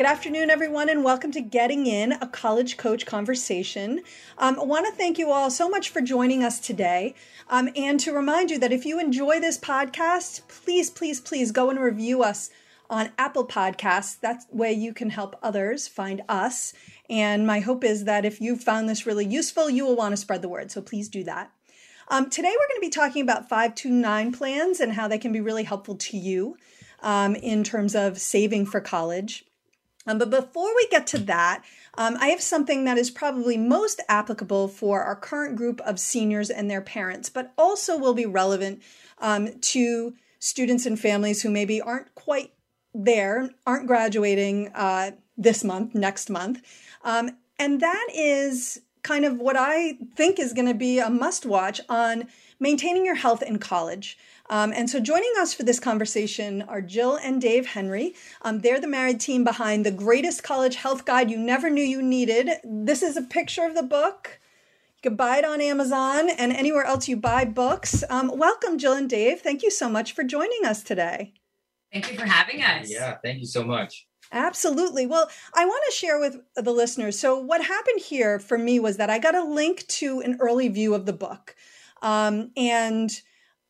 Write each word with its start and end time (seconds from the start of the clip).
Good 0.00 0.06
afternoon, 0.06 0.48
everyone, 0.48 0.88
and 0.88 1.04
welcome 1.04 1.30
to 1.32 1.42
Getting 1.42 1.84
In, 1.84 2.12
a 2.12 2.26
college 2.26 2.78
coach 2.78 3.04
conversation. 3.04 4.00
Um, 4.38 4.58
I 4.58 4.64
want 4.64 4.86
to 4.86 4.92
thank 4.92 5.18
you 5.18 5.30
all 5.30 5.50
so 5.50 5.68
much 5.68 5.90
for 5.90 6.00
joining 6.00 6.42
us 6.42 6.58
today. 6.58 7.14
Um, 7.50 7.68
and 7.76 8.00
to 8.00 8.14
remind 8.14 8.50
you 8.50 8.58
that 8.60 8.72
if 8.72 8.86
you 8.86 8.98
enjoy 8.98 9.40
this 9.40 9.58
podcast, 9.58 10.48
please, 10.48 10.88
please, 10.88 11.20
please 11.20 11.52
go 11.52 11.68
and 11.68 11.78
review 11.78 12.22
us 12.22 12.48
on 12.88 13.10
Apple 13.18 13.46
Podcasts. 13.46 14.18
That 14.20 14.44
way 14.50 14.72
you 14.72 14.94
can 14.94 15.10
help 15.10 15.38
others 15.42 15.86
find 15.86 16.22
us. 16.30 16.72
And 17.10 17.46
my 17.46 17.60
hope 17.60 17.84
is 17.84 18.04
that 18.04 18.24
if 18.24 18.40
you 18.40 18.56
found 18.56 18.88
this 18.88 19.04
really 19.04 19.26
useful, 19.26 19.68
you 19.68 19.84
will 19.84 19.96
want 19.96 20.12
to 20.14 20.16
spread 20.16 20.40
the 20.40 20.48
word. 20.48 20.70
So 20.70 20.80
please 20.80 21.10
do 21.10 21.24
that. 21.24 21.52
Um, 22.08 22.30
today, 22.30 22.48
we're 22.48 22.68
going 22.68 22.80
to 22.80 22.86
be 22.86 22.88
talking 22.88 23.20
about 23.22 23.50
529 23.50 24.32
plans 24.32 24.80
and 24.80 24.94
how 24.94 25.08
they 25.08 25.18
can 25.18 25.30
be 25.30 25.42
really 25.42 25.64
helpful 25.64 25.96
to 25.96 26.16
you 26.16 26.56
um, 27.02 27.34
in 27.34 27.64
terms 27.64 27.94
of 27.94 28.16
saving 28.18 28.64
for 28.64 28.80
college. 28.80 29.44
Um, 30.06 30.18
but 30.18 30.30
before 30.30 30.74
we 30.74 30.88
get 30.90 31.06
to 31.08 31.18
that, 31.18 31.62
um, 31.94 32.16
I 32.20 32.28
have 32.28 32.40
something 32.40 32.84
that 32.84 32.96
is 32.96 33.10
probably 33.10 33.56
most 33.56 34.00
applicable 34.08 34.68
for 34.68 35.02
our 35.02 35.16
current 35.16 35.56
group 35.56 35.80
of 35.82 36.00
seniors 36.00 36.48
and 36.50 36.70
their 36.70 36.80
parents, 36.80 37.28
but 37.28 37.52
also 37.58 37.98
will 37.98 38.14
be 38.14 38.26
relevant 38.26 38.82
um, 39.18 39.58
to 39.60 40.14
students 40.38 40.86
and 40.86 40.98
families 40.98 41.42
who 41.42 41.50
maybe 41.50 41.80
aren't 41.80 42.14
quite 42.14 42.52
there, 42.94 43.50
aren't 43.66 43.86
graduating 43.86 44.68
uh, 44.74 45.12
this 45.36 45.62
month, 45.62 45.94
next 45.94 46.30
month. 46.30 46.62
Um, 47.04 47.36
and 47.58 47.80
that 47.80 48.06
is 48.14 48.80
kind 49.02 49.24
of 49.24 49.38
what 49.38 49.56
I 49.56 49.98
think 50.16 50.38
is 50.38 50.52
going 50.52 50.68
to 50.68 50.74
be 50.74 50.98
a 50.98 51.10
must 51.10 51.46
watch 51.46 51.80
on 51.88 52.26
maintaining 52.58 53.04
your 53.04 53.14
health 53.14 53.42
in 53.42 53.58
college. 53.58 54.18
Um, 54.50 54.72
and 54.74 54.90
so 54.90 54.98
joining 54.98 55.32
us 55.38 55.54
for 55.54 55.62
this 55.62 55.78
conversation 55.78 56.62
are 56.62 56.82
Jill 56.82 57.16
and 57.22 57.40
Dave 57.40 57.66
Henry. 57.66 58.16
Um, 58.42 58.58
they're 58.58 58.80
the 58.80 58.88
married 58.88 59.20
team 59.20 59.44
behind 59.44 59.86
the 59.86 59.92
greatest 59.92 60.42
college 60.42 60.74
health 60.74 61.04
guide 61.04 61.30
you 61.30 61.38
never 61.38 61.70
knew 61.70 61.84
you 61.84 62.02
needed. 62.02 62.50
This 62.64 63.00
is 63.04 63.16
a 63.16 63.22
picture 63.22 63.64
of 63.64 63.76
the 63.76 63.84
book. 63.84 64.40
You 64.96 65.10
can 65.10 65.16
buy 65.16 65.38
it 65.38 65.44
on 65.44 65.60
Amazon 65.60 66.28
and 66.30 66.52
anywhere 66.52 66.82
else 66.82 67.08
you 67.08 67.16
buy 67.16 67.44
books. 67.44 68.02
Um, 68.10 68.32
welcome, 68.36 68.76
Jill 68.76 68.94
and 68.94 69.08
Dave. 69.08 69.40
Thank 69.40 69.62
you 69.62 69.70
so 69.70 69.88
much 69.88 70.12
for 70.12 70.24
joining 70.24 70.64
us 70.64 70.82
today. 70.82 71.32
Thank 71.92 72.10
you 72.10 72.18
for 72.18 72.26
having 72.26 72.60
us. 72.60 72.90
Yeah, 72.90 73.18
thank 73.22 73.38
you 73.38 73.46
so 73.46 73.62
much. 73.62 74.08
Absolutely. 74.32 75.06
Well, 75.06 75.30
I 75.54 75.64
want 75.64 75.82
to 75.88 75.96
share 75.96 76.18
with 76.18 76.38
the 76.56 76.72
listeners. 76.72 77.18
So, 77.18 77.38
what 77.38 77.64
happened 77.64 78.00
here 78.00 78.40
for 78.40 78.58
me 78.58 78.78
was 78.78 78.96
that 78.96 79.10
I 79.10 79.18
got 79.18 79.34
a 79.34 79.44
link 79.44 79.86
to 79.88 80.20
an 80.20 80.38
early 80.40 80.68
view 80.68 80.94
of 80.94 81.06
the 81.06 81.12
book. 81.12 81.54
Um, 82.02 82.50
and 82.56 83.10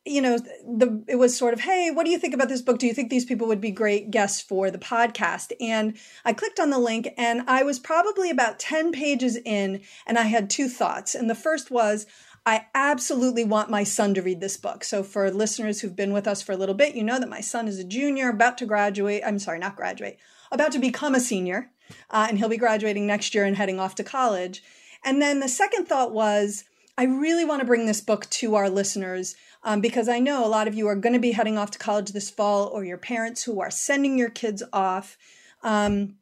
you 0.04 0.22
know 0.22 0.38
the 0.38 1.04
it 1.08 1.16
was 1.16 1.36
sort 1.36 1.52
of 1.52 1.60
hey 1.60 1.90
what 1.90 2.04
do 2.04 2.10
you 2.10 2.18
think 2.18 2.34
about 2.34 2.48
this 2.48 2.62
book? 2.62 2.78
Do 2.78 2.86
you 2.86 2.94
think 2.94 3.10
these 3.10 3.24
people 3.24 3.46
would 3.48 3.60
be 3.60 3.70
great 3.70 4.10
guests 4.10 4.40
for 4.40 4.70
the 4.70 4.78
podcast? 4.78 5.52
And 5.60 5.96
i 6.24 6.32
clicked 6.32 6.60
on 6.60 6.70
the 6.70 6.78
link 6.78 7.08
and 7.18 7.42
i 7.48 7.62
was 7.62 7.78
probably 7.78 8.30
about 8.30 8.58
10 8.58 8.92
pages 8.92 9.36
in 9.44 9.82
and 10.06 10.18
i 10.18 10.22
had 10.22 10.48
two 10.48 10.68
thoughts. 10.68 11.14
And 11.14 11.28
the 11.28 11.34
first 11.34 11.70
was 11.70 12.06
i 12.46 12.66
absolutely 12.74 13.44
want 13.44 13.70
my 13.70 13.84
son 13.84 14.14
to 14.14 14.22
read 14.22 14.40
this 14.40 14.56
book. 14.56 14.84
So 14.84 15.02
for 15.02 15.30
listeners 15.30 15.80
who've 15.80 15.96
been 15.96 16.12
with 16.12 16.26
us 16.26 16.40
for 16.40 16.52
a 16.52 16.56
little 16.56 16.74
bit 16.74 16.94
you 16.94 17.04
know 17.04 17.20
that 17.20 17.28
my 17.28 17.40
son 17.40 17.68
is 17.68 17.78
a 17.78 17.84
junior 17.84 18.30
about 18.30 18.58
to 18.58 18.66
graduate 18.66 19.22
i'm 19.26 19.38
sorry 19.38 19.58
not 19.58 19.76
graduate 19.76 20.18
about 20.50 20.72
to 20.72 20.78
become 20.78 21.14
a 21.14 21.20
senior 21.20 21.70
uh, 22.10 22.26
and 22.28 22.38
he'll 22.38 22.48
be 22.48 22.56
graduating 22.56 23.06
next 23.06 23.34
year 23.34 23.44
and 23.44 23.56
heading 23.56 23.80
off 23.80 23.94
to 23.96 24.04
college. 24.04 24.62
And 25.04 25.20
then 25.20 25.40
the 25.40 25.48
second 25.48 25.86
thought 25.86 26.12
was 26.12 26.64
i 26.98 27.04
really 27.04 27.44
want 27.44 27.60
to 27.60 27.66
bring 27.66 27.86
this 27.86 28.00
book 28.00 28.28
to 28.30 28.54
our 28.54 28.68
listeners 28.68 29.34
um, 29.62 29.80
because 29.80 30.08
I 30.08 30.18
know 30.18 30.44
a 30.44 30.48
lot 30.48 30.68
of 30.68 30.74
you 30.74 30.86
are 30.88 30.94
going 30.94 31.12
to 31.12 31.18
be 31.18 31.32
heading 31.32 31.58
off 31.58 31.70
to 31.72 31.78
college 31.78 32.12
this 32.12 32.30
fall, 32.30 32.66
or 32.68 32.84
your 32.84 32.98
parents 32.98 33.42
who 33.42 33.60
are 33.60 33.70
sending 33.70 34.18
your 34.18 34.30
kids 34.30 34.62
off. 34.72 35.18
Um, 35.62 36.16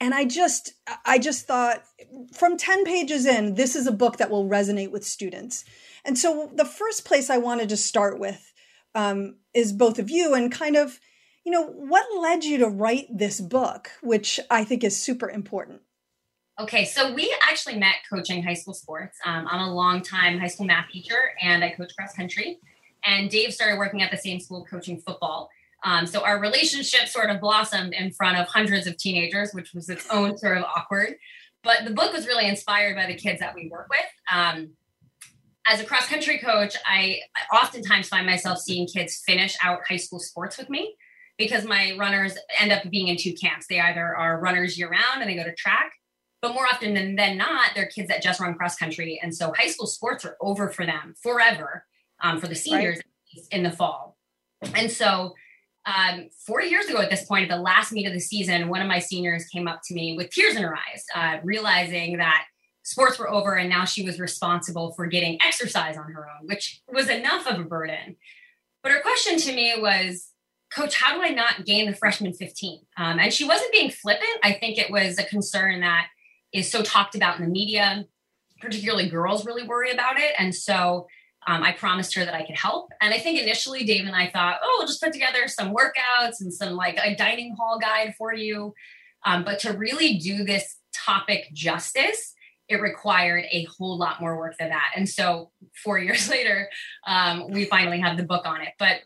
and 0.00 0.14
I 0.14 0.24
just, 0.24 0.74
I 1.04 1.18
just 1.18 1.46
thought 1.46 1.84
from 2.32 2.56
10 2.56 2.84
pages 2.84 3.26
in, 3.26 3.54
this 3.54 3.76
is 3.76 3.86
a 3.86 3.92
book 3.92 4.16
that 4.16 4.30
will 4.30 4.48
resonate 4.48 4.90
with 4.90 5.04
students. 5.04 5.64
And 6.04 6.16
so 6.16 6.50
the 6.54 6.64
first 6.64 7.04
place 7.04 7.28
I 7.28 7.36
wanted 7.36 7.68
to 7.68 7.76
start 7.76 8.18
with 8.18 8.52
um, 8.94 9.36
is 9.52 9.72
both 9.72 9.98
of 9.98 10.08
you 10.08 10.34
and 10.34 10.50
kind 10.50 10.76
of, 10.76 11.00
you 11.44 11.52
know, 11.52 11.66
what 11.66 12.06
led 12.18 12.44
you 12.44 12.58
to 12.58 12.68
write 12.68 13.06
this 13.10 13.40
book, 13.40 13.90
which 14.02 14.40
I 14.50 14.64
think 14.64 14.84
is 14.84 15.00
super 15.00 15.28
important. 15.28 15.82
Okay, 16.58 16.84
so 16.84 17.12
we 17.14 17.34
actually 17.48 17.78
met 17.78 17.94
coaching 18.10 18.42
high 18.42 18.54
school 18.54 18.74
sports. 18.74 19.18
Um, 19.24 19.46
I'm 19.48 19.68
a 19.68 19.74
long 19.74 20.02
time 20.02 20.38
high 20.38 20.46
school 20.46 20.66
math 20.66 20.90
teacher 20.90 21.32
and 21.40 21.64
I 21.64 21.70
coach 21.70 21.92
cross 21.96 22.14
country. 22.14 22.58
And 23.04 23.30
Dave 23.30 23.54
started 23.54 23.78
working 23.78 24.02
at 24.02 24.10
the 24.10 24.18
same 24.18 24.40
school 24.40 24.66
coaching 24.68 24.98
football. 25.00 25.48
Um, 25.84 26.06
so 26.06 26.22
our 26.22 26.38
relationship 26.38 27.08
sort 27.08 27.30
of 27.30 27.40
blossomed 27.40 27.94
in 27.94 28.10
front 28.12 28.38
of 28.38 28.46
hundreds 28.46 28.86
of 28.86 28.98
teenagers, 28.98 29.52
which 29.52 29.72
was 29.72 29.88
its 29.88 30.06
own 30.10 30.36
sort 30.36 30.58
of 30.58 30.64
awkward. 30.64 31.14
But 31.62 31.84
the 31.84 31.90
book 31.90 32.12
was 32.12 32.26
really 32.26 32.46
inspired 32.46 32.96
by 32.96 33.06
the 33.06 33.14
kids 33.14 33.40
that 33.40 33.54
we 33.54 33.68
work 33.70 33.88
with. 33.88 34.00
Um, 34.30 34.70
as 35.66 35.80
a 35.80 35.84
cross 35.84 36.06
country 36.06 36.38
coach, 36.38 36.74
I, 36.86 37.20
I 37.36 37.56
oftentimes 37.56 38.08
find 38.08 38.26
myself 38.26 38.58
seeing 38.58 38.86
kids 38.86 39.22
finish 39.26 39.56
out 39.62 39.80
high 39.88 39.96
school 39.96 40.18
sports 40.18 40.58
with 40.58 40.68
me 40.68 40.94
because 41.38 41.64
my 41.64 41.96
runners 41.98 42.36
end 42.58 42.72
up 42.72 42.82
being 42.90 43.08
in 43.08 43.16
two 43.16 43.34
camps. 43.34 43.66
They 43.66 43.80
either 43.80 44.14
are 44.14 44.40
runners 44.40 44.78
year 44.78 44.90
round 44.90 45.22
and 45.22 45.30
they 45.30 45.36
go 45.36 45.44
to 45.44 45.54
track, 45.54 45.92
but 46.42 46.54
more 46.54 46.66
often 46.66 46.94
than, 46.94 47.16
than 47.16 47.36
not, 47.36 47.70
they're 47.74 47.86
kids 47.86 48.08
that 48.08 48.22
just 48.22 48.40
run 48.40 48.54
cross 48.54 48.76
country. 48.76 49.20
And 49.22 49.34
so 49.34 49.52
high 49.56 49.68
school 49.68 49.86
sports 49.86 50.24
are 50.24 50.36
over 50.40 50.68
for 50.68 50.86
them 50.86 51.14
forever 51.22 51.84
um, 52.22 52.40
for 52.40 52.46
the 52.46 52.54
seniors 52.54 52.96
right. 52.96 53.46
in 53.50 53.62
the 53.62 53.70
fall. 53.70 54.16
And 54.74 54.90
so 54.90 55.34
um, 55.86 56.28
four 56.46 56.62
years 56.62 56.86
ago 56.86 57.00
at 57.00 57.10
this 57.10 57.24
point, 57.24 57.50
at 57.50 57.56
the 57.56 57.62
last 57.62 57.92
meet 57.92 58.06
of 58.06 58.12
the 58.12 58.20
season, 58.20 58.68
one 58.68 58.80
of 58.80 58.88
my 58.88 58.98
seniors 58.98 59.44
came 59.46 59.68
up 59.68 59.80
to 59.84 59.94
me 59.94 60.16
with 60.16 60.30
tears 60.30 60.56
in 60.56 60.62
her 60.62 60.74
eyes, 60.74 61.04
uh, 61.14 61.38
realizing 61.44 62.18
that 62.18 62.44
sports 62.82 63.18
were 63.18 63.30
over 63.30 63.54
and 63.54 63.68
now 63.68 63.84
she 63.84 64.02
was 64.02 64.18
responsible 64.18 64.92
for 64.92 65.06
getting 65.06 65.38
exercise 65.42 65.96
on 65.96 66.12
her 66.12 66.26
own, 66.26 66.46
which 66.46 66.80
was 66.92 67.08
enough 67.08 67.46
of 67.46 67.60
a 67.60 67.64
burden. 67.64 68.16
But 68.82 68.92
her 68.92 69.00
question 69.00 69.38
to 69.38 69.54
me 69.54 69.74
was, 69.78 70.28
Coach, 70.72 71.00
how 71.00 71.16
do 71.16 71.22
I 71.22 71.30
not 71.30 71.66
gain 71.66 71.90
the 71.90 71.96
freshman 71.96 72.32
15? 72.32 72.80
Um, 72.96 73.18
and 73.18 73.32
she 73.32 73.44
wasn't 73.44 73.72
being 73.72 73.90
flippant. 73.90 74.30
I 74.42 74.52
think 74.52 74.78
it 74.78 74.90
was 74.90 75.18
a 75.18 75.24
concern 75.24 75.80
that 75.80 76.06
is 76.52 76.70
so 76.70 76.82
talked 76.82 77.14
about 77.14 77.38
in 77.38 77.44
the 77.44 77.50
media. 77.50 78.06
Particularly 78.60 79.08
girls 79.08 79.46
really 79.46 79.66
worry 79.66 79.90
about 79.90 80.18
it. 80.18 80.34
And 80.38 80.54
so 80.54 81.06
um, 81.46 81.62
I 81.62 81.72
promised 81.72 82.14
her 82.14 82.24
that 82.24 82.34
I 82.34 82.44
could 82.44 82.56
help. 82.56 82.90
And 83.00 83.14
I 83.14 83.18
think 83.18 83.40
initially 83.40 83.84
Dave 83.84 84.06
and 84.06 84.14
I 84.14 84.28
thought, 84.28 84.58
oh, 84.62 84.76
we'll 84.78 84.86
just 84.86 85.02
put 85.02 85.12
together 85.12 85.48
some 85.48 85.74
workouts 85.74 86.40
and 86.40 86.52
some 86.52 86.74
like 86.74 86.98
a 87.02 87.14
dining 87.14 87.54
hall 87.56 87.78
guide 87.78 88.14
for 88.18 88.34
you. 88.34 88.74
Um, 89.24 89.44
but 89.44 89.58
to 89.60 89.72
really 89.72 90.18
do 90.18 90.44
this 90.44 90.76
topic 90.92 91.48
justice, 91.54 92.34
it 92.68 92.80
required 92.80 93.44
a 93.50 93.64
whole 93.64 93.98
lot 93.98 94.20
more 94.20 94.38
work 94.38 94.56
than 94.58 94.68
that. 94.68 94.92
And 94.94 95.08
so 95.08 95.50
four 95.82 95.98
years 96.06 96.28
later, 96.28 96.68
um, 97.06 97.50
we 97.50 97.64
finally 97.64 98.00
have 98.00 98.16
the 98.16 98.22
book 98.22 98.46
on 98.46 98.60
it. 98.60 98.74
But 98.78 99.00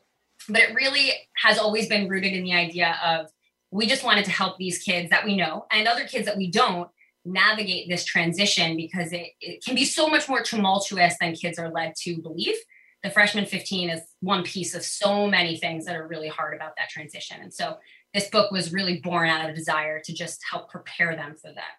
but 0.46 0.60
it 0.60 0.74
really 0.74 1.12
has 1.36 1.58
always 1.58 1.88
been 1.88 2.06
rooted 2.06 2.34
in 2.34 2.44
the 2.44 2.52
idea 2.52 2.98
of 3.02 3.30
we 3.70 3.86
just 3.86 4.04
wanted 4.04 4.26
to 4.26 4.30
help 4.30 4.58
these 4.58 4.78
kids 4.78 5.08
that 5.08 5.24
we 5.24 5.36
know 5.36 5.64
and 5.72 5.88
other 5.88 6.04
kids 6.04 6.26
that 6.26 6.36
we 6.36 6.50
don't 6.50 6.90
navigate 7.24 7.88
this 7.88 8.04
transition 8.04 8.76
because 8.76 9.12
it, 9.12 9.28
it 9.40 9.64
can 9.64 9.74
be 9.74 9.84
so 9.84 10.08
much 10.08 10.28
more 10.28 10.42
tumultuous 10.42 11.14
than 11.20 11.34
kids 11.34 11.58
are 11.58 11.70
led 11.70 11.94
to 12.02 12.20
believe. 12.20 12.54
The 13.02 13.10
freshman 13.10 13.46
15 13.46 13.90
is 13.90 14.00
one 14.20 14.44
piece 14.44 14.74
of 14.74 14.82
so 14.82 15.26
many 15.26 15.56
things 15.58 15.84
that 15.84 15.96
are 15.96 16.06
really 16.06 16.28
hard 16.28 16.54
about 16.54 16.72
that 16.78 16.88
transition. 16.88 17.38
And 17.40 17.52
so 17.52 17.76
this 18.14 18.28
book 18.28 18.50
was 18.50 18.72
really 18.72 19.00
born 19.00 19.28
out 19.28 19.44
of 19.44 19.50
a 19.50 19.54
desire 19.54 20.00
to 20.04 20.12
just 20.12 20.40
help 20.50 20.70
prepare 20.70 21.14
them 21.16 21.34
for 21.40 21.52
that. 21.52 21.74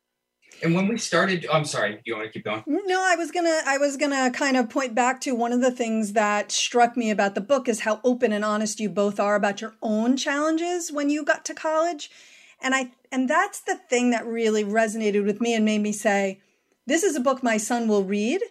And 0.63 0.74
when 0.74 0.88
we 0.88 0.97
started, 0.97 1.45
I'm 1.51 1.65
sorry, 1.65 2.00
you 2.06 2.15
want 2.15 2.27
to 2.27 2.31
keep 2.31 2.45
going? 2.45 2.63
No, 2.65 3.03
I 3.03 3.15
was 3.15 3.31
gonna, 3.31 3.62
I 3.65 3.77
was 3.77 3.97
gonna 3.97 4.31
kind 4.31 4.56
of 4.56 4.69
point 4.69 4.95
back 4.95 5.19
to 5.21 5.36
one 5.36 5.51
of 5.51 5.62
the 5.62 5.71
things 5.71 6.13
that 6.13 6.51
struck 6.51 6.95
me 6.95 7.12
about 7.12 7.36
the 7.36 7.42
book 7.42 7.68
is 7.68 7.81
how 7.81 8.00
open 8.03 8.31
and 8.31 8.45
honest 8.45 8.80
you 8.80 8.89
both 8.89 9.19
are 9.19 9.36
about 9.36 9.59
your 9.59 9.74
own 9.81 10.15
challenges 10.15 10.92
when 10.92 11.09
you 11.09 11.25
got 11.25 11.44
to 11.45 11.53
college 11.53 12.09
and 12.62 12.75
I 12.75 12.92
and 13.12 13.30
that's 13.30 13.62
the 13.62 13.75
thing 13.75 14.12
that 14.12 14.25
really 14.25 14.63
resonated 14.63 15.25
with 15.25 15.40
me 15.42 15.54
and 15.54 15.66
made 15.66 15.81
me 15.81 15.92
say, 15.92 16.42
this 16.88 17.04
is 17.04 17.16
a 17.16 17.22
book 17.22 17.44
my 17.44 17.57
son 17.57 17.88
will 17.88 18.04
read 18.04 18.42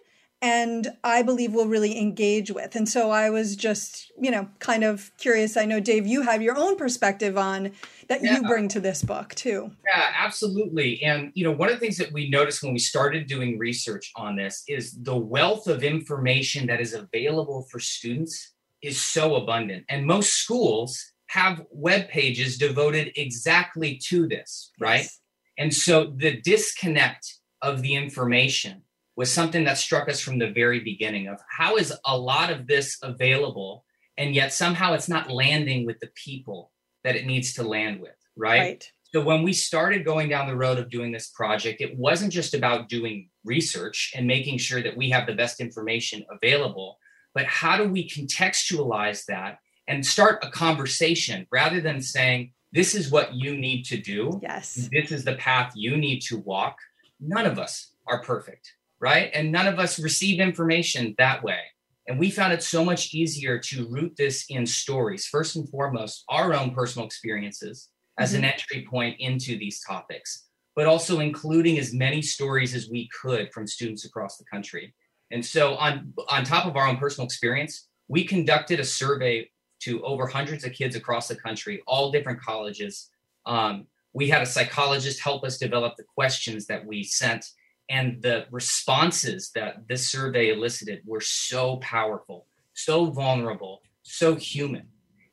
and 0.41 0.89
I 1.03 1.23
believe 1.23 1.53
will 1.53 1.67
really 1.67 1.97
engage 1.97 2.51
with. 2.51 2.75
And 2.75 2.87
so 2.87 3.09
I 3.09 3.29
was 3.29 3.55
just, 3.55 4.11
you 4.19 4.29
know, 4.29 4.49
kind 4.59 4.83
of 4.83 5.11
curious. 5.17 5.57
I 5.57 5.65
know, 5.65 5.79
Dave, 5.79 6.05
you 6.05 6.21
have 6.21 6.41
your 6.41 6.57
own 6.57 6.75
perspective 6.75 7.37
on 7.37 7.71
that 8.09 8.21
yeah. 8.21 8.35
you 8.35 8.43
bring 8.43 8.67
to 8.69 8.79
this 8.79 9.01
book 9.01 9.33
too. 9.33 9.71
Yeah, 9.85 10.03
absolutely. 10.17 11.01
And, 11.01 11.31
you 11.33 11.43
know, 11.43 11.51
one 11.51 11.69
of 11.69 11.75
the 11.75 11.79
things 11.79 11.97
that 11.97 12.11
we 12.11 12.29
noticed 12.29 12.61
when 12.61 12.73
we 12.73 12.79
started 12.79 13.27
doing 13.27 13.57
research 13.57 14.11
on 14.15 14.35
this 14.35 14.63
is 14.67 14.91
the 15.01 15.17
wealth 15.17 15.67
of 15.67 15.83
information 15.83 16.67
that 16.67 16.81
is 16.81 16.93
available 16.93 17.65
for 17.71 17.79
students 17.79 18.53
is 18.81 19.01
so 19.01 19.35
abundant. 19.35 19.85
And 19.89 20.05
most 20.05 20.33
schools 20.33 21.13
have 21.27 21.65
web 21.71 22.07
pages 22.09 22.57
devoted 22.57 23.11
exactly 23.15 23.99
to 24.07 24.27
this, 24.27 24.71
right? 24.79 25.01
Yes. 25.01 25.19
And 25.57 25.73
so 25.73 26.13
the 26.15 26.41
disconnect 26.41 27.39
of 27.61 27.81
the 27.81 27.95
information 27.95 28.83
was 29.15 29.31
something 29.31 29.63
that 29.63 29.77
struck 29.77 30.09
us 30.09 30.19
from 30.19 30.39
the 30.39 30.51
very 30.51 30.79
beginning 30.79 31.27
of 31.27 31.39
how 31.49 31.77
is 31.77 31.93
a 32.05 32.17
lot 32.17 32.51
of 32.51 32.67
this 32.67 32.97
available 33.01 33.85
and 34.17 34.35
yet 34.35 34.53
somehow 34.53 34.93
it's 34.93 35.09
not 35.09 35.31
landing 35.31 35.85
with 35.85 35.99
the 35.99 36.09
people 36.15 36.71
that 37.03 37.15
it 37.15 37.25
needs 37.25 37.53
to 37.53 37.63
land 37.63 37.99
with 37.99 38.15
right? 38.35 38.59
right 38.59 38.91
so 39.13 39.21
when 39.21 39.43
we 39.43 39.53
started 39.53 40.03
going 40.03 40.27
down 40.27 40.47
the 40.47 40.55
road 40.55 40.77
of 40.77 40.89
doing 40.89 41.11
this 41.11 41.29
project 41.29 41.81
it 41.81 41.97
wasn't 41.97 42.31
just 42.31 42.53
about 42.53 42.89
doing 42.89 43.29
research 43.43 44.11
and 44.15 44.27
making 44.27 44.57
sure 44.57 44.83
that 44.83 44.97
we 44.97 45.09
have 45.09 45.27
the 45.27 45.35
best 45.35 45.59
information 45.59 46.25
available 46.29 46.97
but 47.33 47.45
how 47.45 47.77
do 47.77 47.87
we 47.87 48.09
contextualize 48.09 49.25
that 49.25 49.59
and 49.87 50.05
start 50.05 50.43
a 50.43 50.49
conversation 50.49 51.45
rather 51.51 51.81
than 51.81 52.01
saying 52.01 52.51
this 52.71 52.95
is 52.95 53.11
what 53.11 53.33
you 53.33 53.57
need 53.57 53.83
to 53.83 53.97
do 53.97 54.39
yes 54.41 54.89
this 54.91 55.11
is 55.11 55.23
the 55.23 55.35
path 55.35 55.71
you 55.75 55.97
need 55.97 56.19
to 56.19 56.37
walk 56.39 56.77
none 57.19 57.45
of 57.45 57.57
us 57.59 57.91
are 58.07 58.21
perfect 58.21 58.73
right? 58.99 59.29
And 59.33 59.51
none 59.51 59.67
of 59.67 59.79
us 59.79 59.99
receive 59.99 60.39
information 60.39 61.15
that 61.17 61.43
way. 61.43 61.59
And 62.07 62.19
we 62.19 62.29
found 62.29 62.53
it 62.53 62.61
so 62.61 62.85
much 62.85 63.13
easier 63.13 63.57
to 63.59 63.87
root 63.87 64.15
this 64.17 64.45
in 64.49 64.65
stories, 64.65 65.25
first 65.25 65.55
and 65.55 65.67
foremost, 65.69 66.23
our 66.29 66.53
own 66.53 66.71
personal 66.71 67.05
experiences 67.05 67.89
as 68.19 68.33
mm-hmm. 68.33 68.43
an 68.43 68.51
entry 68.51 68.87
point 68.89 69.15
into 69.19 69.57
these 69.57 69.81
topics, 69.81 70.47
but 70.75 70.85
also 70.85 71.19
including 71.19 71.79
as 71.79 71.93
many 71.93 72.21
stories 72.21 72.75
as 72.75 72.89
we 72.89 73.09
could 73.21 73.51
from 73.51 73.65
students 73.65 74.05
across 74.05 74.37
the 74.37 74.45
country. 74.45 74.93
And 75.31 75.43
so, 75.43 75.75
on, 75.75 76.13
on 76.29 76.43
top 76.43 76.67
of 76.67 76.75
our 76.75 76.87
own 76.87 76.97
personal 76.97 77.25
experience, 77.25 77.87
we 78.07 78.23
conducted 78.23 78.79
a 78.79 78.85
survey 78.85 79.49
to 79.81 80.03
over 80.03 80.27
hundreds 80.27 80.63
of 80.63 80.73
kids 80.73 80.95
across 80.95 81.27
the 81.27 81.35
country, 81.35 81.81
all 81.87 82.11
different 82.11 82.41
colleges. 82.41 83.09
Um, 83.45 83.87
we 84.13 84.29
had 84.29 84.41
a 84.41 84.45
psychologist 84.45 85.21
help 85.21 85.43
us 85.43 85.57
develop 85.57 85.95
the 85.95 86.03
questions 86.03 86.67
that 86.67 86.85
we 86.85 87.03
sent 87.03 87.45
and 87.89 88.21
the 88.21 88.45
responses 88.51 89.51
that 89.53 89.87
this 89.87 90.09
survey 90.09 90.49
elicited 90.49 91.01
were 91.05 91.21
so 91.21 91.77
powerful, 91.77 92.47
so 92.73 93.05
vulnerable, 93.05 93.81
so 94.01 94.35
human. 94.35 94.87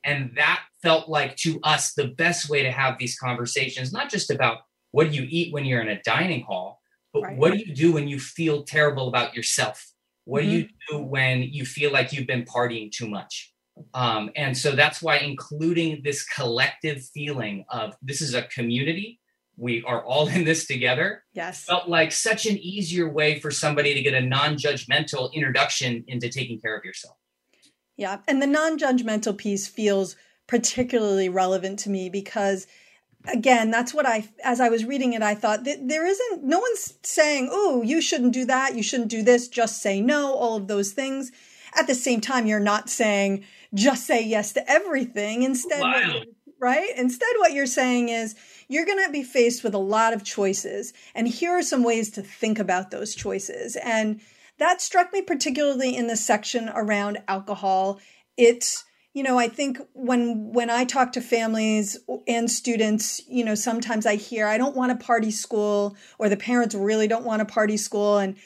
And 0.04 0.32
that 0.36 0.62
felt 0.82 1.08
like 1.08 1.36
to 1.38 1.60
us 1.62 1.94
the 1.94 2.08
best 2.08 2.50
way 2.50 2.62
to 2.62 2.70
have 2.70 2.98
these 2.98 3.18
conversations, 3.18 3.92
not 3.92 4.10
just 4.10 4.30
about 4.30 4.58
what 4.90 5.10
do 5.10 5.16
you 5.16 5.26
eat 5.28 5.52
when 5.52 5.64
you're 5.64 5.80
in 5.80 5.88
a 5.88 6.02
dining 6.02 6.42
hall, 6.42 6.82
but 7.12 7.22
right. 7.22 7.36
what 7.36 7.52
do 7.52 7.58
you 7.58 7.74
do 7.74 7.92
when 7.92 8.08
you 8.08 8.18
feel 8.18 8.64
terrible 8.64 9.08
about 9.08 9.34
yourself? 9.34 9.92
What 10.24 10.42
mm-hmm. 10.42 10.50
do 10.50 10.56
you 10.56 10.64
mm-hmm. 10.64 10.96
do 10.96 11.02
when 11.04 11.42
you 11.42 11.64
feel 11.64 11.92
like 11.92 12.12
you've 12.12 12.26
been 12.26 12.44
partying 12.44 12.90
too 12.90 13.08
much? 13.08 13.51
Um, 13.94 14.30
and 14.36 14.56
so 14.56 14.72
that's 14.72 15.02
why 15.02 15.18
including 15.18 16.02
this 16.04 16.24
collective 16.24 17.02
feeling 17.02 17.64
of 17.70 17.94
this 18.02 18.20
is 18.20 18.34
a 18.34 18.42
community 18.42 19.20
we 19.56 19.82
are 19.84 20.04
all 20.04 20.28
in 20.28 20.44
this 20.44 20.66
together 20.66 21.24
yes. 21.32 21.64
felt 21.64 21.88
like 21.88 22.12
such 22.12 22.46
an 22.46 22.58
easier 22.58 23.08
way 23.08 23.38
for 23.38 23.50
somebody 23.50 23.94
to 23.94 24.02
get 24.02 24.14
a 24.14 24.20
non-judgmental 24.20 25.32
introduction 25.32 26.04
into 26.08 26.28
taking 26.28 26.60
care 26.60 26.76
of 26.76 26.84
yourself. 26.84 27.16
Yeah 27.96 28.18
and 28.26 28.40
the 28.40 28.46
non-judgmental 28.46 29.36
piece 29.36 29.66
feels 29.66 30.16
particularly 30.46 31.28
relevant 31.28 31.78
to 31.80 31.90
me 31.90 32.08
because 32.08 32.66
again 33.32 33.70
that's 33.70 33.94
what 33.94 34.04
i 34.04 34.28
as 34.42 34.60
i 34.60 34.68
was 34.68 34.84
reading 34.84 35.12
it 35.12 35.22
i 35.22 35.34
thought 35.34 35.62
that 35.62 35.86
there 35.86 36.04
isn't 36.04 36.42
no 36.42 36.58
one's 36.58 36.94
saying 37.04 37.48
oh 37.52 37.80
you 37.82 38.02
shouldn't 38.02 38.32
do 38.32 38.44
that 38.44 38.74
you 38.74 38.82
shouldn't 38.82 39.10
do 39.10 39.22
this 39.22 39.46
just 39.46 39.80
say 39.80 40.00
no 40.00 40.34
all 40.34 40.56
of 40.56 40.66
those 40.66 40.92
things. 40.92 41.30
At 41.74 41.86
the 41.86 41.94
same 41.94 42.20
time 42.20 42.46
you're 42.46 42.60
not 42.60 42.90
saying 42.90 43.44
just 43.74 44.06
say 44.06 44.24
yes 44.24 44.52
to 44.52 44.70
everything 44.70 45.42
instead 45.42 45.80
wow. 45.80 46.20
right 46.60 46.90
instead 46.96 47.30
what 47.38 47.52
you're 47.52 47.66
saying 47.66 48.08
is 48.08 48.34
you're 48.72 48.86
going 48.86 49.04
to 49.04 49.12
be 49.12 49.22
faced 49.22 49.62
with 49.62 49.74
a 49.74 49.78
lot 49.78 50.14
of 50.14 50.24
choices. 50.24 50.94
And 51.14 51.28
here 51.28 51.50
are 51.52 51.62
some 51.62 51.84
ways 51.84 52.10
to 52.12 52.22
think 52.22 52.58
about 52.58 52.90
those 52.90 53.14
choices. 53.14 53.76
And 53.76 54.20
that 54.58 54.80
struck 54.80 55.12
me 55.12 55.20
particularly 55.20 55.94
in 55.94 56.06
the 56.06 56.16
section 56.16 56.70
around 56.74 57.18
alcohol. 57.28 58.00
It's, 58.38 58.84
you 59.12 59.22
know, 59.22 59.38
I 59.38 59.48
think 59.48 59.78
when 59.92 60.52
when 60.52 60.70
I 60.70 60.84
talk 60.84 61.12
to 61.12 61.20
families 61.20 61.98
and 62.26 62.50
students, 62.50 63.20
you 63.28 63.44
know, 63.44 63.54
sometimes 63.54 64.06
I 64.06 64.16
hear 64.16 64.46
I 64.46 64.56
don't 64.56 64.76
want 64.76 64.92
a 64.92 64.96
party 64.96 65.30
school 65.30 65.96
or 66.18 66.30
the 66.30 66.36
parents 66.38 66.74
really 66.74 67.08
don't 67.08 67.26
want 67.26 67.42
a 67.42 67.46
party 67.46 67.76
school 67.76 68.16
and 68.16 68.36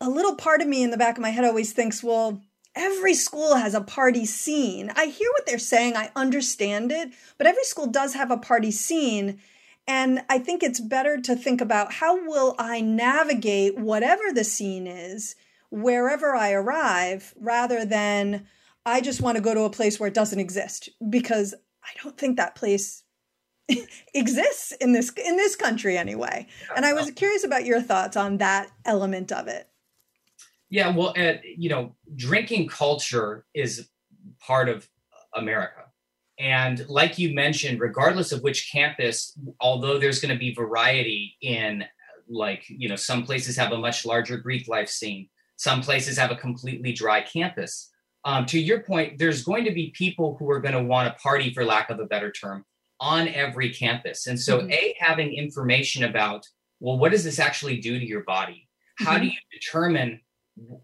a 0.00 0.10
little 0.10 0.34
part 0.34 0.60
of 0.60 0.66
me 0.66 0.82
in 0.82 0.90
the 0.90 0.96
back 0.96 1.16
of 1.16 1.22
my 1.22 1.30
head 1.30 1.44
always 1.44 1.72
thinks, 1.72 2.02
well, 2.02 2.42
every 2.74 3.14
school 3.14 3.56
has 3.56 3.74
a 3.74 3.80
party 3.80 4.24
scene. 4.24 4.90
I 4.96 5.06
hear 5.06 5.30
what 5.32 5.46
they're 5.46 5.58
saying, 5.58 5.96
I 5.96 6.10
understand 6.16 6.92
it, 6.92 7.10
but 7.38 7.46
every 7.46 7.64
school 7.64 7.86
does 7.86 8.14
have 8.14 8.30
a 8.30 8.36
party 8.36 8.70
scene. 8.70 9.40
And 9.86 10.22
I 10.28 10.38
think 10.38 10.62
it's 10.62 10.80
better 10.80 11.20
to 11.20 11.34
think 11.34 11.60
about 11.60 11.92
how 11.92 12.24
will 12.26 12.54
I 12.58 12.80
navigate 12.80 13.78
whatever 13.78 14.32
the 14.32 14.44
scene 14.44 14.86
is 14.86 15.34
wherever 15.72 16.36
I 16.36 16.52
arrive 16.52 17.32
rather 17.40 17.84
than 17.86 18.46
I 18.84 19.00
just 19.00 19.22
want 19.22 19.36
to 19.36 19.42
go 19.42 19.54
to 19.54 19.62
a 19.62 19.70
place 19.70 19.98
where 19.98 20.08
it 20.08 20.14
doesn't 20.14 20.38
exist 20.38 20.90
because 21.08 21.54
I 21.82 21.88
don't 22.02 22.16
think 22.16 22.36
that 22.36 22.54
place 22.54 23.04
exists 24.14 24.72
in 24.72 24.92
this 24.92 25.10
in 25.16 25.36
this 25.36 25.56
country 25.56 25.96
anyway. 25.96 26.46
And 26.76 26.84
I 26.84 26.92
was 26.92 27.10
curious 27.12 27.42
about 27.42 27.64
your 27.64 27.80
thoughts 27.80 28.16
on 28.16 28.36
that 28.38 28.70
element 28.84 29.32
of 29.32 29.48
it. 29.48 29.68
Yeah, 30.72 30.88
well, 30.88 31.12
uh, 31.18 31.34
you 31.44 31.68
know, 31.68 31.94
drinking 32.16 32.68
culture 32.68 33.44
is 33.52 33.90
part 34.40 34.70
of 34.70 34.88
America. 35.34 35.82
And 36.38 36.86
like 36.88 37.18
you 37.18 37.34
mentioned, 37.34 37.78
regardless 37.78 38.32
of 38.32 38.42
which 38.42 38.70
campus, 38.72 39.38
although 39.60 39.98
there's 39.98 40.18
going 40.18 40.32
to 40.32 40.38
be 40.38 40.54
variety 40.54 41.36
in 41.42 41.84
like, 42.26 42.64
you 42.68 42.88
know, 42.88 42.96
some 42.96 43.22
places 43.22 43.54
have 43.58 43.72
a 43.72 43.76
much 43.76 44.06
larger 44.06 44.38
Greek 44.38 44.66
life 44.66 44.88
scene, 44.88 45.28
some 45.56 45.82
places 45.82 46.16
have 46.16 46.30
a 46.30 46.36
completely 46.36 46.94
dry 46.94 47.20
campus. 47.20 47.90
Um, 48.24 48.46
to 48.46 48.58
your 48.58 48.80
point, 48.80 49.18
there's 49.18 49.44
going 49.44 49.66
to 49.66 49.72
be 49.72 49.90
people 49.94 50.36
who 50.38 50.50
are 50.50 50.60
going 50.60 50.74
to 50.74 50.82
want 50.82 51.06
to 51.06 51.22
party, 51.22 51.52
for 51.52 51.66
lack 51.66 51.90
of 51.90 52.00
a 52.00 52.06
better 52.06 52.32
term, 52.32 52.64
on 52.98 53.28
every 53.28 53.68
campus. 53.74 54.26
And 54.26 54.40
so, 54.40 54.60
mm-hmm. 54.60 54.72
A, 54.72 54.96
having 54.98 55.34
information 55.34 56.04
about, 56.04 56.46
well, 56.80 56.96
what 56.96 57.12
does 57.12 57.24
this 57.24 57.38
actually 57.38 57.76
do 57.76 57.98
to 57.98 58.06
your 58.06 58.24
body? 58.24 58.70
How 58.96 59.16
mm-hmm. 59.16 59.24
do 59.24 59.26
you 59.26 59.38
determine 59.52 60.20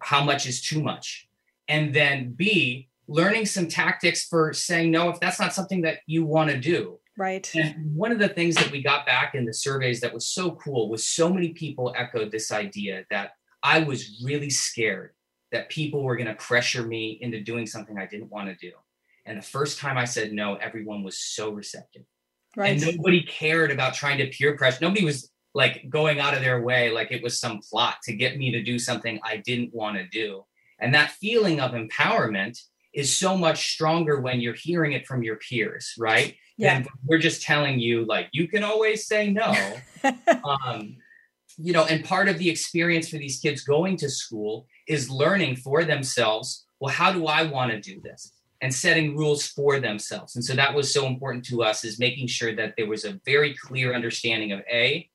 how 0.00 0.24
much 0.24 0.46
is 0.46 0.60
too 0.60 0.82
much? 0.82 1.28
And 1.68 1.94
then 1.94 2.32
B, 2.32 2.88
learning 3.06 3.46
some 3.46 3.68
tactics 3.68 4.26
for 4.26 4.52
saying 4.52 4.90
no 4.90 5.10
if 5.10 5.20
that's 5.20 5.40
not 5.40 5.54
something 5.54 5.82
that 5.82 5.98
you 6.06 6.24
want 6.24 6.50
to 6.50 6.58
do. 6.58 6.98
Right. 7.16 7.50
And 7.54 7.94
one 7.96 8.12
of 8.12 8.20
the 8.20 8.28
things 8.28 8.54
that 8.56 8.70
we 8.70 8.80
got 8.80 9.04
back 9.04 9.34
in 9.34 9.44
the 9.44 9.52
surveys 9.52 10.00
that 10.00 10.14
was 10.14 10.28
so 10.28 10.52
cool 10.52 10.88
was 10.88 11.08
so 11.08 11.28
many 11.28 11.48
people 11.48 11.92
echoed 11.96 12.30
this 12.30 12.52
idea 12.52 13.04
that 13.10 13.32
I 13.62 13.80
was 13.80 14.22
really 14.24 14.50
scared 14.50 15.10
that 15.50 15.68
people 15.68 16.04
were 16.04 16.16
going 16.16 16.28
to 16.28 16.34
pressure 16.34 16.86
me 16.86 17.18
into 17.20 17.40
doing 17.40 17.66
something 17.66 17.98
I 17.98 18.06
didn't 18.06 18.30
want 18.30 18.48
to 18.48 18.54
do. 18.54 18.72
And 19.26 19.36
the 19.36 19.42
first 19.42 19.78
time 19.78 19.98
I 19.98 20.04
said 20.04 20.32
no, 20.32 20.54
everyone 20.56 21.02
was 21.02 21.18
so 21.18 21.50
receptive. 21.50 22.04
Right. 22.56 22.80
And 22.80 22.96
nobody 22.96 23.22
cared 23.24 23.72
about 23.72 23.94
trying 23.94 24.18
to 24.18 24.28
peer 24.28 24.56
pressure. 24.56 24.78
Nobody 24.80 25.04
was 25.04 25.30
like 25.58 25.90
going 25.90 26.20
out 26.20 26.34
of 26.34 26.40
their 26.40 26.62
way 26.62 26.88
like 26.88 27.10
it 27.10 27.20
was 27.20 27.40
some 27.40 27.58
plot 27.68 27.96
to 28.04 28.12
get 28.12 28.38
me 28.38 28.52
to 28.52 28.62
do 28.62 28.78
something 28.78 29.18
I 29.24 29.38
didn't 29.38 29.74
want 29.74 29.96
to 29.96 30.06
do. 30.06 30.44
And 30.78 30.94
that 30.94 31.10
feeling 31.10 31.58
of 31.60 31.72
empowerment 31.72 32.56
is 32.94 33.16
so 33.16 33.36
much 33.36 33.72
stronger 33.72 34.20
when 34.20 34.40
you're 34.40 34.54
hearing 34.54 34.92
it 34.92 35.04
from 35.04 35.24
your 35.24 35.34
peers, 35.34 35.94
right? 35.98 36.36
Yeah. 36.56 36.76
And 36.76 36.88
we're 37.04 37.18
just 37.18 37.42
telling 37.42 37.80
you, 37.80 38.04
like, 38.04 38.28
you 38.30 38.46
can 38.46 38.62
always 38.62 39.08
say 39.08 39.32
no. 39.32 39.52
um, 40.64 40.96
you 41.56 41.72
know, 41.72 41.86
and 41.86 42.04
part 42.04 42.28
of 42.28 42.38
the 42.38 42.48
experience 42.48 43.08
for 43.08 43.18
these 43.18 43.40
kids 43.40 43.64
going 43.64 43.96
to 43.96 44.08
school 44.08 44.68
is 44.86 45.10
learning 45.10 45.56
for 45.56 45.82
themselves, 45.82 46.66
well, 46.78 46.94
how 46.94 47.12
do 47.12 47.26
I 47.26 47.42
want 47.42 47.72
to 47.72 47.80
do 47.80 48.00
this? 48.00 48.32
And 48.62 48.72
setting 48.72 49.16
rules 49.16 49.48
for 49.48 49.80
themselves. 49.80 50.36
And 50.36 50.44
so 50.44 50.54
that 50.54 50.72
was 50.72 50.94
so 50.94 51.06
important 51.06 51.44
to 51.46 51.64
us 51.64 51.84
is 51.84 51.98
making 51.98 52.28
sure 52.28 52.54
that 52.54 52.74
there 52.76 52.86
was 52.86 53.04
a 53.04 53.20
very 53.24 53.56
clear 53.56 53.92
understanding 53.92 54.52
of 54.52 54.60
A, 54.72 55.08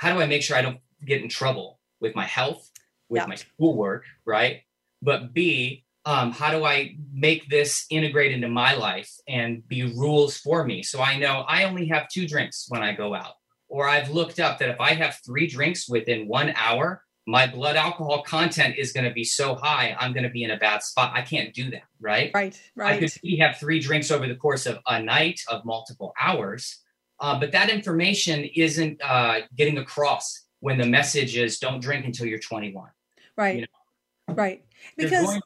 how 0.00 0.14
do 0.14 0.18
I 0.18 0.24
make 0.24 0.42
sure 0.42 0.56
I 0.56 0.62
don't 0.62 0.80
get 1.04 1.20
in 1.20 1.28
trouble 1.28 1.78
with 2.00 2.16
my 2.16 2.24
health, 2.24 2.70
with 3.10 3.20
yeah. 3.20 3.26
my 3.26 3.34
schoolwork, 3.34 4.04
right? 4.24 4.62
But 5.02 5.34
B, 5.34 5.84
um, 6.06 6.32
how 6.32 6.50
do 6.50 6.64
I 6.64 6.96
make 7.12 7.50
this 7.50 7.84
integrate 7.90 8.32
into 8.32 8.48
my 8.48 8.72
life 8.72 9.12
and 9.28 9.66
be 9.68 9.82
rules 9.82 10.38
for 10.38 10.64
me? 10.64 10.82
So 10.82 11.02
I 11.02 11.18
know 11.18 11.44
I 11.46 11.64
only 11.64 11.86
have 11.88 12.08
two 12.08 12.26
drinks 12.26 12.64
when 12.70 12.82
I 12.82 12.94
go 12.94 13.14
out. 13.14 13.34
Or 13.68 13.86
I've 13.90 14.08
looked 14.08 14.40
up 14.40 14.58
that 14.60 14.70
if 14.70 14.80
I 14.80 14.94
have 14.94 15.18
three 15.26 15.46
drinks 15.46 15.86
within 15.86 16.26
one 16.26 16.54
hour, 16.56 17.04
my 17.26 17.46
blood 17.46 17.76
alcohol 17.76 18.22
content 18.22 18.76
is 18.78 18.92
going 18.92 19.06
to 19.06 19.12
be 19.12 19.24
so 19.24 19.54
high, 19.54 19.94
I'm 20.00 20.14
going 20.14 20.24
to 20.24 20.30
be 20.30 20.44
in 20.44 20.50
a 20.50 20.56
bad 20.56 20.82
spot. 20.82 21.12
I 21.14 21.20
can't 21.20 21.52
do 21.52 21.70
that, 21.72 21.84
right? 22.00 22.30
Right, 22.32 22.58
right. 22.74 22.94
I 22.94 22.98
could 22.98 23.12
have 23.38 23.58
three 23.58 23.80
drinks 23.80 24.10
over 24.10 24.26
the 24.26 24.34
course 24.34 24.64
of 24.64 24.78
a 24.86 25.02
night 25.02 25.42
of 25.46 25.66
multiple 25.66 26.14
hours, 26.18 26.80
uh, 27.20 27.38
but 27.38 27.52
that 27.52 27.68
information 27.70 28.44
isn't 28.54 29.00
uh, 29.02 29.40
getting 29.54 29.78
across 29.78 30.44
when 30.60 30.78
the 30.78 30.86
message 30.86 31.36
is 31.36 31.58
don't 31.58 31.80
drink 31.80 32.04
until 32.04 32.26
you're 32.26 32.38
21. 32.38 32.88
Right, 33.36 33.56
you 33.56 33.60
know? 33.62 34.34
right. 34.34 34.64
Because 34.96 35.26
going, 35.26 35.40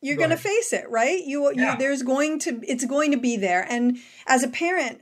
you're 0.00 0.16
going 0.16 0.30
to 0.30 0.36
face 0.36 0.72
it, 0.72 0.88
right? 0.88 1.24
You, 1.24 1.52
yeah. 1.54 1.72
you, 1.72 1.78
there's 1.78 2.02
going 2.02 2.38
to, 2.40 2.60
it's 2.62 2.84
going 2.84 3.10
to 3.12 3.16
be 3.16 3.36
there. 3.36 3.66
And 3.68 3.98
as 4.26 4.42
a 4.42 4.48
parent, 4.48 5.00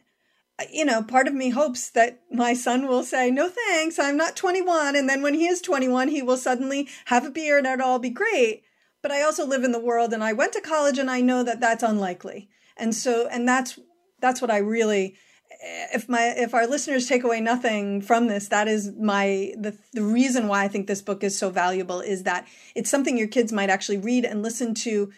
you 0.73 0.87
know, 0.87 1.02
part 1.02 1.28
of 1.28 1.35
me 1.35 1.50
hopes 1.50 1.90
that 1.90 2.20
my 2.30 2.54
son 2.54 2.88
will 2.88 3.02
say, 3.02 3.30
no 3.30 3.49
thanks, 3.49 3.99
I'm 3.99 4.16
not 4.16 4.37
21. 4.37 4.96
And 4.96 5.08
then 5.08 5.23
when 5.23 5.35
he 5.35 5.46
is 5.46 5.61
21, 5.61 6.08
he 6.08 6.23
will 6.23 6.38
suddenly 6.38 6.88
have 7.06 7.26
a 7.26 7.30
beer 7.30 7.58
and 7.58 7.66
it'll 7.66 7.87
all 7.87 7.99
be 7.99 8.11
great. 8.11 8.62
But 9.02 9.12
I 9.12 9.23
also 9.23 9.46
live 9.46 9.64
in 9.64 9.73
the 9.73 9.78
world 9.78 10.12
and 10.14 10.25
I 10.25 10.32
went 10.32 10.54
to 10.54 10.61
college 10.62 10.99
and 10.99 11.11
I 11.11 11.20
know 11.20 11.42
that 11.42 11.61
that's 11.61 11.82
unlikely. 11.82 12.49
And 12.76 12.94
so, 12.94 13.28
and 13.28 13.46
that's, 13.46 13.78
that's 14.20 14.40
what 14.40 14.50
I 14.50 14.58
really, 14.58 15.16
if 15.61 16.09
my, 16.09 16.35
if 16.37 16.55
our 16.55 16.67
listeners 16.67 17.07
take 17.07 17.25
away 17.25 17.41
nothing 17.41 18.00
from 18.00 18.26
this, 18.26 18.49
that 18.49 18.69
is 18.69 18.93
my, 18.99 19.53
the, 19.59 19.76
the 19.93 20.03
reason 20.03 20.49
why 20.49 20.65
I 20.65 20.69
think 20.69 20.87
this 20.87 21.03
book 21.03 21.25
is 21.25 21.38
so 21.38 21.50
valuable 21.50 22.00
is 22.00 22.25
that 22.25 22.47
it's 22.75 22.91
something 22.91 23.19
your 23.19 23.29
kids 23.29 23.53
might 23.53 23.71
actually 23.71 23.99
read 23.99 24.25
and 24.25 24.43
listen 24.43 24.75
to 24.75 25.12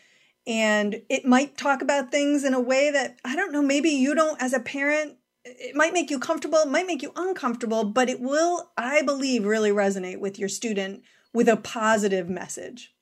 and 0.48 1.02
it 1.10 1.26
might 1.26 1.58
talk 1.58 1.82
about 1.82 2.10
things 2.10 2.42
in 2.42 2.54
a 2.54 2.60
way 2.60 2.90
that 2.90 3.18
I 3.22 3.36
don't 3.36 3.52
know, 3.52 3.60
maybe 3.60 3.90
you 3.90 4.14
don't, 4.14 4.40
as 4.40 4.54
a 4.54 4.60
parent, 4.60 5.16
it 5.44 5.76
might 5.76 5.92
make 5.92 6.10
you 6.10 6.18
comfortable, 6.18 6.58
it 6.58 6.68
might 6.68 6.86
make 6.86 7.02
you 7.02 7.12
uncomfortable, 7.16 7.84
but 7.84 8.08
it 8.08 8.20
will, 8.20 8.70
I 8.76 9.02
believe, 9.02 9.44
really 9.44 9.70
resonate 9.70 10.20
with 10.20 10.38
your 10.38 10.48
student 10.48 11.02
with 11.34 11.48
a 11.48 11.56
positive 11.56 12.30
message. 12.30 12.94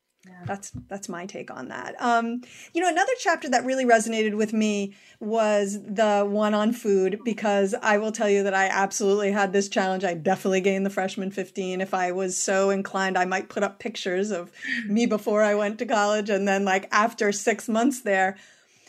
That's 0.47 0.71
that's 0.89 1.09
my 1.09 1.27
take 1.27 1.51
on 1.51 1.69
that. 1.69 1.95
Um, 2.01 2.43
you 2.73 2.81
know, 2.81 2.89
another 2.89 3.13
chapter 3.19 3.49
that 3.51 3.65
really 3.65 3.85
resonated 3.85 4.37
with 4.37 4.53
me 4.53 4.95
was 5.21 5.83
the 5.83 6.25
one 6.29 6.55
on 6.55 6.73
food 6.73 7.21
because 7.25 7.75
I 7.83 7.99
will 7.99 8.13
tell 8.13 8.29
you 8.29 8.43
that 8.45 8.55
I 8.55 8.67
absolutely 8.67 9.33
had 9.33 9.53
this 9.53 9.69
challenge. 9.69 10.05
I 10.05 10.15
definitely 10.15 10.61
gained 10.61 10.87
the 10.87 10.91
freshman 10.91 11.31
15. 11.31 11.81
If 11.81 11.95
I 11.95 12.13
was 12.13 12.37
so 12.37 12.71
inclined, 12.71 13.19
I 13.19 13.25
might 13.25 13.49
put 13.49 13.63
up 13.63 13.79
pictures 13.79 14.31
of 14.31 14.51
me 14.87 15.07
before 15.07 15.43
I 15.43 15.55
went 15.55 15.79
to 15.81 15.87
college 15.87 16.31
and 16.31 16.47
then 16.47 16.65
like 16.65 16.89
after 16.93 17.33
six 17.33 17.69
months 17.69 18.03
there, 18.03 18.37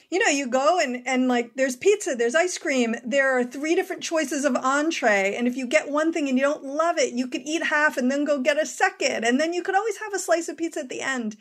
you 0.09 0.19
know, 0.19 0.27
you 0.27 0.47
go 0.47 0.79
and, 0.79 1.05
and 1.05 1.27
like 1.27 1.51
there's 1.55 1.75
pizza, 1.75 2.15
there's 2.15 2.35
ice 2.35 2.57
cream, 2.57 2.95
there 3.03 3.37
are 3.37 3.43
three 3.43 3.75
different 3.75 4.01
choices 4.01 4.45
of 4.45 4.55
entree. 4.55 5.35
And 5.35 5.47
if 5.47 5.57
you 5.57 5.67
get 5.67 5.89
one 5.89 6.13
thing 6.13 6.29
and 6.29 6.37
you 6.37 6.43
don't 6.43 6.63
love 6.63 6.97
it, 6.97 7.13
you 7.13 7.27
could 7.27 7.41
eat 7.43 7.63
half 7.63 7.97
and 7.97 8.09
then 8.09 8.23
go 8.23 8.39
get 8.39 8.61
a 8.61 8.65
second. 8.65 9.25
And 9.25 9.39
then 9.39 9.53
you 9.53 9.63
could 9.63 9.75
always 9.75 9.97
have 9.97 10.13
a 10.13 10.19
slice 10.19 10.47
of 10.47 10.57
pizza 10.57 10.79
at 10.81 10.89
the 10.89 11.01
end. 11.01 11.35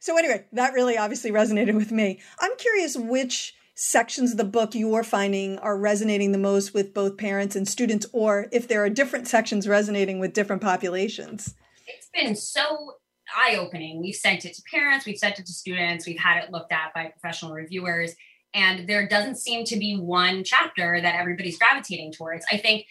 So, 0.00 0.16
anyway, 0.16 0.44
that 0.52 0.74
really 0.74 0.96
obviously 0.96 1.32
resonated 1.32 1.74
with 1.74 1.90
me. 1.90 2.20
I'm 2.38 2.56
curious 2.56 2.96
which 2.96 3.54
sections 3.74 4.32
of 4.32 4.36
the 4.36 4.44
book 4.44 4.74
you're 4.74 5.02
finding 5.02 5.58
are 5.58 5.76
resonating 5.76 6.30
the 6.30 6.38
most 6.38 6.74
with 6.74 6.94
both 6.94 7.16
parents 7.16 7.56
and 7.56 7.66
students, 7.66 8.06
or 8.12 8.46
if 8.52 8.68
there 8.68 8.84
are 8.84 8.90
different 8.90 9.26
sections 9.26 9.66
resonating 9.66 10.20
with 10.20 10.32
different 10.32 10.62
populations. 10.62 11.54
It's 11.86 12.08
been 12.14 12.36
so 12.36 12.94
eye 13.36 13.56
opening. 13.56 14.00
We've 14.00 14.14
sent 14.14 14.44
it 14.44 14.54
to 14.54 14.62
parents, 14.72 15.06
we've 15.06 15.18
sent 15.18 15.38
it 15.38 15.46
to 15.46 15.52
students, 15.52 16.06
we've 16.06 16.18
had 16.18 16.42
it 16.42 16.50
looked 16.50 16.72
at 16.72 16.94
by 16.94 17.06
professional 17.06 17.52
reviewers, 17.52 18.14
and 18.54 18.88
there 18.88 19.06
doesn't 19.06 19.36
seem 19.36 19.64
to 19.66 19.76
be 19.76 19.96
one 19.96 20.44
chapter 20.44 21.00
that 21.00 21.14
everybody's 21.14 21.58
gravitating 21.58 22.12
towards. 22.12 22.44
I 22.50 22.56
think 22.56 22.86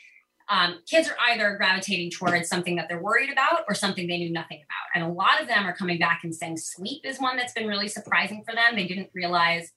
um, 0.49 0.79
kids 0.89 1.09
are 1.09 1.17
either 1.29 1.55
gravitating 1.57 2.11
towards 2.11 2.47
something 2.47 2.75
that 2.77 2.87
they're 2.87 3.01
worried 3.01 3.29
about 3.29 3.65
or 3.67 3.75
something 3.75 4.07
they 4.07 4.17
knew 4.17 4.31
nothing 4.31 4.59
about. 4.59 4.95
And 4.95 5.03
a 5.03 5.13
lot 5.13 5.41
of 5.41 5.47
them 5.47 5.65
are 5.65 5.75
coming 5.75 5.99
back 5.99 6.21
and 6.23 6.33
saying 6.33 6.57
sleep 6.57 7.01
is 7.03 7.19
one 7.19 7.35
that's 7.35 7.53
been 7.53 7.67
really 7.67 7.89
surprising 7.89 8.43
for 8.47 8.55
them. 8.55 8.75
They 8.75 8.87
didn't 8.87 9.09
realize 9.13 9.71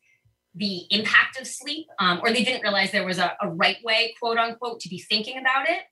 the 0.55 0.83
impact 0.90 1.40
of 1.40 1.47
sleep, 1.47 1.87
um, 1.99 2.21
or 2.23 2.33
they 2.33 2.45
didn't 2.45 2.62
realize 2.62 2.93
there 2.93 3.07
was 3.07 3.19
a, 3.19 3.37
a 3.40 3.49
right 3.49 3.79
way, 3.85 4.14
quote 4.21 4.38
unquote, 4.38 4.81
to 4.81 4.88
be 4.88 4.99
thinking 4.99 5.38
about 5.38 5.69
it. 5.69 5.83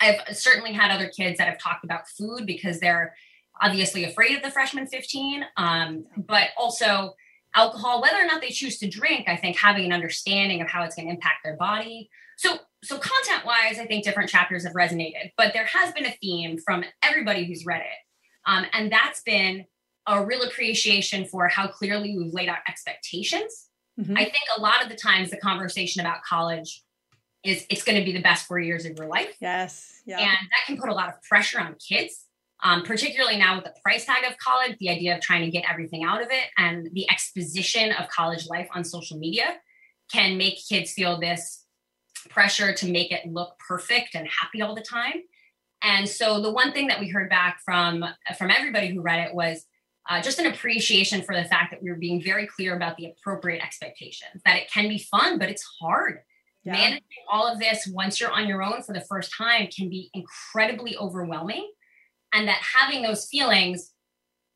I've 0.00 0.36
certainly 0.36 0.72
had 0.72 0.90
other 0.90 1.08
kids 1.08 1.38
that 1.38 1.48
have 1.48 1.58
talked 1.58 1.84
about 1.84 2.08
food 2.08 2.46
because 2.46 2.80
they're 2.80 3.14
obviously 3.60 4.04
afraid 4.04 4.36
of 4.36 4.42
the 4.42 4.50
freshman 4.50 4.86
15, 4.86 5.44
um, 5.56 6.04
but 6.16 6.48
also 6.56 7.14
alcohol, 7.54 8.02
whether 8.02 8.16
or 8.16 8.26
not 8.26 8.40
they 8.40 8.50
choose 8.50 8.78
to 8.78 8.88
drink, 8.88 9.28
I 9.28 9.36
think 9.36 9.56
having 9.56 9.86
an 9.86 9.92
understanding 9.92 10.60
of 10.60 10.68
how 10.68 10.84
it's 10.84 10.94
going 10.94 11.08
to 11.08 11.14
impact 11.14 11.38
their 11.44 11.56
body. 11.56 12.10
So, 12.36 12.58
so 12.84 12.98
content 12.98 13.46
wise, 13.46 13.78
I 13.78 13.86
think 13.86 14.04
different 14.04 14.28
chapters 14.28 14.64
have 14.64 14.74
resonated, 14.74 15.32
but 15.36 15.52
there 15.54 15.64
has 15.64 15.92
been 15.94 16.04
a 16.04 16.14
theme 16.20 16.58
from 16.58 16.84
everybody 17.02 17.46
who's 17.46 17.64
read 17.64 17.80
it. 17.80 18.50
Um, 18.50 18.66
and 18.72 18.92
that's 18.92 19.22
been 19.22 19.64
a 20.06 20.24
real 20.24 20.42
appreciation 20.42 21.24
for 21.24 21.48
how 21.48 21.66
clearly 21.66 22.16
we've 22.16 22.32
laid 22.32 22.48
out 22.48 22.58
expectations. 22.68 23.68
Mm-hmm. 23.98 24.16
I 24.16 24.24
think 24.24 24.36
a 24.56 24.60
lot 24.60 24.82
of 24.82 24.88
the 24.88 24.94
times 24.94 25.30
the 25.30 25.38
conversation 25.38 26.00
about 26.00 26.22
college 26.22 26.82
is 27.42 27.64
it's 27.70 27.82
going 27.82 27.98
to 27.98 28.04
be 28.04 28.12
the 28.12 28.22
best 28.22 28.46
four 28.46 28.58
years 28.58 28.84
of 28.84 28.96
your 28.96 29.06
life. 29.06 29.34
Yes. 29.40 30.02
Yeah. 30.04 30.18
And 30.18 30.28
that 30.28 30.66
can 30.66 30.76
put 30.76 30.90
a 30.90 30.94
lot 30.94 31.08
of 31.08 31.22
pressure 31.22 31.60
on 31.60 31.74
kids 31.76 32.25
um, 32.62 32.82
particularly 32.82 33.36
now 33.36 33.56
with 33.56 33.64
the 33.64 33.74
price 33.82 34.06
tag 34.06 34.24
of 34.28 34.38
college, 34.38 34.76
the 34.78 34.88
idea 34.88 35.14
of 35.14 35.20
trying 35.20 35.44
to 35.44 35.50
get 35.50 35.64
everything 35.70 36.04
out 36.04 36.22
of 36.22 36.28
it 36.30 36.44
and 36.56 36.88
the 36.92 37.08
exposition 37.10 37.92
of 37.92 38.08
college 38.08 38.46
life 38.48 38.68
on 38.74 38.84
social 38.84 39.18
media 39.18 39.56
can 40.10 40.38
make 40.38 40.58
kids 40.66 40.92
feel 40.92 41.20
this 41.20 41.64
pressure 42.30 42.72
to 42.72 42.90
make 42.90 43.12
it 43.12 43.26
look 43.26 43.58
perfect 43.66 44.14
and 44.14 44.26
happy 44.26 44.62
all 44.62 44.74
the 44.74 44.82
time. 44.82 45.14
And 45.82 46.08
so 46.08 46.40
the 46.40 46.50
one 46.50 46.72
thing 46.72 46.88
that 46.88 46.98
we 46.98 47.08
heard 47.08 47.28
back 47.28 47.60
from 47.64 48.04
from 48.38 48.50
everybody 48.50 48.88
who 48.88 49.02
read 49.02 49.28
it 49.28 49.34
was 49.34 49.64
uh, 50.08 50.22
just 50.22 50.38
an 50.38 50.46
appreciation 50.46 51.22
for 51.22 51.34
the 51.34 51.44
fact 51.44 51.72
that 51.72 51.82
we 51.82 51.90
were 51.90 51.96
being 51.96 52.22
very 52.22 52.46
clear 52.46 52.76
about 52.76 52.96
the 52.96 53.06
appropriate 53.06 53.62
expectations. 53.62 54.40
That 54.44 54.56
it 54.56 54.70
can 54.70 54.88
be 54.88 54.98
fun, 54.98 55.38
but 55.38 55.50
it's 55.50 55.64
hard. 55.80 56.20
Yeah. 56.64 56.72
Managing 56.72 57.02
all 57.30 57.46
of 57.46 57.58
this 57.58 57.88
once 57.92 58.20
you're 58.20 58.32
on 58.32 58.48
your 58.48 58.62
own 58.62 58.82
for 58.82 58.92
the 58.92 59.00
first 59.00 59.32
time 59.36 59.68
can 59.68 59.88
be 59.88 60.10
incredibly 60.14 60.96
overwhelming 60.96 61.70
and 62.36 62.48
that 62.48 62.60
having 62.76 63.02
those 63.02 63.26
feelings 63.26 63.92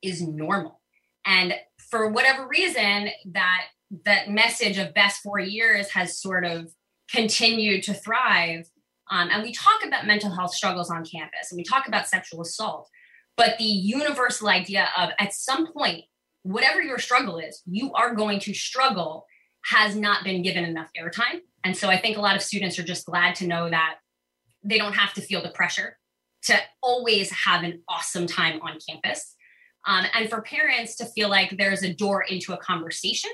is 0.02 0.20
normal. 0.20 0.80
And 1.24 1.54
for 1.90 2.10
whatever 2.10 2.46
reason, 2.46 3.08
that 3.32 3.62
that 4.04 4.28
message 4.28 4.78
of 4.78 4.94
best 4.94 5.22
four 5.22 5.40
years 5.40 5.90
has 5.90 6.20
sort 6.20 6.44
of 6.44 6.70
continued 7.10 7.82
to 7.84 7.94
thrive. 7.94 8.68
Um, 9.10 9.30
and 9.32 9.42
we 9.42 9.52
talk 9.52 9.84
about 9.84 10.06
mental 10.06 10.30
health 10.30 10.54
struggles 10.54 10.90
on 10.90 11.04
campus 11.04 11.50
and 11.50 11.56
we 11.56 11.64
talk 11.64 11.88
about 11.88 12.06
sexual 12.06 12.42
assault, 12.42 12.88
but 13.36 13.56
the 13.58 13.64
universal 13.64 14.48
idea 14.48 14.88
of 14.96 15.10
at 15.18 15.32
some 15.32 15.72
point, 15.72 16.04
whatever 16.42 16.82
your 16.82 16.98
struggle 16.98 17.38
is, 17.38 17.62
you 17.66 17.92
are 17.94 18.14
going 18.14 18.38
to 18.40 18.54
struggle 18.54 19.24
has 19.64 19.96
not 19.96 20.22
been 20.22 20.42
given 20.42 20.64
enough 20.64 20.90
airtime. 20.98 21.40
And 21.64 21.76
so 21.76 21.88
I 21.88 21.98
think 21.98 22.16
a 22.16 22.20
lot 22.20 22.36
of 22.36 22.42
students 22.42 22.78
are 22.78 22.84
just 22.84 23.06
glad 23.06 23.34
to 23.36 23.46
know 23.46 23.68
that 23.68 23.96
they 24.62 24.78
don't 24.78 24.94
have 24.94 25.14
to 25.14 25.22
feel 25.22 25.42
the 25.42 25.50
pressure 25.50 25.96
to 26.44 26.58
always 26.82 27.30
have 27.30 27.62
an 27.62 27.82
awesome 27.88 28.26
time 28.26 28.60
on 28.62 28.78
campus. 28.88 29.36
Um, 29.86 30.06
and 30.14 30.28
for 30.28 30.42
parents 30.42 30.96
to 30.96 31.06
feel 31.06 31.28
like 31.28 31.56
there's 31.56 31.82
a 31.82 31.92
door 31.92 32.22
into 32.22 32.52
a 32.52 32.58
conversation. 32.58 33.30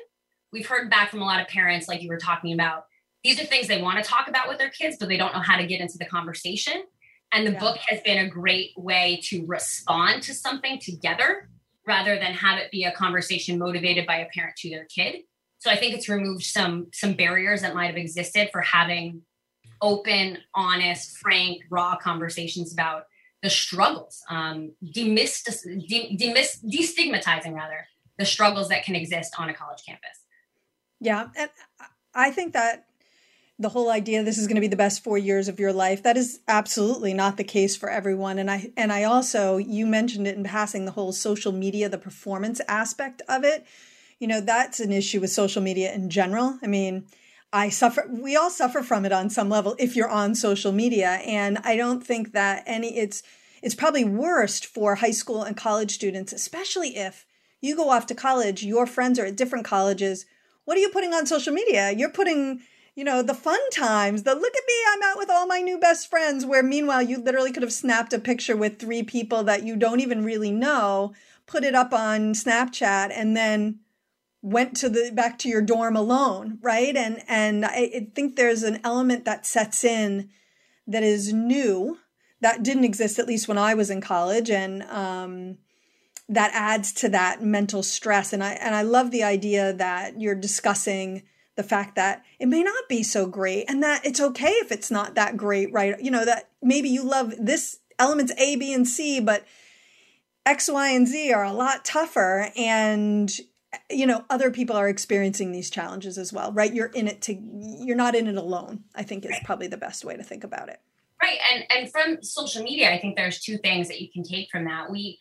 We've 0.53 0.67
heard 0.67 0.91
back 0.91 1.11
from 1.11 1.23
a 1.23 1.25
lot 1.25 1.41
of 1.41 1.49
parents, 1.49 1.89
like 1.89 2.03
you 2.03 2.09
were 2.09 2.19
talking 2.19 2.53
about, 2.53 2.85
these 3.25 3.41
are 3.41 3.45
things 3.45 3.67
they 3.67 3.83
want 3.83 4.03
to 4.03 4.09
talk 4.09 4.29
about 4.29 4.49
with 4.49 4.59
their 4.59 4.71
kids, 4.71 4.97
but 4.99 5.09
they 5.09 5.17
don't 5.17 5.35
know 5.35 5.41
how 5.41 5.57
to 5.57 5.67
get 5.67 5.81
into 5.81 5.99
the 5.99 6.07
conversation. 6.07 6.85
And 7.33 7.47
the 7.47 7.53
yeah. 7.53 7.59
book 7.59 7.79
has 7.89 8.01
been 8.03 8.19
a 8.19 8.29
great 8.29 8.71
way 8.77 9.21
to 9.25 9.45
respond 9.47 10.23
to 10.25 10.35
something 10.35 10.79
together 10.79 11.49
rather 11.87 12.17
than 12.17 12.33
have 12.35 12.59
it 12.59 12.71
be 12.71 12.85
a 12.85 12.93
conversation 12.93 13.59
motivated 13.59 14.07
by 14.07 14.19
a 14.19 14.27
parent 14.35 14.57
to 14.59 14.71
their 14.71 14.85
kid. 14.85 15.23
So 15.59 15.71
I 15.71 15.77
think 15.77 15.95
it's 15.95 16.09
removed 16.09 16.45
some 16.45 16.89
some 16.93 17.15
barriers 17.15 17.63
that 17.63 17.75
might 17.75 17.87
have 17.87 17.97
existed 17.97 18.51
for 18.53 18.61
having 18.61 19.23
open, 19.81 20.39
honest, 20.55 21.17
frank, 21.19 21.63
raw 21.71 21.97
conversations 21.97 22.73
about 22.73 23.05
the 23.43 23.51
struggles, 23.51 24.23
um, 24.31 24.73
demystic- 24.83 25.63
de- 25.89 26.17
demys- 26.17 26.65
destigmatizing 26.65 27.55
rather 27.55 27.87
the 28.19 28.25
struggles 28.25 28.69
that 28.69 28.85
can 28.85 28.95
exist 28.95 29.35
on 29.39 29.49
a 29.49 29.55
college 29.55 29.83
campus. 29.87 30.21
Yeah, 31.01 31.29
and 31.37 31.51
I 32.15 32.31
think 32.31 32.55
that 32.55 32.87
the 33.59 33.69
whole 33.71 33.91
idea 33.91 34.23
this 34.23 34.39
is 34.39 34.47
going 34.47 34.57
to 34.57 34.61
be 34.61 34.69
the 34.69 34.77
best 34.77 35.03
4 35.03 35.17
years 35.17 35.49
of 35.49 35.59
your 35.59 35.73
life 35.73 36.03
that 36.03 36.17
is 36.17 36.41
absolutely 36.47 37.15
not 37.15 37.37
the 37.37 37.45
case 37.45 37.75
for 37.77 37.89
everyone. 37.89 38.39
And 38.39 38.51
I 38.51 38.71
and 38.77 38.93
I 38.93 39.05
also 39.05 39.57
you 39.57 39.87
mentioned 39.87 40.27
it 40.27 40.37
in 40.37 40.45
passing 40.45 40.85
the 40.85 40.93
whole 40.93 41.13
social 41.13 41.53
media 41.53 41.89
the 41.89 41.99
performance 41.99 42.61
aspect 42.69 43.23
of 43.29 43.45
it. 43.45 43.67
You 44.19 44.29
know 44.29 44.41
that's 44.41 44.81
an 44.81 44.93
issue 44.93 45.21
with 45.21 45.31
social 45.31 45.63
media 45.63 45.93
in 45.93 46.11
general. 46.11 46.59
I 46.63 46.67
mean 46.67 47.07
I 47.53 47.69
suffer, 47.69 48.07
we 48.11 48.37
all 48.37 48.51
suffer 48.51 48.83
from 48.83 49.05
it 49.05 49.13
on 49.13 49.31
some 49.31 49.49
level 49.49 49.77
if 49.79 49.97
you're 49.97 50.09
on 50.09 50.35
social 50.35 50.73
media. 50.73 51.21
And 51.25 51.59
I 51.65 51.77
don't 51.77 52.05
think 52.05 52.33
that 52.33 52.65
any, 52.67 52.99
it's, 52.99 53.23
it's 53.63 53.75
probably 53.75 54.05
worst 54.05 54.67
for 54.67 54.97
high 54.97 55.13
school 55.13 55.43
and 55.43 55.57
college 55.57 55.93
students, 55.93 56.33
especially 56.33 56.97
if 56.97 57.25
you 57.61 57.77
go 57.77 57.91
off 57.91 58.07
to 58.07 58.15
college, 58.15 58.63
your 58.63 58.87
friends 58.87 59.19
are 59.19 59.25
at 59.25 59.37
different 59.37 59.65
colleges. 59.65 60.27
What 60.65 60.77
are 60.77 60.81
you 60.81 60.91
putting 60.91 61.15
on 61.15 61.27
social 61.27 61.53
media? 61.53 61.91
You're 61.93 62.11
putting, 62.11 62.61
you 62.95 63.05
know, 63.05 63.23
the 63.23 63.35
fun 63.35 63.59
times, 63.71 64.25
the 64.25 64.35
look 64.35 64.57
at 64.57 64.67
me, 64.67 64.75
I'm 64.91 65.03
out 65.03 65.19
with 65.19 65.31
all 65.31 65.47
my 65.47 65.61
new 65.61 65.79
best 65.79 66.11
friends, 66.11 66.45
where 66.45 66.63
meanwhile 66.63 67.03
you 67.03 67.19
literally 67.19 67.53
could 67.53 67.63
have 67.63 67.73
snapped 67.73 68.13
a 68.13 68.19
picture 68.19 68.57
with 68.57 68.79
three 68.79 69.03
people 69.03 69.43
that 69.45 69.65
you 69.65 69.77
don't 69.77 70.01
even 70.01 70.25
really 70.25 70.51
know, 70.51 71.15
put 71.47 71.65
it 71.65 71.75
up 71.75 71.93
on 71.93 72.35
Snapchat, 72.35 73.11
and 73.13 73.37
then 73.37 73.79
went 74.47 74.77
to 74.77 74.89
the 74.89 75.11
back 75.13 75.39
to 75.41 75.49
your 75.49 75.61
dorm 75.61 75.97
alone, 75.97 76.57
right? 76.63 76.97
And 76.97 77.21
and 77.27 77.65
I, 77.65 77.91
I 77.97 78.09
think 78.15 78.37
there's 78.37 78.63
an 78.63 78.81
element 78.85 79.25
that 79.25 79.45
sets 79.45 79.83
in 79.83 80.31
that 80.87 81.03
is 81.03 81.33
new 81.33 81.99
that 82.41 82.63
didn't 82.63 82.85
exist 82.85 83.19
at 83.19 83.27
least 83.27 83.49
when 83.49 83.59
I 83.59 83.75
was 83.75 83.91
in 83.91 84.01
college, 84.01 84.49
and 84.49 84.85
um, 84.85 85.59
that 86.29 86.53
adds 86.55 86.93
to 86.93 87.09
that 87.09 87.43
mental 87.43 87.83
stress. 87.83 88.33
And 88.33 88.45
I 88.45 88.53
and 88.53 88.77
I 88.77 88.83
love 88.83 89.11
the 89.11 89.25
idea 89.25 89.73
that 89.73 90.21
you're 90.21 90.37
discussing 90.37 91.25
the 91.57 91.65
fact 91.65 91.97
that 91.97 92.23
it 92.39 92.47
may 92.47 92.63
not 92.63 92.89
be 92.89 93.03
so 93.03 93.27
great 93.27 93.65
and 93.69 93.83
that 93.83 94.07
it's 94.07 94.21
okay 94.21 94.53
if 94.53 94.71
it's 94.71 94.93
not 94.93 95.17
that 95.17 95.37
great, 95.37 95.73
right? 95.73 95.99
You 96.01 96.13
know, 96.13 96.25
that 96.25 96.51
maybe 96.63 96.89
you 96.89 97.03
love 97.03 97.35
this 97.37 97.81
elements 97.99 98.33
A, 98.39 98.55
B, 98.55 98.73
and 98.73 98.87
C, 98.87 99.19
but 99.19 99.45
X, 100.45 100.71
Y, 100.71 100.91
and 100.91 101.09
Z 101.09 101.33
are 101.33 101.45
a 101.45 101.53
lot 101.53 101.85
tougher. 101.85 102.53
And, 102.57 103.33
you 103.91 104.07
know, 104.07 104.25
other 104.31 104.51
people 104.51 104.77
are 104.77 104.89
experiencing 104.89 105.53
these 105.53 105.71
challenges 105.71 106.19
as 106.19 106.33
well, 106.33 106.53
right? 106.53 106.73
You're 106.73 106.87
in 106.87 107.09
it 107.09 107.23
to, 107.23 107.35
you're 107.35 107.97
not 107.97 108.15
in 108.15 108.27
it 108.27 108.37
alone, 108.37 108.85
I 108.95 109.03
think 109.03 109.25
is 109.25 109.39
probably 109.45 109.69
the 109.69 109.77
best 109.77 110.05
way 110.05 110.17
to 110.17 110.23
think 110.23 110.45
about 110.45 110.69
it. 110.69 110.81
Right. 111.23 111.39
And, 111.53 111.65
and 111.71 111.91
from 111.91 112.23
social 112.23 112.63
media, 112.63 112.93
I 112.93 112.99
think 112.99 113.17
there's 113.17 113.41
two 113.41 113.59
things 113.59 113.89
that 113.89 114.01
you 114.01 114.09
can 114.13 114.23
take 114.23 114.49
from 114.51 114.65
that. 114.67 114.91
We, 114.91 115.19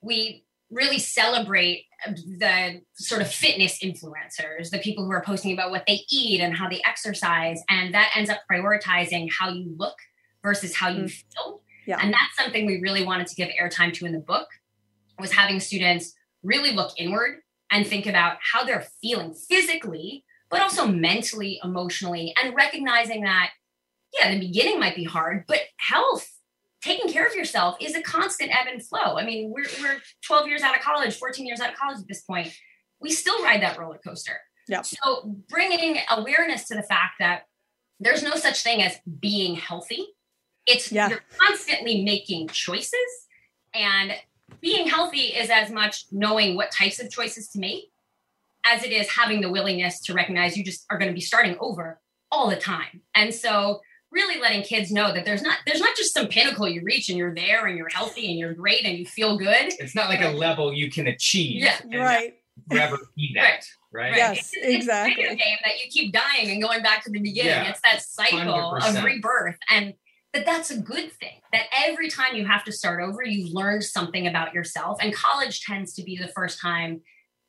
we 0.00 0.44
really 0.70 0.98
celebrate 0.98 1.86
the 2.06 2.80
sort 2.94 3.20
of 3.20 3.30
fitness 3.30 3.78
influencers, 3.82 4.70
the 4.70 4.78
people 4.78 5.04
who 5.04 5.12
are 5.12 5.22
posting 5.22 5.52
about 5.52 5.70
what 5.70 5.84
they 5.86 6.00
eat 6.10 6.40
and 6.40 6.56
how 6.56 6.68
they 6.68 6.80
exercise. 6.86 7.60
And 7.68 7.94
that 7.94 8.12
ends 8.16 8.30
up 8.30 8.40
prioritizing 8.50 9.28
how 9.38 9.50
you 9.50 9.74
look 9.76 9.96
versus 10.42 10.74
how 10.74 10.88
you 10.88 11.04
mm. 11.04 11.10
feel. 11.10 11.62
Yeah. 11.86 11.98
And 12.00 12.12
that's 12.12 12.36
something 12.36 12.66
we 12.66 12.80
really 12.80 13.04
wanted 13.04 13.26
to 13.28 13.34
give 13.34 13.48
airtime 13.60 13.92
to 13.94 14.06
in 14.06 14.12
the 14.12 14.20
book 14.20 14.48
was 15.18 15.32
having 15.32 15.60
students 15.60 16.14
really 16.42 16.72
look 16.72 16.92
inward 16.96 17.40
and 17.70 17.86
think 17.86 18.06
about 18.06 18.38
how 18.40 18.64
they're 18.64 18.86
feeling 19.00 19.34
physically, 19.34 20.24
but 20.50 20.60
also 20.60 20.86
mentally, 20.86 21.60
emotionally, 21.62 22.34
and 22.42 22.54
recognizing 22.54 23.22
that, 23.22 23.50
yeah, 24.18 24.32
the 24.32 24.40
beginning 24.40 24.80
might 24.80 24.96
be 24.96 25.04
hard, 25.04 25.44
but 25.46 25.60
health 25.78 26.28
taking 26.82 27.12
care 27.12 27.26
of 27.26 27.34
yourself 27.34 27.76
is 27.80 27.94
a 27.94 28.02
constant 28.02 28.50
ebb 28.50 28.66
and 28.70 28.84
flow. 28.84 29.16
I 29.16 29.24
mean, 29.24 29.52
we're, 29.54 29.66
we're 29.80 30.00
12 30.26 30.48
years 30.48 30.62
out 30.62 30.74
of 30.74 30.82
college, 30.82 31.16
14 31.16 31.46
years 31.46 31.60
out 31.60 31.70
of 31.70 31.78
college 31.78 31.98
at 31.98 32.08
this 32.08 32.22
point. 32.22 32.52
We 33.00 33.10
still 33.10 33.42
ride 33.42 33.62
that 33.62 33.78
roller 33.78 34.00
coaster. 34.04 34.40
Yeah. 34.68 34.82
So 34.82 35.36
bringing 35.48 35.98
awareness 36.10 36.68
to 36.68 36.74
the 36.74 36.82
fact 36.82 37.14
that 37.18 37.42
there's 37.98 38.22
no 38.22 38.34
such 38.36 38.62
thing 38.62 38.82
as 38.82 38.98
being 39.20 39.56
healthy. 39.56 40.06
It's 40.66 40.90
yeah. 40.90 41.08
you're 41.08 41.22
constantly 41.38 42.02
making 42.02 42.48
choices 42.48 42.94
and 43.74 44.12
being 44.60 44.88
healthy 44.88 45.28
is 45.28 45.50
as 45.50 45.70
much 45.70 46.06
knowing 46.10 46.56
what 46.56 46.70
types 46.70 47.00
of 47.00 47.10
choices 47.10 47.48
to 47.48 47.58
make 47.58 47.90
as 48.64 48.82
it 48.82 48.92
is 48.92 49.08
having 49.08 49.40
the 49.40 49.50
willingness 49.50 50.00
to 50.02 50.14
recognize 50.14 50.56
you 50.56 50.64
just 50.64 50.84
are 50.90 50.98
going 50.98 51.10
to 51.10 51.14
be 51.14 51.20
starting 51.20 51.56
over 51.60 52.00
all 52.30 52.50
the 52.50 52.56
time. 52.56 53.02
And 53.14 53.34
so 53.34 53.80
really 54.12 54.40
letting 54.40 54.62
kids 54.62 54.90
know 54.90 55.12
that 55.12 55.24
there's 55.24 55.42
not 55.42 55.58
there's 55.66 55.80
not 55.80 55.96
just 55.96 56.12
some 56.12 56.26
pinnacle 56.26 56.68
you 56.68 56.82
reach 56.82 57.08
and 57.08 57.16
you're 57.16 57.34
there 57.34 57.66
and 57.66 57.76
you're 57.76 57.88
healthy 57.88 58.28
and 58.28 58.38
you're 58.38 58.54
great 58.54 58.84
and 58.84 58.98
you 58.98 59.06
feel 59.06 59.38
good. 59.38 59.72
It's 59.78 59.94
not 59.94 60.08
like 60.08 60.22
a 60.22 60.30
level 60.30 60.72
you 60.72 60.90
can 60.90 61.06
achieve. 61.06 61.62
Yeah, 61.62 61.78
right. 61.98 62.34
Forever 62.68 62.98
be 63.16 63.32
that. 63.36 63.64
Right. 63.92 64.10
right. 64.10 64.16
Yes, 64.16 64.50
it's, 64.52 64.84
exactly. 64.84 65.24
It's 65.24 65.32
a 65.32 65.36
game 65.36 65.56
that 65.64 65.82
you 65.82 65.90
keep 65.90 66.12
dying 66.12 66.50
and 66.50 66.62
going 66.62 66.82
back 66.82 67.02
to 67.04 67.10
the 67.10 67.20
beginning. 67.20 67.50
Yeah, 67.50 67.70
it's 67.70 67.80
that 67.80 68.02
cycle 68.02 68.52
100%. 68.80 68.98
of 68.98 69.04
rebirth, 69.04 69.56
and 69.70 69.94
that 70.32 70.46
that's 70.46 70.70
a 70.70 70.78
good 70.78 71.12
thing. 71.12 71.40
That 71.52 71.64
every 71.86 72.08
time 72.08 72.36
you 72.36 72.46
have 72.46 72.64
to 72.64 72.72
start 72.72 73.02
over, 73.02 73.24
you've 73.24 73.52
learned 73.52 73.84
something 73.84 74.26
about 74.26 74.54
yourself. 74.54 74.98
And 75.00 75.12
college 75.12 75.62
tends 75.62 75.94
to 75.94 76.02
be 76.02 76.16
the 76.16 76.28
first 76.28 76.60
time 76.60 77.02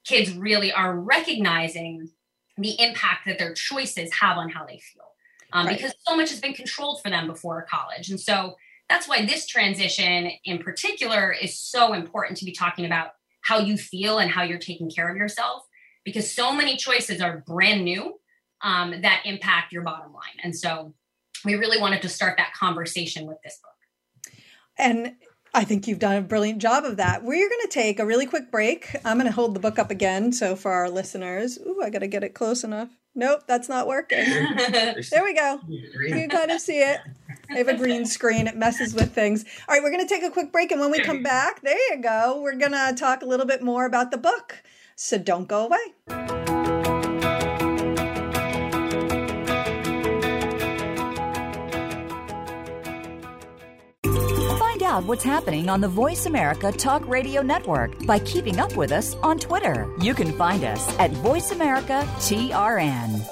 kids 0.03 0.35
really 0.35 0.71
are 0.71 0.99
recognizing 0.99 2.09
the 2.57 2.79
impact 2.79 3.25
that 3.27 3.37
their 3.37 3.53
choices 3.53 4.11
have 4.19 4.37
on 4.37 4.49
how 4.49 4.65
they 4.65 4.79
feel 4.79 5.11
um, 5.53 5.67
right. 5.67 5.77
because 5.77 5.93
so 6.07 6.15
much 6.15 6.29
has 6.29 6.39
been 6.39 6.53
controlled 6.53 7.01
for 7.01 7.09
them 7.09 7.27
before 7.27 7.65
college. 7.69 8.09
And 8.09 8.19
so 8.19 8.55
that's 8.89 9.07
why 9.07 9.25
this 9.25 9.45
transition 9.47 10.31
in 10.43 10.59
particular 10.59 11.31
is 11.31 11.57
so 11.57 11.93
important 11.93 12.37
to 12.39 12.45
be 12.45 12.51
talking 12.51 12.85
about 12.85 13.11
how 13.41 13.59
you 13.59 13.77
feel 13.77 14.19
and 14.19 14.29
how 14.29 14.43
you're 14.43 14.59
taking 14.59 14.89
care 14.89 15.09
of 15.09 15.17
yourself 15.17 15.63
because 16.03 16.31
so 16.31 16.53
many 16.53 16.77
choices 16.77 17.21
are 17.21 17.43
brand 17.47 17.83
new 17.83 18.19
um, 18.61 19.01
that 19.01 19.21
impact 19.25 19.71
your 19.71 19.81
bottom 19.81 20.13
line. 20.13 20.37
And 20.43 20.55
so 20.55 20.93
we 21.45 21.55
really 21.55 21.79
wanted 21.79 22.01
to 22.03 22.09
start 22.09 22.37
that 22.37 22.53
conversation 22.53 23.27
with 23.27 23.37
this 23.43 23.59
book. 23.61 24.33
And 24.77 25.15
I 25.53 25.65
think 25.65 25.87
you've 25.87 25.99
done 25.99 26.15
a 26.15 26.21
brilliant 26.21 26.61
job 26.61 26.85
of 26.85 26.97
that. 26.97 27.23
We're 27.23 27.49
going 27.49 27.61
to 27.61 27.69
take 27.69 27.99
a 27.99 28.05
really 28.05 28.25
quick 28.25 28.51
break. 28.51 28.95
I'm 29.03 29.17
going 29.17 29.27
to 29.27 29.33
hold 29.33 29.53
the 29.53 29.59
book 29.59 29.77
up 29.77 29.91
again. 29.91 30.31
So 30.31 30.55
for 30.55 30.71
our 30.71 30.89
listeners, 30.89 31.59
ooh, 31.65 31.81
I 31.83 31.89
got 31.89 31.99
to 31.99 32.07
get 32.07 32.23
it 32.23 32.33
close 32.33 32.63
enough. 32.63 32.89
Nope, 33.13 33.41
that's 33.45 33.67
not 33.67 33.87
working. 33.87 34.19
there 34.71 35.23
we 35.23 35.33
go. 35.33 35.59
You 35.67 35.89
can 35.91 36.29
kind 36.29 36.51
of 36.51 36.61
see 36.61 36.79
it. 36.79 37.01
I 37.49 37.55
have 37.55 37.67
a 37.67 37.75
green 37.75 38.05
screen. 38.05 38.47
It 38.47 38.55
messes 38.55 38.93
with 38.93 39.13
things. 39.13 39.43
All 39.67 39.75
right, 39.75 39.83
we're 39.83 39.91
going 39.91 40.07
to 40.07 40.13
take 40.13 40.23
a 40.23 40.31
quick 40.31 40.53
break. 40.53 40.71
And 40.71 40.79
when 40.79 40.91
we 40.91 40.99
come 40.99 41.21
back, 41.21 41.61
there 41.61 41.77
you 41.93 42.01
go. 42.01 42.39
We're 42.41 42.55
going 42.55 42.71
to 42.71 42.95
talk 42.97 43.21
a 43.21 43.25
little 43.25 43.45
bit 43.45 43.61
more 43.61 43.85
about 43.85 44.11
the 44.11 44.17
book. 44.17 44.63
So 44.95 45.17
don't 45.17 45.49
go 45.49 45.65
away. 45.65 46.20
Out 54.91 55.05
what's 55.05 55.23
happening 55.23 55.69
on 55.69 55.79
the 55.79 55.87
Voice 55.87 56.25
America 56.25 56.69
Talk 56.69 57.07
Radio 57.07 57.41
Network 57.41 58.05
by 58.05 58.19
keeping 58.19 58.59
up 58.59 58.75
with 58.75 58.91
us 58.91 59.15
on 59.23 59.39
Twitter. 59.39 59.89
You 60.01 60.13
can 60.13 60.33
find 60.33 60.65
us 60.65 60.85
at 60.99 61.11
Voice 61.11 61.51
America 61.51 62.05
TRN. 62.17 63.25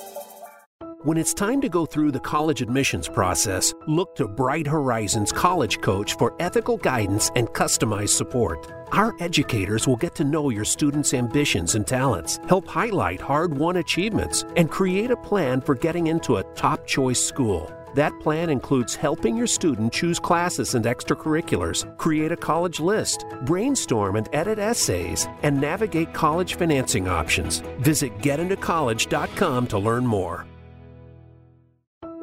When 1.04 1.18
it's 1.18 1.34
time 1.34 1.60
to 1.60 1.68
go 1.68 1.86
through 1.86 2.14
the 2.14 2.20
college 2.22 2.62
admissions 2.62 3.10
process, 3.10 3.74
look 3.88 4.16
to 4.16 4.26
Bright 4.26 4.68
Horizons 4.68 5.34
College 5.34 5.82
Coach 5.82 6.18
for 6.18 6.34
ethical 6.40 6.78
guidance 6.78 7.30
and 7.36 7.50
customized 7.50 8.16
support. 8.16 8.66
Our 8.94 9.14
educators 9.20 9.86
will 9.86 9.98
get 9.98 10.16
to 10.16 10.24
know 10.24 10.50
your 10.52 10.66
students' 10.66 11.14
ambitions 11.14 11.76
and 11.76 11.86
talents, 11.86 12.40
help 12.48 12.68
highlight 12.68 13.20
hard 13.20 13.58
won 13.58 13.78
achievements, 13.78 14.46
and 14.56 14.72
create 14.72 15.12
a 15.12 15.18
plan 15.18 15.60
for 15.60 15.76
getting 15.76 16.08
into 16.08 16.38
a 16.38 16.44
top 16.56 16.88
choice 16.88 17.22
school. 17.22 17.70
That 17.96 18.20
plan 18.20 18.50
includes 18.50 18.96
helping 18.96 19.36
your 19.36 19.48
student 19.48 19.92
choose 19.94 20.20
classes 20.20 20.76
and 20.76 20.86
extracurriculars, 20.86 21.86
create 21.98 22.32
a 22.32 22.38
college 22.38 22.80
list, 22.80 23.26
brainstorm 23.46 24.16
and 24.16 24.30
edit 24.34 24.60
essays, 24.60 25.28
and 25.44 25.60
navigate 25.60 26.14
college 26.14 26.56
financing 26.56 27.08
options. 27.08 27.60
Visit 27.80 28.18
getintocollege.com 28.20 29.68
to 29.68 29.80
learn 29.80 30.06
more. 30.06 30.46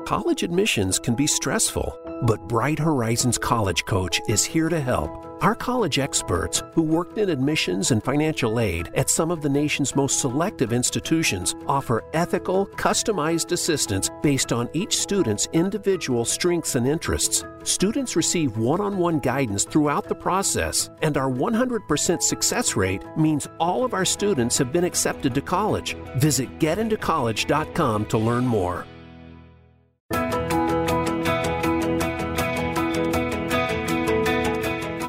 College 0.07 0.45
admissions 0.45 1.01
can 1.01 1.17
be 1.17 1.27
stressful, 1.27 1.99
but 2.23 2.47
Bright 2.47 2.79
Horizons 2.79 3.39
College 3.39 3.85
Coach 3.87 4.21
is 4.29 4.45
here 4.45 4.69
to 4.69 4.81
help. 4.81 5.26
Our 5.43 5.55
college 5.55 5.99
experts, 5.99 6.63
who 6.73 6.81
worked 6.81 7.19
in 7.19 7.29
admissions 7.29 7.91
and 7.91 8.03
financial 8.03 8.59
aid 8.59 8.91
at 8.95 9.11
some 9.11 9.31
of 9.31 9.43
the 9.43 9.51
nation's 9.51 9.95
most 9.95 10.21
selective 10.21 10.73
institutions, 10.73 11.55
offer 11.67 12.03
ethical, 12.15 12.67
customized 12.69 13.53
assistance 13.53 14.11
based 14.23 14.51
on 14.51 14.71
each 14.73 14.97
student's 14.97 15.47
individual 15.53 16.25
strengths 16.25 16.75
and 16.75 16.87
interests. 16.87 17.45
Students 17.65 18.17
receive 18.17 18.57
one 18.57 18.81
on 18.81 18.97
one 18.97 19.19
guidance 19.19 19.65
throughout 19.65 20.09
the 20.09 20.15
process, 20.15 20.89
and 21.03 21.19
our 21.19 21.31
100% 21.31 22.23
success 22.23 22.75
rate 22.75 23.03
means 23.17 23.47
all 23.61 23.85
of 23.85 23.93
our 23.93 24.07
students 24.07 24.57
have 24.57 24.73
been 24.73 24.85
accepted 24.85 25.35
to 25.35 25.43
college. 25.43 25.97
Visit 26.17 26.59
getintocollege.com 26.59 28.07
to 28.07 28.19
learn 28.19 28.47
more. 28.47 28.87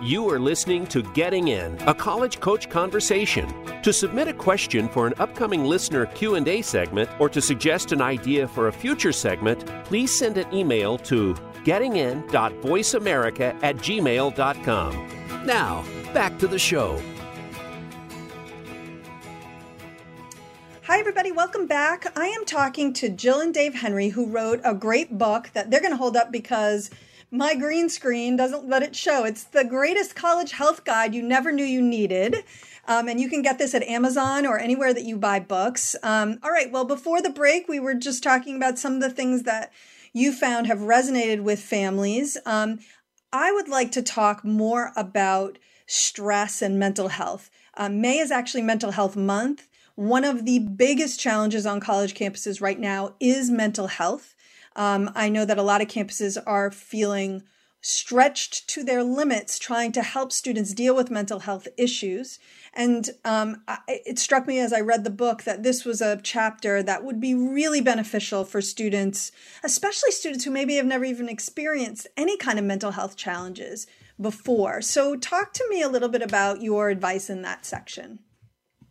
You 0.08 0.30
are 0.30 0.40
listening 0.40 0.88
to 0.88 1.04
Getting 1.04 1.50
In, 1.50 1.78
a 1.82 1.94
college 1.94 2.40
coach 2.40 2.70
conversation. 2.70 3.54
To 3.82 3.92
submit 3.92 4.30
a 4.30 4.34
question 4.34 4.88
for 4.88 5.06
an 5.06 5.14
upcoming 5.20 5.66
listener 5.66 6.06
Q&A 6.06 6.62
segment 6.62 7.10
or 7.20 7.28
to 7.28 7.42
suggest 7.42 7.92
an 7.92 8.02
idea 8.02 8.48
for 8.48 8.70
a 8.70 8.72
future 8.72 9.12
segment, 9.12 9.66
please 9.84 10.18
send 10.18 10.38
an 10.38 10.50
email 10.54 10.98
to 11.00 11.34
gettingin.voiceamerica 11.66 13.62
at 13.62 13.76
gmail.com. 13.76 15.46
Now, 15.46 15.84
back 16.14 16.40
to 16.40 16.48
the 16.48 16.58
show. 16.58 17.02
Hi, 20.84 21.00
everybody. 21.00 21.34
Welcome 21.34 21.68
back. 21.68 22.18
I 22.18 22.28
am 22.28 22.46
talking 22.46 22.94
to 22.94 23.10
Jill 23.10 23.42
and 23.42 23.54
Dave 23.54 23.76
Henry, 23.76 24.08
who 24.08 24.28
wrote 24.28 24.62
a 24.64 24.74
great 24.74 25.18
book 25.18 25.50
that 25.52 25.70
they're 25.70 25.82
going 25.82 25.92
to 25.92 25.98
hold 25.98 26.16
up 26.16 26.32
because– 26.32 26.90
my 27.32 27.56
green 27.56 27.90
screen 27.90 28.36
doesn't 28.36 28.68
let 28.68 28.84
it 28.84 28.96
show. 28.96 29.26
It's 29.26 29.44
the 29.44 29.66
greatest 29.66 30.16
college 30.16 30.52
health 30.52 30.86
guide 30.86 31.14
you 31.14 31.22
never 31.22 31.52
knew 31.52 31.66
you 31.66 31.82
needed. 31.82 32.44
Um, 32.88 33.10
and 33.10 33.20
you 33.20 33.30
can 33.30 33.42
get 33.42 33.58
this 33.58 33.76
at 33.76 33.84
Amazon 33.84 34.46
or 34.46 34.58
anywhere 34.58 34.94
that 34.94 35.04
you 35.04 35.18
buy 35.18 35.42
books. 35.42 35.96
Um, 36.04 36.40
all 36.42 36.52
right. 36.52 36.72
Well, 36.72 36.86
before 36.86 37.22
the 37.22 37.30
break, 37.30 37.68
we 37.68 37.80
were 37.80 37.94
just 37.96 38.24
talking 38.24 38.56
about 38.56 38.80
some 38.80 38.96
of 38.96 39.02
the 39.02 39.10
things 39.10 39.44
that 39.44 39.74
you 40.14 40.32
found 40.32 40.68
have 40.68 40.80
resonated 40.80 41.42
with 41.42 41.60
families. 41.60 42.38
Um, 42.46 42.80
I 43.34 43.52
would 43.52 43.68
like 43.68 43.92
to 43.92 44.02
talk 44.02 44.46
more 44.46 44.94
about 44.96 45.60
stress 45.86 46.62
and 46.62 46.80
mental 46.80 47.10
health. 47.10 47.50
Um, 47.76 48.00
May 48.00 48.20
is 48.20 48.32
actually 48.32 48.64
Mental 48.64 48.92
Health 48.92 49.18
Month. 49.18 49.68
One 49.96 50.24
of 50.24 50.46
the 50.46 50.60
biggest 50.60 51.20
challenges 51.20 51.66
on 51.66 51.80
college 51.80 52.14
campuses 52.14 52.62
right 52.62 52.80
now 52.80 53.16
is 53.20 53.50
mental 53.50 53.88
health. 53.88 54.34
Um, 54.78 55.12
I 55.16 55.28
know 55.28 55.44
that 55.44 55.58
a 55.58 55.64
lot 55.64 55.82
of 55.82 55.90
campuses 55.90 56.38
are 56.46 56.72
feeling 56.72 57.44
stretched 57.82 58.68
to 58.68 58.84
their 58.84 59.04
limits 59.04 59.58
trying 59.60 59.92
to 59.94 60.02
help 60.02 60.32
students 60.32 60.74
deal 60.74 60.96
with 60.96 61.12
mental 61.12 61.40
health 61.40 61.68
issues. 61.78 62.40
And 62.74 63.10
um, 63.24 63.64
I, 63.68 63.80
it 63.88 64.20
struck 64.20 64.48
me 64.48 64.60
as 64.60 64.74
I 64.74 64.82
read 64.82 65.04
the 65.04 65.10
book 65.10 65.44
that 65.44 65.64
this 65.64 65.86
was 65.86 66.02
a 66.02 66.20
chapter 66.22 66.84
that 66.84 67.04
would 67.04 67.20
be 67.20 67.34
really 67.34 67.82
beneficial 67.82 68.44
for 68.46 68.62
students, 68.62 69.32
especially 69.64 70.12
students 70.12 70.44
who 70.44 70.52
maybe 70.52 70.76
have 70.76 70.86
never 70.86 71.06
even 71.06 71.30
experienced 71.30 72.08
any 72.18 72.38
kind 72.38 72.60
of 72.60 72.66
mental 72.66 72.92
health 72.92 73.16
challenges 73.16 73.88
before. 74.20 74.82
So, 74.82 75.16
talk 75.16 75.54
to 75.54 75.66
me 75.70 75.82
a 75.82 75.90
little 75.90 76.10
bit 76.10 76.24
about 76.24 76.62
your 76.62 76.90
advice 76.90 77.30
in 77.30 77.42
that 77.44 77.66
section. 77.66 78.20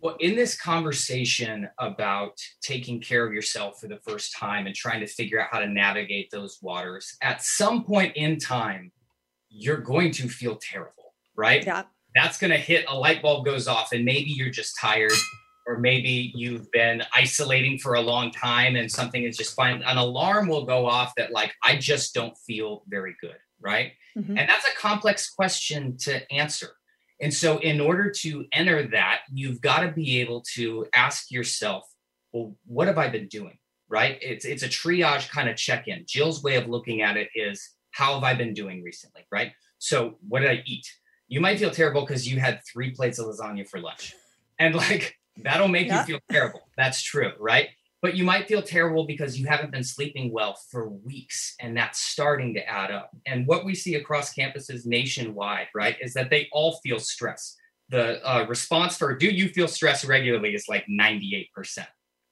Well, 0.07 0.15
in 0.21 0.37
this 0.37 0.57
conversation 0.57 1.69
about 1.81 2.39
taking 2.63 3.01
care 3.01 3.27
of 3.27 3.33
yourself 3.33 3.81
for 3.81 3.89
the 3.89 3.99
first 4.07 4.37
time 4.37 4.69
and 4.69 4.73
trying 4.73 5.01
to 5.01 5.07
figure 5.09 5.41
out 5.41 5.49
how 5.51 5.59
to 5.59 5.67
navigate 5.67 6.31
those 6.31 6.59
waters, 6.63 7.17
at 7.23 7.43
some 7.43 7.83
point 7.83 8.13
in 8.15 8.39
time, 8.39 8.93
you're 9.49 9.81
going 9.81 10.13
to 10.13 10.29
feel 10.29 10.61
terrible, 10.63 11.13
right? 11.35 11.67
Yeah. 11.67 11.83
That's 12.15 12.39
going 12.39 12.53
to 12.53 12.57
hit 12.57 12.85
a 12.87 12.97
light 12.97 13.21
bulb 13.21 13.47
goes 13.47 13.67
off, 13.67 13.91
and 13.91 14.05
maybe 14.05 14.31
you're 14.31 14.49
just 14.49 14.79
tired, 14.81 15.11
or 15.67 15.81
maybe 15.81 16.31
you've 16.37 16.71
been 16.71 17.03
isolating 17.13 17.77
for 17.77 17.95
a 17.95 18.01
long 18.01 18.31
time 18.31 18.77
and 18.77 18.89
something 18.89 19.25
is 19.25 19.37
just 19.37 19.57
fine. 19.57 19.83
An 19.83 19.97
alarm 19.97 20.47
will 20.47 20.67
go 20.67 20.87
off 20.87 21.15
that, 21.17 21.33
like, 21.33 21.53
I 21.65 21.79
just 21.79 22.15
don't 22.15 22.39
feel 22.47 22.85
very 22.87 23.17
good, 23.21 23.39
right? 23.61 23.91
Mm-hmm. 24.17 24.39
And 24.39 24.49
that's 24.49 24.69
a 24.69 24.77
complex 24.79 25.29
question 25.31 25.97
to 26.03 26.33
answer 26.33 26.76
and 27.21 27.33
so, 27.33 27.59
in 27.59 27.81
order 27.81 28.11
to 28.11 28.45
enter 28.53 28.89
that, 28.89 29.21
you've 29.33 29.61
got 29.61 29.81
to 29.81 29.89
be 29.91 30.21
able 30.21 30.43
to 30.55 30.87
ask 30.93 31.31
yourself, 31.31 31.85
well, 32.33 32.57
what 32.67 32.89
have 32.89 32.99
I 32.99 33.09
been 33.09 33.29
doing? 33.29 33.59
Right? 33.89 34.19
It's 34.21 34.45
it's 34.45 34.63
a 34.63 34.69
triage 34.69 35.31
kind 35.31 35.49
of 35.49 35.57
check 35.57 35.89
in. 35.89 36.05
Jill's 36.07 36.43
way 36.43 36.57
of 36.57 36.69
looking 36.69 37.03
at 37.03 37.17
it 37.17 37.29
is, 37.35 37.71
how 37.93 38.15
have 38.15 38.25
I 38.25 38.35
been 38.35 38.53
doing 38.53 38.83
recently? 38.83 39.27
Right? 39.31 39.53
So, 39.79 40.19
what 40.29 40.41
did 40.41 40.51
I 40.51 40.63
eat? 40.67 40.87
You 41.29 41.41
might 41.41 41.59
feel 41.59 41.71
terrible 41.71 42.03
because 42.03 42.29
you 42.29 42.39
had 42.39 42.61
three 42.71 42.91
plates 42.91 43.19
of 43.19 43.27
lasagna 43.27 43.67
for 43.69 43.81
lunch, 43.81 44.15
and 44.59 44.75
like 44.75 45.17
that'll 45.39 45.69
make 45.69 45.87
yeah. 45.87 46.01
you 46.01 46.07
feel 46.07 46.21
terrible. 46.31 46.69
That's 46.77 47.03
true, 47.03 47.33
right? 47.39 47.69
But 48.07 48.17
you 48.17 48.23
might 48.23 48.47
feel 48.47 48.63
terrible 48.63 49.05
because 49.05 49.37
you 49.37 49.49
haven't 49.49 49.73
been 49.73 49.83
sleeping 49.83 50.33
well 50.33 50.57
for 50.71 50.89
weeks 50.89 51.57
and 51.59 51.77
that's 51.77 51.99
starting 51.99 52.55
to 52.55 52.65
add 52.65 52.93
up. 52.93 53.11
And 53.27 53.49
what 53.49 53.65
we 53.65 53.75
see 53.75 53.97
across 53.97 54.33
campuses 54.33 54.87
nationwide 54.87 55.67
right 55.75 55.97
is 56.01 56.15
that 56.15 56.31
they 56.31 56.47
all 56.53 56.79
feel 56.85 57.01
stress. 57.01 57.57
The 57.89 58.25
uh, 58.25 58.47
response 58.47 58.97
for 58.97 59.17
do 59.17 59.27
you 59.27 59.49
feel 59.49 59.67
stress 59.67 60.05
regularly 60.05 60.55
is 60.55 60.69
like 60.69 60.87
98% 60.87 61.49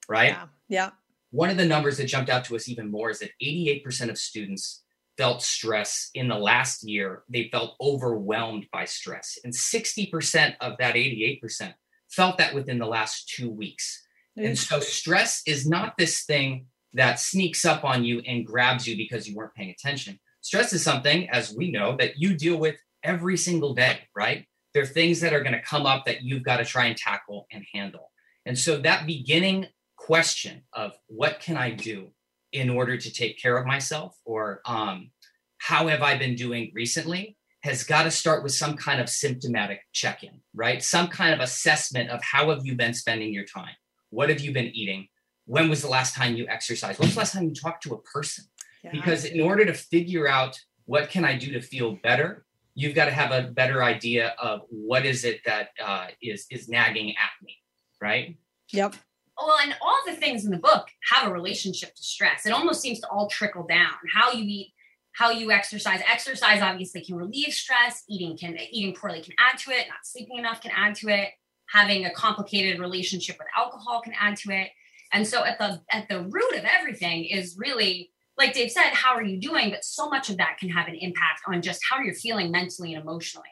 right? 0.07 0.29
Yeah 0.29 0.45
yeah. 0.69 0.91
One 1.31 1.49
of 1.49 1.57
the 1.57 1.65
numbers 1.65 1.97
that 1.97 2.05
jumped 2.05 2.29
out 2.29 2.45
to 2.45 2.55
us 2.55 2.69
even 2.69 2.89
more 2.89 3.09
is 3.09 3.19
that 3.19 3.31
88% 3.43 4.09
of 4.09 4.17
students 4.17 4.83
felt 5.17 5.41
stress 5.41 6.09
in 6.13 6.29
the 6.29 6.37
last 6.37 6.87
year. 6.87 7.23
They 7.27 7.49
felt 7.51 7.75
overwhelmed 7.81 8.67
by 8.71 8.85
stress. 8.85 9.37
And 9.43 9.53
60% 9.53 10.55
of 10.61 10.77
that 10.79 10.95
88% 10.95 11.73
felt 12.09 12.37
that 12.37 12.53
within 12.53 12.79
the 12.79 12.85
last 12.85 13.27
two 13.27 13.49
weeks 13.49 14.04
and 14.37 14.57
so 14.57 14.79
stress 14.79 15.41
is 15.45 15.67
not 15.67 15.95
this 15.97 16.23
thing 16.23 16.67
that 16.93 17.19
sneaks 17.19 17.65
up 17.65 17.83
on 17.83 18.03
you 18.03 18.19
and 18.19 18.45
grabs 18.45 18.87
you 18.87 18.95
because 18.95 19.27
you 19.27 19.35
weren't 19.35 19.53
paying 19.53 19.69
attention. 19.69 20.19
Stress 20.41 20.73
is 20.73 20.83
something, 20.83 21.29
as 21.29 21.53
we 21.53 21.71
know, 21.71 21.95
that 21.97 22.17
you 22.17 22.35
deal 22.35 22.57
with 22.57 22.75
every 23.03 23.37
single 23.37 23.73
day, 23.73 23.99
right? 24.15 24.45
There 24.73 24.83
are 24.83 24.87
things 24.87 25.19
that 25.21 25.33
are 25.33 25.41
going 25.41 25.53
to 25.53 25.61
come 25.61 25.85
up 25.85 26.05
that 26.05 26.23
you've 26.23 26.43
got 26.43 26.57
to 26.57 26.65
try 26.65 26.85
and 26.85 26.97
tackle 26.97 27.47
and 27.51 27.65
handle. 27.73 28.11
And 28.45 28.57
so 28.57 28.77
that 28.77 29.07
beginning 29.07 29.67
question 29.97 30.63
of 30.73 30.93
what 31.07 31.39
can 31.39 31.57
I 31.57 31.71
do 31.71 32.11
in 32.51 32.69
order 32.69 32.97
to 32.97 33.11
take 33.11 33.41
care 33.41 33.57
of 33.57 33.65
myself 33.65 34.15
or 34.25 34.61
um, 34.65 35.11
how 35.57 35.87
have 35.87 36.01
I 36.01 36.17
been 36.17 36.35
doing 36.35 36.71
recently 36.73 37.37
has 37.63 37.83
got 37.83 38.03
to 38.03 38.11
start 38.11 38.43
with 38.43 38.51
some 38.51 38.77
kind 38.77 39.01
of 39.01 39.09
symptomatic 39.09 39.81
check-in, 39.91 40.39
right? 40.53 40.83
Some 40.83 41.07
kind 41.07 41.33
of 41.33 41.39
assessment 41.39 42.11
of 42.11 42.21
how 42.23 42.49
have 42.51 42.65
you 42.65 42.75
been 42.75 42.93
spending 42.93 43.33
your 43.33 43.45
time? 43.45 43.73
What 44.15 44.29
have 44.29 44.39
you 44.39 44.53
been 44.53 44.67
eating? 44.67 45.09
When 45.45 45.69
was 45.69 45.81
the 45.81 45.89
last 45.89 46.15
time 46.15 46.35
you 46.35 46.47
exercised? 46.47 46.99
When 46.99 47.07
was 47.07 47.15
the 47.15 47.19
last 47.19 47.33
time 47.33 47.43
you 47.43 47.53
talked 47.53 47.83
to 47.83 47.93
a 47.93 48.01
person? 48.01 48.45
Yeah. 48.81 48.91
Because 48.93 49.25
in 49.25 49.41
order 49.41 49.65
to 49.65 49.73
figure 49.73 50.25
out 50.25 50.57
what 50.85 51.09
can 51.09 51.25
I 51.25 51.37
do 51.37 51.51
to 51.51 51.61
feel 51.61 51.97
better, 52.01 52.45
you've 52.75 52.95
got 52.95 53.05
to 53.05 53.11
have 53.11 53.31
a 53.31 53.49
better 53.51 53.83
idea 53.83 54.33
of 54.41 54.61
what 54.69 55.05
is 55.05 55.25
it 55.25 55.41
that 55.45 55.69
uh, 55.83 56.07
is 56.21 56.45
is 56.49 56.69
nagging 56.69 57.09
at 57.09 57.43
me, 57.43 57.57
right? 58.01 58.37
Yep. 58.71 58.95
Well, 59.37 59.57
and 59.61 59.75
all 59.81 59.99
the 60.07 60.13
things 60.13 60.45
in 60.45 60.51
the 60.51 60.57
book 60.57 60.87
have 61.11 61.27
a 61.27 61.33
relationship 61.33 61.93
to 61.93 62.01
stress. 62.01 62.45
It 62.45 62.53
almost 62.53 62.81
seems 62.81 63.01
to 63.01 63.09
all 63.09 63.27
trickle 63.27 63.67
down. 63.67 63.91
How 64.13 64.31
you 64.31 64.45
eat, 64.45 64.73
how 65.11 65.31
you 65.31 65.51
exercise. 65.51 65.99
Exercise 66.09 66.61
obviously 66.61 67.03
can 67.03 67.17
relieve 67.17 67.53
stress. 67.53 68.03
Eating 68.09 68.37
can 68.37 68.57
eating 68.71 68.95
poorly 68.95 69.21
can 69.21 69.33
add 69.37 69.57
to 69.59 69.71
it. 69.71 69.87
Not 69.89 70.05
sleeping 70.05 70.37
enough 70.37 70.61
can 70.61 70.71
add 70.73 70.95
to 70.95 71.09
it 71.09 71.31
having 71.67 72.05
a 72.05 72.11
complicated 72.11 72.79
relationship 72.79 73.37
with 73.37 73.47
alcohol 73.57 74.01
can 74.01 74.13
add 74.19 74.37
to 74.37 74.51
it. 74.51 74.69
And 75.11 75.27
so 75.27 75.43
at 75.43 75.57
the 75.59 75.81
at 75.91 76.07
the 76.09 76.21
root 76.21 76.55
of 76.55 76.65
everything 76.65 77.25
is 77.25 77.55
really 77.57 78.11
like 78.37 78.53
dave 78.53 78.71
said 78.71 78.89
how 78.91 79.15
are 79.15 79.23
you 79.23 79.39
doing? 79.39 79.69
But 79.69 79.85
so 79.85 80.09
much 80.09 80.29
of 80.29 80.37
that 80.37 80.57
can 80.59 80.69
have 80.69 80.87
an 80.87 80.95
impact 80.95 81.41
on 81.47 81.61
just 81.61 81.81
how 81.89 82.01
you're 82.01 82.15
feeling 82.15 82.51
mentally 82.51 82.93
and 82.93 83.01
emotionally. 83.01 83.47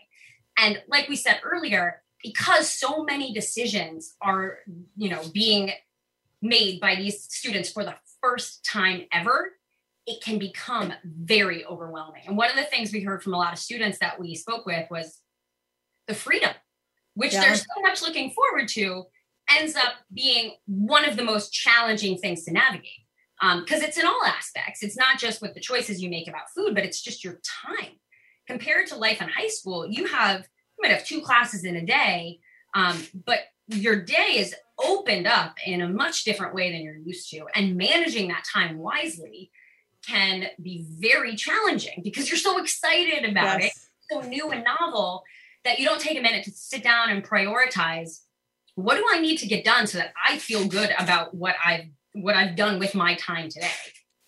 And 0.58 0.82
like 0.88 1.08
we 1.10 1.16
said 1.16 1.40
earlier 1.44 2.02
because 2.22 2.70
so 2.70 3.04
many 3.04 3.34
decisions 3.34 4.16
are 4.22 4.60
you 4.96 5.10
know 5.10 5.22
being 5.34 5.72
made 6.42 6.80
by 6.80 6.96
these 6.96 7.24
students 7.24 7.72
for 7.72 7.84
the 7.84 7.96
first 8.22 8.66
time 8.66 9.04
ever 9.12 9.54
it 10.06 10.22
can 10.22 10.38
become 10.38 10.94
very 11.06 11.66
overwhelming. 11.66 12.24
And 12.28 12.36
one 12.36 12.50
of 12.50 12.58
the 12.58 12.64
things 12.64 12.92
we 12.92 13.02
heard 13.02 13.24
from 13.24 13.34
a 13.34 13.38
lot 13.38 13.54
of 13.54 13.60
students 13.60 14.00
that 14.00 14.20
we 14.20 14.36
spoke 14.36 14.66
with 14.66 14.90
was 14.92 15.20
the 16.08 16.14
freedom 16.14 16.52
which 17.16 17.34
yeah. 17.34 17.42
they're 17.42 17.56
so 17.56 17.82
much 17.82 18.02
looking 18.02 18.32
forward 18.32 18.68
to, 18.70 19.06
ends 19.50 19.76
up 19.76 19.94
being 20.14 20.54
one 20.66 21.06
of 21.06 21.18
the 21.18 21.24
most 21.24 21.52
challenging 21.52 22.18
things 22.18 22.44
to 22.46 22.52
navigate. 22.52 22.90
Because 23.42 23.82
um, 23.82 23.86
it's 23.86 23.98
in 23.98 24.06
all 24.06 24.22
aspects. 24.26 24.84
It's 24.84 24.96
not 24.96 25.20
just 25.20 25.42
with 25.42 25.54
the 25.54 25.60
choices 25.60 26.02
you 26.02 26.10
make 26.10 26.30
about 26.30 26.50
food, 26.56 26.74
but 26.74 26.86
it's 26.86 27.02
just 27.02 27.24
your 27.24 27.42
time. 27.68 28.00
Compared 28.48 28.88
to 28.88 28.96
life 28.96 29.22
in 29.22 29.28
high 29.28 29.48
school, 29.48 29.86
you 29.86 30.06
have 30.06 30.42
you 30.42 30.82
might 30.82 30.96
have 30.96 31.06
two 31.06 31.22
classes 31.22 31.66
in 31.66 31.76
a 31.76 31.86
day, 31.86 32.40
um, 32.74 32.98
but 33.26 33.40
your 33.68 34.02
day 34.02 34.38
is 34.38 34.56
opened 34.82 35.28
up 35.28 35.56
in 35.66 35.82
a 35.82 35.90
much 35.90 36.24
different 36.24 36.56
way 36.56 36.72
than 36.72 36.82
you're 36.82 36.96
used 36.96 37.30
to. 37.32 37.46
And 37.54 37.76
managing 37.76 38.30
that 38.30 38.44
time 38.52 38.78
wisely 38.78 39.52
can 40.08 40.48
be 40.62 40.86
very 40.90 41.36
challenging 41.36 42.02
because 42.04 42.30
you're 42.30 42.38
so 42.38 42.62
excited 42.62 43.30
about 43.30 43.62
yes. 43.62 43.76
it, 43.76 44.14
so 44.14 44.28
new 44.28 44.52
and 44.52 44.64
novel 44.64 45.24
that 45.66 45.80
you 45.80 45.86
don't 45.86 46.02
take 46.02 46.18
a 46.18 46.22
minute 46.22 46.44
to 46.46 46.52
sit 46.52 46.84
down 46.84 47.10
and 47.10 47.24
prioritize 47.24 48.20
what 48.76 48.96
do 48.96 49.06
I 49.12 49.20
need 49.20 49.38
to 49.38 49.48
get 49.48 49.64
done 49.64 49.88
so 49.88 50.00
that 50.00 50.14
I 50.28 50.38
feel 50.38 50.68
good 50.68 50.92
about 50.98 51.34
what 51.34 51.56
I've 51.64 51.86
what 52.14 52.36
I've 52.36 52.56
done 52.56 52.80
with 52.80 52.94
my 52.94 53.16
time 53.16 53.50
today. 53.50 53.72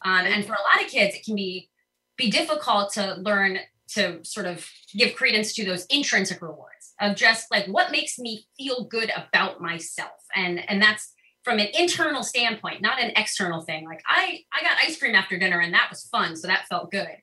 Um, 0.03 0.25
and 0.25 0.43
for 0.43 0.53
a 0.53 0.61
lot 0.61 0.83
of 0.83 0.89
kids, 0.89 1.15
it 1.15 1.23
can 1.23 1.35
be 1.35 1.69
be 2.17 2.29
difficult 2.29 2.93
to 2.93 3.15
learn 3.15 3.59
to 3.89 4.23
sort 4.23 4.45
of 4.45 4.67
give 4.93 5.15
credence 5.15 5.53
to 5.53 5.65
those 5.65 5.85
intrinsic 5.87 6.41
rewards 6.41 6.93
of 6.99 7.15
just 7.15 7.51
like 7.51 7.67
what 7.67 7.91
makes 7.91 8.17
me 8.17 8.47
feel 8.57 8.85
good 8.85 9.11
about 9.15 9.61
myself, 9.61 10.11
and 10.35 10.67
and 10.69 10.81
that's 10.81 11.13
from 11.43 11.59
an 11.59 11.67
internal 11.77 12.23
standpoint, 12.23 12.81
not 12.81 12.99
an 12.99 13.11
external 13.15 13.61
thing. 13.61 13.85
Like 13.85 14.01
I 14.07 14.41
I 14.53 14.63
got 14.63 14.77
ice 14.83 14.97
cream 14.97 15.15
after 15.15 15.37
dinner 15.37 15.59
and 15.59 15.73
that 15.73 15.89
was 15.89 16.07
fun, 16.11 16.35
so 16.35 16.47
that 16.47 16.67
felt 16.67 16.91
good, 16.91 17.17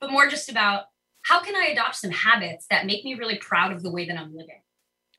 but 0.00 0.10
more 0.10 0.28
just 0.28 0.48
about 0.48 0.84
how 1.28 1.40
can 1.40 1.54
I 1.54 1.66
adopt 1.66 1.96
some 1.96 2.10
habits 2.10 2.66
that 2.70 2.86
make 2.86 3.04
me 3.04 3.14
really 3.14 3.36
proud 3.36 3.72
of 3.72 3.82
the 3.82 3.90
way 3.90 4.06
that 4.06 4.18
I'm 4.18 4.34
living? 4.34 4.62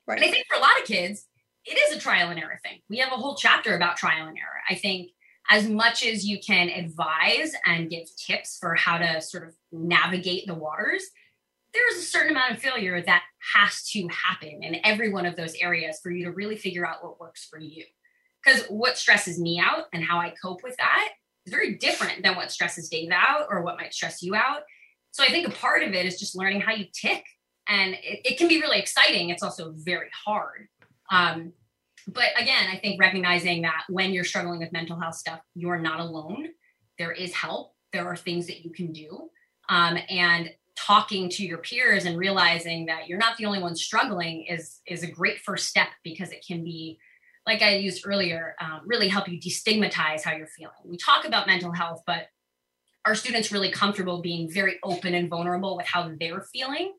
Right. 0.08 0.18
And 0.18 0.24
I 0.24 0.30
think 0.30 0.46
for 0.50 0.58
a 0.58 0.60
lot 0.60 0.78
of 0.80 0.84
kids, 0.84 1.26
it 1.64 1.78
is 1.78 1.96
a 1.96 2.00
trial 2.00 2.30
and 2.30 2.40
error 2.40 2.58
thing. 2.64 2.80
We 2.88 2.98
have 2.98 3.12
a 3.12 3.16
whole 3.16 3.36
chapter 3.36 3.76
about 3.76 3.96
trial 3.96 4.26
and 4.26 4.36
error. 4.36 4.60
I 4.68 4.74
think 4.74 5.10
as 5.50 5.68
much 5.68 6.04
as 6.04 6.24
you 6.24 6.40
can 6.44 6.68
advise 6.68 7.52
and 7.64 7.90
give 7.90 8.08
tips 8.16 8.58
for 8.58 8.74
how 8.74 8.98
to 8.98 9.20
sort 9.20 9.46
of 9.46 9.54
navigate 9.70 10.48
the 10.48 10.54
waters, 10.54 11.04
there 11.72 11.88
is 11.92 11.98
a 11.98 12.06
certain 12.06 12.32
amount 12.32 12.54
of 12.54 12.58
failure 12.58 13.00
that 13.00 13.22
has 13.54 13.88
to 13.90 14.08
happen 14.08 14.64
in 14.64 14.84
every 14.84 15.12
one 15.12 15.26
of 15.26 15.36
those 15.36 15.54
areas 15.60 16.00
for 16.02 16.10
you 16.10 16.24
to 16.24 16.32
really 16.32 16.56
figure 16.56 16.86
out 16.86 17.04
what 17.04 17.20
works 17.20 17.46
for 17.48 17.60
you. 17.60 17.84
Because 18.44 18.64
what 18.66 18.98
stresses 18.98 19.38
me 19.38 19.60
out 19.60 19.84
and 19.92 20.02
how 20.02 20.18
I 20.18 20.34
cope 20.42 20.64
with 20.64 20.76
that 20.78 21.10
is 21.46 21.52
very 21.52 21.76
different 21.76 22.24
than 22.24 22.34
what 22.34 22.50
stresses 22.50 22.88
Dave 22.88 23.10
out 23.12 23.46
or 23.48 23.62
what 23.62 23.76
might 23.76 23.94
stress 23.94 24.22
you 24.22 24.34
out. 24.34 24.62
So 25.12 25.24
I 25.24 25.28
think 25.28 25.46
a 25.46 25.50
part 25.50 25.82
of 25.82 25.92
it 25.92 26.06
is 26.06 26.18
just 26.18 26.36
learning 26.36 26.60
how 26.60 26.74
you 26.74 26.86
tick. 26.92 27.24
And 27.68 27.94
it, 27.94 28.20
it 28.24 28.38
can 28.38 28.48
be 28.48 28.60
really 28.60 28.78
exciting. 28.78 29.30
It's 29.30 29.42
also 29.42 29.72
very 29.76 30.08
hard. 30.24 30.68
Um, 31.10 31.52
but 32.08 32.28
again, 32.36 32.68
I 32.70 32.78
think 32.78 33.00
recognizing 33.00 33.62
that 33.62 33.84
when 33.88 34.12
you're 34.12 34.24
struggling 34.24 34.58
with 34.58 34.72
mental 34.72 34.98
health 34.98 35.16
stuff, 35.16 35.40
you're 35.54 35.78
not 35.78 36.00
alone. 36.00 36.48
There 36.98 37.12
is 37.12 37.32
help. 37.34 37.74
There 37.92 38.06
are 38.06 38.16
things 38.16 38.46
that 38.46 38.64
you 38.64 38.70
can 38.70 38.92
do. 38.92 39.30
Um, 39.68 39.98
and 40.08 40.50
talking 40.76 41.28
to 41.28 41.44
your 41.44 41.58
peers 41.58 42.06
and 42.06 42.18
realizing 42.18 42.86
that 42.86 43.06
you're 43.06 43.18
not 43.18 43.36
the 43.36 43.44
only 43.44 43.60
one 43.60 43.76
struggling 43.76 44.44
is 44.46 44.80
is 44.86 45.02
a 45.02 45.10
great 45.10 45.38
first 45.38 45.68
step 45.68 45.88
because 46.02 46.30
it 46.30 46.44
can 46.46 46.64
be 46.64 46.98
like 47.46 47.60
i 47.60 47.76
used 47.76 48.06
earlier 48.06 48.54
um, 48.60 48.80
really 48.86 49.08
help 49.08 49.28
you 49.28 49.38
destigmatize 49.38 50.22
how 50.22 50.32
you're 50.32 50.46
feeling 50.46 50.74
we 50.84 50.96
talk 50.96 51.26
about 51.26 51.46
mental 51.46 51.72
health 51.72 52.02
but 52.06 52.28
are 53.04 53.14
students 53.14 53.50
really 53.50 53.70
comfortable 53.70 54.20
being 54.20 54.50
very 54.50 54.78
open 54.82 55.14
and 55.14 55.28
vulnerable 55.28 55.76
with 55.76 55.86
how 55.86 56.10
they're 56.18 56.42
feeling? 56.52 56.94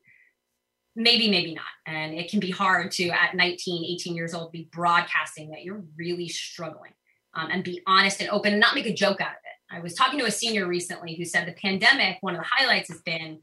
Maybe 0.94 1.30
maybe 1.30 1.54
not. 1.54 1.64
And 1.86 2.14
it 2.14 2.30
can 2.30 2.40
be 2.40 2.50
hard 2.50 2.90
to 2.92 3.08
at 3.08 3.34
19 3.34 3.84
18 3.84 4.14
years 4.14 4.34
old 4.34 4.52
be 4.52 4.68
broadcasting 4.72 5.50
that 5.50 5.64
you're 5.64 5.82
really 5.96 6.28
struggling 6.28 6.92
um, 7.34 7.48
and 7.50 7.64
be 7.64 7.80
honest 7.86 8.20
and 8.20 8.28
open 8.30 8.52
and 8.52 8.60
not 8.60 8.74
make 8.74 8.86
a 8.86 8.92
joke 8.92 9.20
out 9.20 9.30
of 9.30 9.36
it. 9.36 9.74
I 9.74 9.80
was 9.80 9.94
talking 9.94 10.18
to 10.18 10.26
a 10.26 10.30
senior 10.30 10.66
recently 10.66 11.14
who 11.14 11.24
said 11.24 11.46
the 11.46 11.52
pandemic 11.52 12.18
one 12.20 12.34
of 12.34 12.40
the 12.40 12.48
highlights 12.50 12.90
has 12.90 13.00
been 13.00 13.38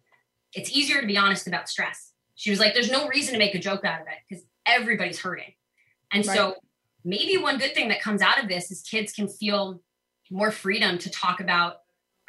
it's 0.54 0.72
easier 0.72 1.02
to 1.02 1.08
be 1.08 1.18
honest 1.18 1.48
about 1.48 1.70
stress. 1.70 2.12
She 2.36 2.52
was 2.52 2.60
like 2.60 2.74
there's 2.74 2.92
no 2.92 3.08
reason 3.08 3.34
to 3.34 3.40
make 3.40 3.56
a 3.56 3.60
joke 3.60 3.84
out 3.84 4.02
of 4.02 4.08
it 4.08 4.18
because 4.28 4.44
everybody's 4.66 5.20
hurting. 5.20 5.54
And 6.12 6.26
right. 6.28 6.36
so 6.36 6.56
maybe 7.04 7.38
one 7.38 7.58
good 7.58 7.74
thing 7.74 7.90
that 7.90 8.02
comes 8.02 8.22
out 8.22 8.42
of 8.42 8.48
this 8.48 8.70
is 8.70 8.82
kids 8.82 9.12
can 9.12 9.28
feel 9.28 9.82
more 10.30 10.52
freedom 10.52 10.98
to 11.00 11.10
talk 11.10 11.40
about 11.40 11.78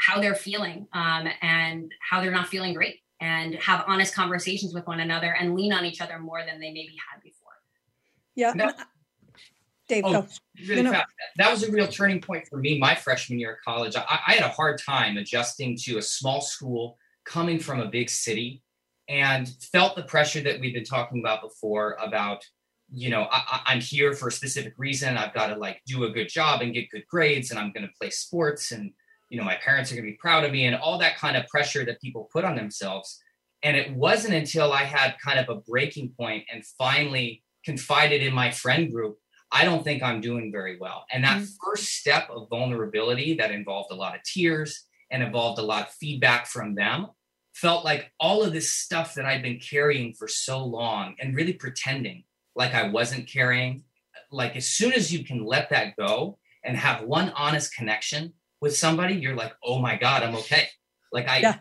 how 0.00 0.20
they're 0.20 0.34
feeling 0.34 0.88
um, 0.92 1.28
and 1.42 1.92
how 2.00 2.20
they're 2.20 2.30
not 2.30 2.48
feeling 2.48 2.72
great 2.74 3.00
and 3.20 3.54
have 3.56 3.84
honest 3.86 4.14
conversations 4.14 4.72
with 4.72 4.86
one 4.86 5.00
another 5.00 5.36
and 5.38 5.54
lean 5.54 5.72
on 5.72 5.84
each 5.84 6.00
other 6.00 6.18
more 6.18 6.40
than 6.44 6.58
they 6.58 6.68
maybe 6.68 6.96
had 7.10 7.22
before. 7.22 7.52
Yeah. 8.34 8.52
No. 8.54 8.72
Dave, 9.88 10.04
oh, 10.06 10.26
really 10.68 10.88
fast. 10.88 11.12
That 11.36 11.50
was 11.50 11.64
a 11.64 11.70
real 11.70 11.88
turning 11.88 12.20
point 12.20 12.46
for 12.48 12.58
me 12.58 12.78
my 12.78 12.94
freshman 12.94 13.40
year 13.40 13.54
of 13.54 13.58
college. 13.64 13.96
I, 13.96 14.20
I 14.26 14.32
had 14.34 14.44
a 14.44 14.48
hard 14.48 14.80
time 14.80 15.16
adjusting 15.16 15.76
to 15.82 15.98
a 15.98 16.02
small 16.02 16.40
school 16.40 16.96
coming 17.24 17.58
from 17.58 17.80
a 17.80 17.86
big 17.86 18.08
city 18.08 18.62
and 19.08 19.48
felt 19.72 19.96
the 19.96 20.04
pressure 20.04 20.40
that 20.40 20.60
we've 20.60 20.72
been 20.72 20.84
talking 20.84 21.18
about 21.20 21.42
before 21.42 21.96
about 22.00 22.42
you 22.92 23.10
know 23.10 23.28
I, 23.30 23.74
am 23.74 23.80
here 23.80 24.14
for 24.14 24.28
a 24.28 24.32
specific 24.32 24.74
reason 24.76 25.16
i've 25.16 25.34
got 25.34 25.48
to 25.48 25.56
like 25.56 25.80
do 25.86 26.04
a 26.04 26.10
good 26.10 26.28
job 26.28 26.60
and 26.60 26.74
get 26.74 26.90
good 26.90 27.04
grades 27.08 27.50
and 27.50 27.58
i'm 27.58 27.72
going 27.72 27.86
to 27.86 27.92
play 28.00 28.10
sports 28.10 28.72
and 28.72 28.92
you 29.30 29.38
know 29.38 29.44
my 29.44 29.56
parents 29.56 29.90
are 29.90 29.94
going 29.94 30.04
to 30.04 30.10
be 30.10 30.18
proud 30.18 30.44
of 30.44 30.52
me 30.52 30.66
and 30.66 30.76
all 30.76 30.98
that 30.98 31.16
kind 31.16 31.36
of 31.36 31.46
pressure 31.46 31.84
that 31.84 32.00
people 32.02 32.28
put 32.32 32.44
on 32.44 32.56
themselves 32.56 33.22
and 33.62 33.76
it 33.76 33.94
wasn't 33.94 34.34
until 34.34 34.72
i 34.72 34.82
had 34.82 35.16
kind 35.24 35.38
of 35.38 35.48
a 35.48 35.60
breaking 35.62 36.12
point 36.18 36.44
and 36.52 36.66
finally 36.78 37.42
confided 37.64 38.22
in 38.22 38.34
my 38.34 38.50
friend 38.50 38.92
group 38.92 39.16
i 39.50 39.64
don't 39.64 39.84
think 39.84 40.02
i'm 40.02 40.20
doing 40.20 40.52
very 40.52 40.76
well 40.78 41.06
and 41.10 41.24
that 41.24 41.38
mm-hmm. 41.38 41.70
first 41.70 41.94
step 41.94 42.28
of 42.28 42.48
vulnerability 42.50 43.34
that 43.34 43.50
involved 43.50 43.90
a 43.90 43.96
lot 43.96 44.14
of 44.14 44.22
tears 44.22 44.86
and 45.10 45.22
involved 45.22 45.58
a 45.58 45.62
lot 45.62 45.86
of 45.86 45.94
feedback 45.94 46.46
from 46.46 46.74
them 46.74 47.06
felt 47.54 47.84
like 47.84 48.12
all 48.20 48.42
of 48.42 48.52
this 48.52 48.72
stuff 48.72 49.14
that 49.14 49.24
i'd 49.24 49.42
been 49.42 49.58
carrying 49.60 50.12
for 50.12 50.28
so 50.28 50.64
long 50.64 51.14
and 51.20 51.36
really 51.36 51.52
pretending 51.52 52.24
like 52.56 52.74
i 52.74 52.88
wasn't 52.88 53.28
carrying 53.28 53.84
like 54.32 54.56
as 54.56 54.68
soon 54.68 54.92
as 54.92 55.12
you 55.12 55.24
can 55.24 55.44
let 55.44 55.70
that 55.70 55.96
go 55.96 56.38
and 56.64 56.76
have 56.76 57.02
one 57.02 57.32
honest 57.36 57.74
connection 57.74 58.32
with 58.60 58.76
somebody, 58.76 59.14
you're 59.14 59.36
like, 59.36 59.54
oh 59.64 59.78
my 59.78 59.96
God, 59.96 60.22
I'm 60.22 60.36
okay. 60.36 60.68
Like 61.12 61.28
I, 61.28 61.38
yeah. 61.38 61.56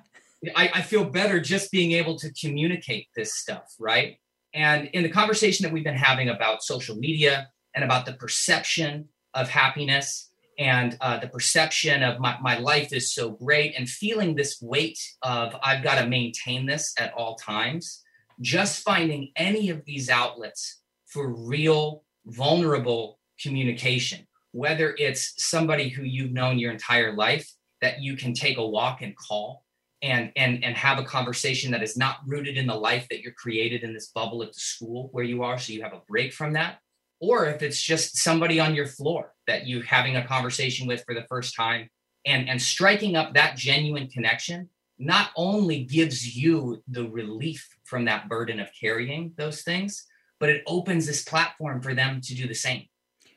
I, 0.55 0.71
I 0.75 0.81
feel 0.81 1.05
better 1.05 1.39
just 1.39 1.71
being 1.71 1.93
able 1.93 2.17
to 2.19 2.31
communicate 2.33 3.07
this 3.15 3.35
stuff, 3.35 3.73
right? 3.79 4.17
And 4.53 4.87
in 4.93 5.03
the 5.03 5.09
conversation 5.09 5.63
that 5.63 5.73
we've 5.73 5.83
been 5.83 5.95
having 5.95 6.29
about 6.29 6.63
social 6.63 6.95
media 6.95 7.49
and 7.75 7.83
about 7.83 8.05
the 8.05 8.13
perception 8.13 9.09
of 9.33 9.49
happiness 9.49 10.31
and 10.57 10.97
uh, 11.01 11.17
the 11.17 11.27
perception 11.27 12.03
of 12.03 12.19
my, 12.19 12.37
my 12.41 12.57
life 12.57 12.91
is 12.91 13.13
so 13.13 13.31
great 13.31 13.75
and 13.77 13.87
feeling 13.87 14.35
this 14.35 14.59
weight 14.61 14.99
of 15.21 15.55
I've 15.63 15.83
got 15.83 16.01
to 16.01 16.07
maintain 16.07 16.65
this 16.65 16.93
at 16.97 17.13
all 17.13 17.35
times, 17.35 18.03
just 18.41 18.83
finding 18.83 19.31
any 19.35 19.69
of 19.69 19.85
these 19.85 20.09
outlets 20.09 20.81
for 21.05 21.33
real, 21.33 22.03
vulnerable 22.25 23.19
communication 23.41 24.27
whether 24.51 24.95
it's 24.97 25.33
somebody 25.37 25.89
who 25.89 26.03
you've 26.03 26.31
known 26.31 26.59
your 26.59 26.71
entire 26.71 27.13
life 27.13 27.51
that 27.81 28.01
you 28.01 28.15
can 28.15 28.33
take 28.33 28.57
a 28.57 28.65
walk 28.65 29.01
and 29.01 29.15
call 29.15 29.63
and 30.01 30.31
and 30.35 30.63
and 30.63 30.75
have 30.75 30.97
a 30.97 31.03
conversation 31.03 31.71
that 31.71 31.83
is 31.83 31.97
not 31.97 32.19
rooted 32.25 32.57
in 32.57 32.67
the 32.67 32.75
life 32.75 33.07
that 33.09 33.21
you're 33.21 33.33
created 33.33 33.83
in 33.83 33.93
this 33.93 34.07
bubble 34.07 34.41
at 34.43 34.53
the 34.53 34.59
school 34.59 35.09
where 35.11 35.23
you 35.23 35.43
are 35.43 35.57
so 35.57 35.73
you 35.73 35.81
have 35.81 35.93
a 35.93 36.01
break 36.07 36.33
from 36.33 36.53
that. 36.53 36.79
Or 37.21 37.47
if 37.47 37.61
it's 37.61 37.81
just 37.81 38.17
somebody 38.17 38.61
on 38.61 38.73
your 38.73 38.87
floor 38.87 39.33
that 39.45 39.67
you're 39.67 39.83
having 39.83 40.15
a 40.15 40.25
conversation 40.25 40.87
with 40.87 41.03
for 41.05 41.13
the 41.13 41.25
first 41.27 41.55
time 41.55 41.89
and 42.25 42.49
and 42.49 42.61
striking 42.61 43.15
up 43.15 43.33
that 43.33 43.57
genuine 43.57 44.07
connection 44.07 44.69
not 44.97 45.31
only 45.37 45.83
gives 45.83 46.35
you 46.35 46.83
the 46.87 47.07
relief 47.09 47.67
from 47.85 48.05
that 48.05 48.27
burden 48.27 48.59
of 48.59 48.67
carrying 48.79 49.33
those 49.37 49.61
things 49.61 50.05
but 50.39 50.49
it 50.49 50.63
opens 50.67 51.05
this 51.05 51.23
platform 51.23 51.81
for 51.81 51.93
them 51.93 52.19
to 52.21 52.35
do 52.35 52.47
the 52.47 52.53
same 52.53 52.85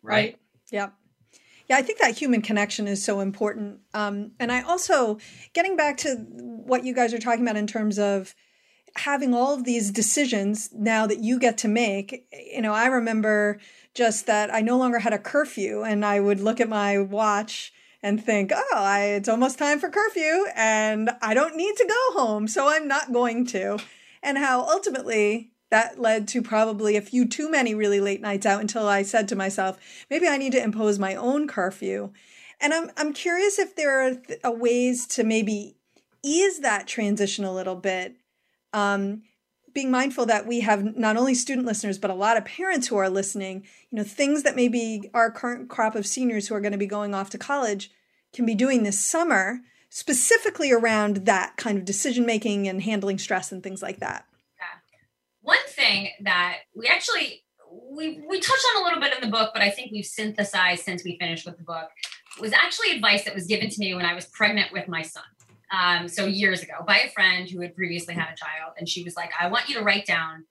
right, 0.03 0.15
right. 0.15 0.39
yep 0.71 0.93
yeah, 1.73 1.79
I 1.79 1.83
think 1.83 2.01
that 2.01 2.19
human 2.19 2.43
connection 2.43 2.87
is 2.87 3.03
so 3.03 3.21
important. 3.21 3.81
Um, 3.95 4.33
and 4.39 4.53
I 4.53 4.61
also, 4.61 5.17
getting 5.55 5.75
back 5.75 5.97
to 5.99 6.17
what 6.17 6.85
you 6.85 6.95
guys 6.95 7.15
are 7.15 7.19
talking 7.19 7.43
about 7.43 7.57
in 7.57 7.67
terms 7.67 7.99
of 7.99 8.35
having 8.97 9.33
all 9.33 9.55
of 9.55 9.65
these 9.65 9.91
decisions 9.91 10.69
now 10.75 11.07
that 11.07 11.21
you 11.21 11.39
get 11.39 11.57
to 11.59 11.69
make, 11.69 12.27
you 12.31 12.61
know, 12.61 12.75
I 12.75 12.89
remember 12.89 13.59
just 13.95 14.27
that 14.27 14.53
I 14.53 14.61
no 14.61 14.77
longer 14.77 14.99
had 14.99 15.15
a 15.15 15.19
curfew 15.19 15.83
and 15.83 16.05
I 16.05 16.21
would 16.21 16.41
look 16.41 16.61
at 16.61 16.69
my 16.69 16.99
watch 16.99 17.73
and 18.03 18.23
think, 18.23 18.53
oh, 18.55 18.75
I, 18.75 19.05
it's 19.05 19.29
almost 19.31 19.59
time 19.59 19.81
for 19.81 19.89
curfew 19.89 20.45
and 20.55 21.09
I 21.23 21.33
don't 21.33 21.57
need 21.57 21.77
to 21.77 21.87
go 21.87 22.21
home, 22.21 22.49
so 22.49 22.69
I'm 22.69 22.87
not 22.87 23.15
going 23.15 23.47
to. 23.47 23.79
And 24.23 24.37
how 24.37 24.61
ultimately 24.61 25.52
that 25.73 25.99
led 25.99 26.29
to 26.29 26.43
probably 26.43 26.97
a 26.97 27.01
few 27.01 27.27
too 27.27 27.51
many 27.51 27.75
really 27.75 27.99
late 27.99 28.21
nights 28.21 28.45
out 28.45 28.61
until 28.61 28.87
I 28.87 29.01
said 29.01 29.27
to 29.29 29.37
myself, 29.37 29.79
maybe 30.11 30.29
I 30.29 30.37
need 30.37 30.53
to 30.53 30.63
impose 30.63 30.99
my 30.99 31.15
own 31.15 31.49
curfew. 31.49 32.13
And 32.61 32.75
I'm 32.75 32.91
I'm 32.99 33.15
curious 33.15 33.59
if 33.59 33.75
there 33.75 34.07
are 34.07 34.15
th- 34.17 34.41
ways 34.45 35.07
to 35.09 35.25
maybe 35.25 35.77
ease 36.23 36.61
that 36.61 36.87
transition 36.87 37.47
a 37.47 37.55
little 37.55 37.75
bit. 37.75 38.17
Um, 38.75 39.23
being 39.73 39.91
mindful 39.91 40.27
that 40.27 40.47
we 40.47 40.61
have 40.61 40.95
not 40.95 41.17
only 41.17 41.35
student 41.35 41.67
listeners 41.67 41.99
but 41.99 42.11
a 42.11 42.15
lot 42.15 42.37
of 42.37 42.45
parents 42.45 42.89
who 42.89 42.97
are 42.97 43.09
listening 43.09 43.65
you 43.91 43.97
know 43.97 44.05
things 44.05 44.43
that 44.43 44.55
maybe 44.55 45.11
our 45.15 45.31
current 45.31 45.71
crop 45.71 45.95
of 45.95 46.07
seniors 46.07 46.49
who 46.49 46.55
are 46.55 46.61
going 46.61 46.73
to 46.73 46.79
be 46.79 46.87
going 46.87 47.15
off 47.15 47.31
to 47.31 47.39
college 47.39 47.91
can 48.35 48.45
be 48.45 48.55
doing 48.55 48.83
this 48.83 49.01
summer 49.01 49.61
specifically 49.89 50.71
around 50.71 51.25
that 51.25 51.57
kind 51.57 51.79
of 51.79 51.87
decision 51.87 52.27
making 52.27 52.69
and 52.69 52.83
handling 52.83 53.19
stress 53.19 53.51
and 53.51 53.63
things 53.63 53.81
like 53.81 54.01
that 54.01 54.27
one 55.43 55.59
thing 55.69 56.09
that 56.23 56.59
we 56.75 56.87
actually 56.87 57.43
we 57.91 58.23
we 58.29 58.41
touched 58.41 58.65
on 58.75 58.83
a 58.83 58.85
little 58.85 59.01
bit 59.01 59.15
in 59.15 59.21
the 59.21 59.37
book, 59.37 59.51
but 59.53 59.63
I 59.63 59.71
think 59.71 59.93
we've 59.93 60.07
synthesized 60.07 60.85
since 60.85 61.05
we 61.05 61.19
finished 61.19 61.45
with 61.45 61.59
the 61.59 61.65
book 61.65 61.89
was 62.41 62.53
actually 62.53 62.93
advice 62.93 63.25
that 63.25 63.35
was 63.35 63.47
given 63.47 63.69
to 63.69 63.79
me 63.79 63.95
when 63.95 64.07
I 64.07 64.15
was 64.15 64.27
pregnant 64.27 64.73
with 64.73 64.89
my 64.89 65.03
son. 65.03 65.25
Um, 65.71 66.09
so 66.09 66.27
years 66.27 66.63
ago 66.63 66.75
by 66.87 66.99
a 66.99 67.11
friend 67.11 67.49
who 67.49 67.61
had 67.61 67.75
previously 67.75 68.15
had 68.15 68.29
a 68.33 68.37
child, 68.37 68.75
and 68.79 68.89
she 68.89 69.03
was 69.03 69.17
like, 69.17 69.31
"I 69.39 69.49
want 69.49 69.69
you 69.69 69.75
to 69.77 69.83
write 69.83 70.07
down 70.07 70.45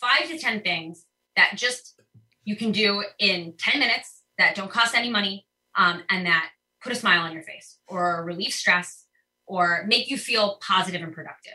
five 0.00 0.28
to 0.28 0.38
ten 0.38 0.62
things 0.62 1.06
that 1.36 1.52
just 1.56 2.00
you 2.44 2.56
can 2.56 2.72
do 2.72 3.04
in 3.18 3.54
ten 3.58 3.78
minutes 3.78 4.22
that 4.38 4.54
don't 4.54 4.70
cost 4.70 4.94
any 4.94 5.10
money 5.10 5.46
um, 5.76 6.02
and 6.10 6.26
that 6.26 6.50
put 6.82 6.92
a 6.92 6.96
smile 6.96 7.20
on 7.20 7.32
your 7.32 7.42
face 7.42 7.78
or 7.86 8.24
relieve 8.24 8.52
stress 8.52 9.06
or 9.46 9.84
make 9.86 10.10
you 10.10 10.18
feel 10.18 10.58
positive 10.60 11.02
and 11.02 11.14
productive." 11.14 11.52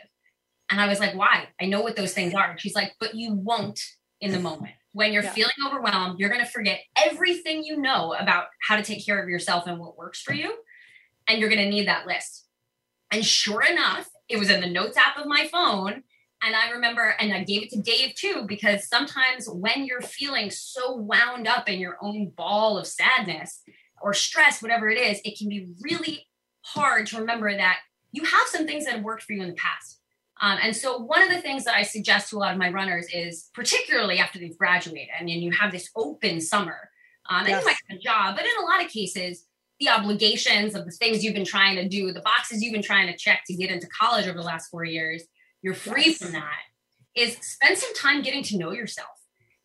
And 0.70 0.80
I 0.80 0.88
was 0.88 1.00
like, 1.00 1.14
why? 1.14 1.48
I 1.60 1.66
know 1.66 1.80
what 1.80 1.96
those 1.96 2.12
things 2.12 2.32
are. 2.34 2.50
And 2.50 2.60
she's 2.60 2.74
like, 2.74 2.94
but 3.00 3.14
you 3.14 3.34
won't 3.34 3.80
in 4.20 4.32
the 4.32 4.38
moment. 4.38 4.72
When 4.92 5.12
you're 5.12 5.22
yeah. 5.22 5.32
feeling 5.32 5.52
overwhelmed, 5.66 6.18
you're 6.18 6.28
going 6.28 6.44
to 6.44 6.50
forget 6.50 6.80
everything 6.96 7.64
you 7.64 7.76
know 7.76 8.14
about 8.14 8.46
how 8.66 8.76
to 8.76 8.82
take 8.82 9.04
care 9.04 9.20
of 9.20 9.28
yourself 9.28 9.66
and 9.66 9.78
what 9.78 9.96
works 9.96 10.20
for 10.20 10.32
you. 10.32 10.54
And 11.28 11.38
you're 11.38 11.48
going 11.48 11.62
to 11.62 11.70
need 11.70 11.88
that 11.88 12.06
list. 12.06 12.46
And 13.10 13.24
sure 13.24 13.62
enough, 13.62 14.08
it 14.28 14.38
was 14.38 14.50
in 14.50 14.60
the 14.60 14.70
notes 14.70 14.96
app 14.96 15.16
of 15.16 15.26
my 15.26 15.48
phone. 15.50 16.02
And 16.42 16.56
I 16.56 16.70
remember, 16.70 17.14
and 17.18 17.32
I 17.32 17.44
gave 17.44 17.62
it 17.62 17.70
to 17.70 17.82
Dave 17.82 18.14
too, 18.14 18.44
because 18.48 18.88
sometimes 18.88 19.48
when 19.48 19.84
you're 19.84 20.00
feeling 20.00 20.50
so 20.50 20.94
wound 20.94 21.46
up 21.46 21.68
in 21.68 21.78
your 21.78 21.98
own 22.00 22.32
ball 22.36 22.78
of 22.78 22.86
sadness 22.86 23.62
or 24.00 24.14
stress, 24.14 24.62
whatever 24.62 24.88
it 24.88 24.98
is, 24.98 25.20
it 25.24 25.36
can 25.38 25.48
be 25.48 25.68
really 25.82 26.26
hard 26.62 27.06
to 27.08 27.18
remember 27.18 27.54
that 27.54 27.78
you 28.12 28.24
have 28.24 28.46
some 28.46 28.66
things 28.66 28.84
that 28.84 28.94
have 28.94 29.04
worked 29.04 29.22
for 29.22 29.34
you 29.34 29.42
in 29.42 29.48
the 29.48 29.54
past 29.54 29.99
um, 30.40 30.58
and 30.62 30.74
so, 30.74 30.98
one 30.98 31.22
of 31.22 31.28
the 31.28 31.40
things 31.40 31.64
that 31.64 31.74
I 31.74 31.82
suggest 31.82 32.30
to 32.30 32.36
a 32.36 32.38
lot 32.38 32.52
of 32.52 32.58
my 32.58 32.70
runners 32.70 33.06
is, 33.12 33.50
particularly 33.54 34.18
after 34.18 34.38
they've 34.38 34.56
graduated 34.56 35.08
and 35.18 35.28
you 35.28 35.50
have 35.52 35.70
this 35.70 35.90
open 35.94 36.40
summer, 36.40 36.90
um, 37.28 37.40
and 37.40 37.48
yes. 37.48 37.60
you 37.60 37.66
might 37.66 37.76
have 37.88 37.98
a 37.98 38.00
job, 38.00 38.36
but 38.36 38.44
in 38.44 38.50
a 38.62 38.66
lot 38.66 38.82
of 38.82 38.90
cases, 38.90 39.44
the 39.78 39.88
obligations 39.90 40.74
of 40.74 40.86
the 40.86 40.90
things 40.90 41.22
you've 41.22 41.34
been 41.34 41.44
trying 41.44 41.76
to 41.76 41.88
do, 41.88 42.12
the 42.12 42.20
boxes 42.22 42.62
you've 42.62 42.72
been 42.72 42.82
trying 42.82 43.06
to 43.06 43.16
check 43.16 43.42
to 43.46 43.54
get 43.54 43.70
into 43.70 43.86
college 43.88 44.26
over 44.26 44.38
the 44.38 44.44
last 44.44 44.70
four 44.70 44.84
years, 44.84 45.24
you're 45.62 45.74
free 45.74 46.06
yes. 46.06 46.18
from 46.18 46.32
that. 46.32 46.58
Is 47.14 47.36
spend 47.40 47.76
some 47.76 47.92
time 47.94 48.22
getting 48.22 48.42
to 48.44 48.56
know 48.56 48.72
yourself 48.72 49.08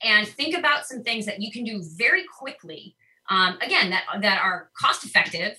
and 0.01 0.27
think 0.27 0.57
about 0.57 0.85
some 0.85 1.03
things 1.03 1.25
that 1.25 1.41
you 1.41 1.51
can 1.51 1.63
do 1.63 1.83
very 1.95 2.23
quickly. 2.39 2.95
Um, 3.29 3.57
again, 3.61 3.91
that 3.91 4.03
that 4.21 4.41
are 4.41 4.69
cost 4.79 5.05
effective 5.05 5.57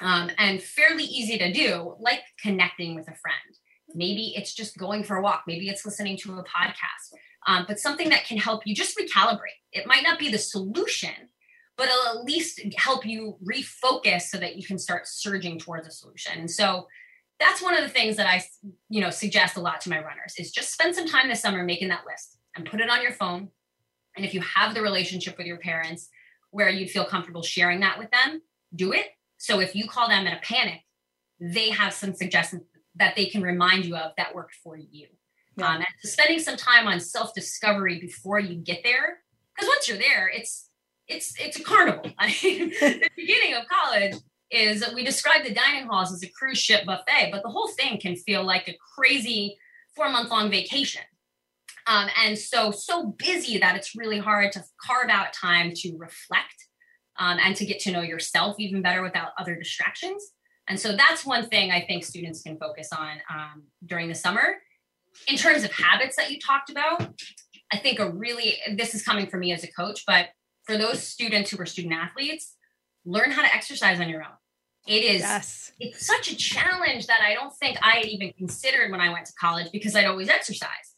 um, 0.00 0.30
and 0.38 0.62
fairly 0.62 1.04
easy 1.04 1.36
to 1.38 1.52
do, 1.52 1.96
like 2.00 2.22
connecting 2.40 2.94
with 2.94 3.08
a 3.08 3.14
friend. 3.14 3.58
Maybe 3.94 4.34
it's 4.36 4.54
just 4.54 4.76
going 4.76 5.02
for 5.02 5.16
a 5.16 5.22
walk. 5.22 5.44
Maybe 5.46 5.68
it's 5.68 5.84
listening 5.84 6.16
to 6.18 6.32
a 6.34 6.44
podcast. 6.44 7.18
Um, 7.46 7.64
but 7.66 7.78
something 7.78 8.10
that 8.10 8.24
can 8.24 8.38
help 8.38 8.66
you 8.66 8.74
just 8.74 8.98
recalibrate. 8.98 9.60
It 9.72 9.86
might 9.86 10.02
not 10.02 10.18
be 10.18 10.30
the 10.30 10.38
solution, 10.38 11.30
but 11.76 11.88
it'll 11.88 12.18
at 12.18 12.24
least 12.24 12.60
help 12.76 13.06
you 13.06 13.36
refocus 13.42 14.22
so 14.22 14.38
that 14.38 14.56
you 14.56 14.66
can 14.66 14.78
start 14.78 15.06
surging 15.06 15.58
towards 15.58 15.86
a 15.86 15.90
solution. 15.90 16.32
And 16.38 16.50
so 16.50 16.86
that's 17.40 17.62
one 17.62 17.74
of 17.74 17.82
the 17.82 17.88
things 17.88 18.16
that 18.16 18.26
I, 18.26 18.42
you 18.88 19.00
know, 19.00 19.10
suggest 19.10 19.56
a 19.56 19.60
lot 19.60 19.80
to 19.82 19.90
my 19.90 19.98
runners 19.98 20.34
is 20.38 20.50
just 20.50 20.72
spend 20.72 20.94
some 20.94 21.06
time 21.06 21.28
this 21.28 21.40
summer 21.40 21.62
making 21.62 21.88
that 21.88 22.04
list 22.06 22.36
and 22.56 22.66
put 22.66 22.80
it 22.80 22.90
on 22.90 23.00
your 23.00 23.12
phone. 23.12 23.48
And 24.16 24.26
if 24.26 24.34
you 24.34 24.40
have 24.40 24.74
the 24.74 24.82
relationship 24.82 25.38
with 25.38 25.46
your 25.46 25.58
parents 25.58 26.08
where 26.50 26.68
you'd 26.68 26.90
feel 26.90 27.04
comfortable 27.04 27.42
sharing 27.42 27.80
that 27.80 27.98
with 27.98 28.10
them, 28.10 28.42
do 28.74 28.92
it. 28.92 29.06
So 29.36 29.60
if 29.60 29.76
you 29.76 29.86
call 29.88 30.08
them 30.08 30.26
in 30.26 30.32
a 30.32 30.40
panic, 30.42 30.80
they 31.40 31.70
have 31.70 31.92
some 31.92 32.12
suggestions 32.12 32.62
that 32.98 33.16
they 33.16 33.26
can 33.26 33.42
remind 33.42 33.84
you 33.84 33.96
of 33.96 34.12
that 34.16 34.34
worked 34.34 34.54
for 34.62 34.76
you. 34.76 35.06
Yeah. 35.56 35.68
Um, 35.68 35.76
and 35.76 35.86
spending 36.02 36.38
some 36.38 36.56
time 36.56 36.86
on 36.86 37.00
self 37.00 37.34
discovery 37.34 38.00
before 38.00 38.38
you 38.38 38.56
get 38.56 38.82
there, 38.84 39.18
because 39.54 39.68
once 39.68 39.88
you're 39.88 39.98
there, 39.98 40.28
it's 40.28 40.68
it's 41.08 41.34
it's 41.40 41.58
a 41.58 41.62
carnival. 41.62 42.10
I 42.18 42.34
mean, 42.42 42.70
the 42.80 43.10
beginning 43.16 43.54
of 43.54 43.64
college 43.68 44.14
is 44.50 44.84
we 44.94 45.04
describe 45.04 45.44
the 45.44 45.52
dining 45.52 45.86
halls 45.86 46.12
as 46.12 46.22
a 46.22 46.30
cruise 46.30 46.58
ship 46.58 46.86
buffet, 46.86 47.30
but 47.32 47.42
the 47.42 47.50
whole 47.50 47.68
thing 47.68 48.00
can 48.00 48.16
feel 48.16 48.44
like 48.44 48.68
a 48.68 48.76
crazy 48.96 49.56
four 49.94 50.08
month 50.08 50.30
long 50.30 50.50
vacation. 50.50 51.02
Um, 51.86 52.08
and 52.22 52.38
so 52.38 52.70
so 52.70 53.06
busy 53.18 53.58
that 53.58 53.76
it's 53.76 53.96
really 53.96 54.18
hard 54.18 54.52
to 54.52 54.64
carve 54.86 55.08
out 55.10 55.32
time 55.32 55.72
to 55.76 55.96
reflect 55.96 56.68
um, 57.18 57.38
and 57.42 57.56
to 57.56 57.66
get 57.66 57.80
to 57.80 57.90
know 57.90 58.02
yourself 58.02 58.56
even 58.58 58.82
better 58.82 59.02
without 59.02 59.30
other 59.38 59.54
distractions. 59.54 60.32
And 60.68 60.78
so 60.78 60.94
that's 60.96 61.24
one 61.24 61.48
thing 61.48 61.70
I 61.70 61.80
think 61.80 62.04
students 62.04 62.42
can 62.42 62.58
focus 62.58 62.90
on 62.92 63.18
um, 63.32 63.64
during 63.84 64.08
the 64.08 64.14
summer. 64.14 64.56
In 65.26 65.36
terms 65.36 65.64
of 65.64 65.72
habits 65.72 66.16
that 66.16 66.30
you 66.30 66.38
talked 66.38 66.70
about, 66.70 67.08
I 67.72 67.78
think 67.78 67.98
a 67.98 68.10
really, 68.10 68.56
this 68.76 68.94
is 68.94 69.02
coming 69.02 69.26
from 69.26 69.40
me 69.40 69.52
as 69.52 69.64
a 69.64 69.72
coach, 69.72 70.04
but 70.06 70.28
for 70.64 70.76
those 70.76 71.02
students 71.02 71.50
who 71.50 71.60
are 71.60 71.66
student 71.66 71.94
athletes, 71.94 72.54
learn 73.04 73.30
how 73.30 73.42
to 73.42 73.52
exercise 73.52 74.00
on 74.00 74.08
your 74.08 74.22
own. 74.22 74.36
It 74.86 75.04
is 75.04 75.20
yes. 75.20 75.72
it's 75.78 76.06
such 76.06 76.30
a 76.32 76.36
challenge 76.36 77.08
that 77.08 77.20
I 77.22 77.34
don't 77.34 77.54
think 77.54 77.76
I 77.82 77.96
had 77.96 78.06
even 78.06 78.32
considered 78.32 78.90
when 78.90 79.00
I 79.00 79.12
went 79.12 79.26
to 79.26 79.32
college 79.38 79.70
because 79.70 79.94
I'd 79.94 80.06
always 80.06 80.28
exercise. 80.28 80.94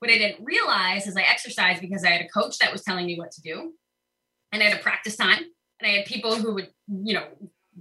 What 0.00 0.10
I 0.10 0.18
didn't 0.18 0.44
realize 0.44 1.06
is 1.06 1.16
I 1.16 1.22
exercised 1.22 1.80
because 1.80 2.04
I 2.04 2.10
had 2.10 2.20
a 2.20 2.28
coach 2.28 2.58
that 2.58 2.72
was 2.72 2.82
telling 2.82 3.06
me 3.06 3.18
what 3.18 3.30
to 3.32 3.40
do. 3.42 3.74
And 4.50 4.62
I 4.62 4.66
had 4.66 4.78
a 4.78 4.82
practice 4.82 5.16
time. 5.16 5.42
And 5.80 5.88
I 5.88 5.96
had 5.98 6.06
people 6.06 6.34
who 6.34 6.54
would, 6.54 6.70
you 6.88 7.14
know, 7.14 7.26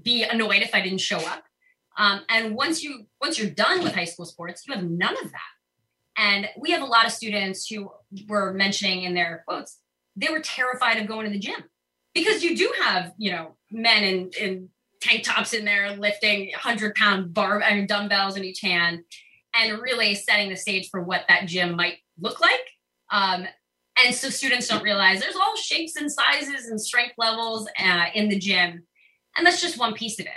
be 0.03 0.23
annoyed 0.23 0.62
if 0.62 0.73
I 0.73 0.81
didn't 0.81 1.01
show 1.01 1.17
up. 1.17 1.43
Um, 1.97 2.21
and 2.29 2.55
once 2.55 2.83
you 2.83 3.05
once 3.19 3.39
you're 3.39 3.49
done 3.49 3.83
with 3.83 3.95
high 3.95 4.05
school 4.05 4.25
sports, 4.25 4.63
you 4.67 4.73
have 4.73 4.83
none 4.83 5.17
of 5.23 5.31
that. 5.31 5.41
And 6.17 6.49
we 6.57 6.71
have 6.71 6.81
a 6.81 6.86
lot 6.86 7.05
of 7.05 7.12
students 7.12 7.67
who 7.67 7.91
were 8.27 8.53
mentioning 8.53 9.03
in 9.03 9.13
their 9.13 9.43
quotes, 9.47 9.79
they 10.15 10.29
were 10.29 10.39
terrified 10.39 10.97
of 10.97 11.07
going 11.07 11.25
to 11.25 11.31
the 11.31 11.39
gym 11.39 11.63
because 12.13 12.43
you 12.43 12.57
do 12.57 12.71
have, 12.81 13.13
you 13.17 13.31
know, 13.31 13.55
men 13.71 14.03
in, 14.03 14.31
in 14.39 14.69
tank 15.01 15.23
tops 15.23 15.53
in 15.53 15.63
there 15.63 15.95
lifting 15.95 16.49
100 16.49 16.95
pound 16.95 17.33
bar 17.33 17.62
I 17.62 17.75
mean, 17.75 17.88
dumbbells 17.88 18.36
in 18.36 18.43
each 18.43 18.62
hand 18.62 19.01
and 19.53 19.79
really 19.79 20.15
setting 20.15 20.49
the 20.49 20.55
stage 20.55 20.89
for 20.89 21.01
what 21.01 21.25
that 21.29 21.47
gym 21.47 21.75
might 21.75 21.97
look 22.19 22.41
like. 22.41 22.51
Um, 23.12 23.47
and 24.03 24.13
so 24.13 24.29
students 24.29 24.67
don't 24.67 24.83
realize 24.83 25.19
there's 25.19 25.36
all 25.36 25.55
shapes 25.55 25.95
and 25.95 26.12
sizes 26.12 26.67
and 26.67 26.79
strength 26.79 27.15
levels 27.17 27.67
uh, 27.83 28.05
in 28.13 28.29
the 28.29 28.38
gym. 28.38 28.86
And 29.38 29.45
that's 29.45 29.62
just 29.62 29.78
one 29.78 29.93
piece 29.93 30.19
of 30.19 30.26
it. 30.26 30.32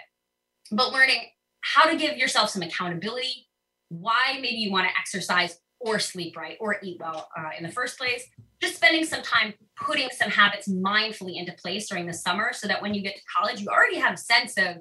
But 0.70 0.92
learning 0.92 1.30
how 1.62 1.90
to 1.90 1.96
give 1.96 2.16
yourself 2.16 2.50
some 2.50 2.62
accountability, 2.62 3.48
why 3.88 4.34
maybe 4.40 4.56
you 4.56 4.70
want 4.70 4.86
to 4.88 4.98
exercise 4.98 5.58
or 5.80 5.98
sleep 5.98 6.36
right 6.36 6.56
or 6.60 6.76
eat 6.82 6.98
well 7.00 7.28
uh, 7.36 7.50
in 7.58 7.64
the 7.64 7.72
first 7.72 7.98
place. 7.98 8.28
Just 8.60 8.76
spending 8.76 9.04
some 9.04 9.22
time 9.22 9.54
putting 9.76 10.10
some 10.10 10.30
habits 10.30 10.68
mindfully 10.68 11.36
into 11.36 11.52
place 11.52 11.88
during 11.88 12.06
the 12.06 12.12
summer 12.12 12.52
so 12.52 12.68
that 12.68 12.82
when 12.82 12.92
you 12.92 13.02
get 13.02 13.16
to 13.16 13.22
college, 13.36 13.60
you 13.60 13.68
already 13.68 13.98
have 13.98 14.14
a 14.14 14.18
sense 14.18 14.56
of 14.58 14.76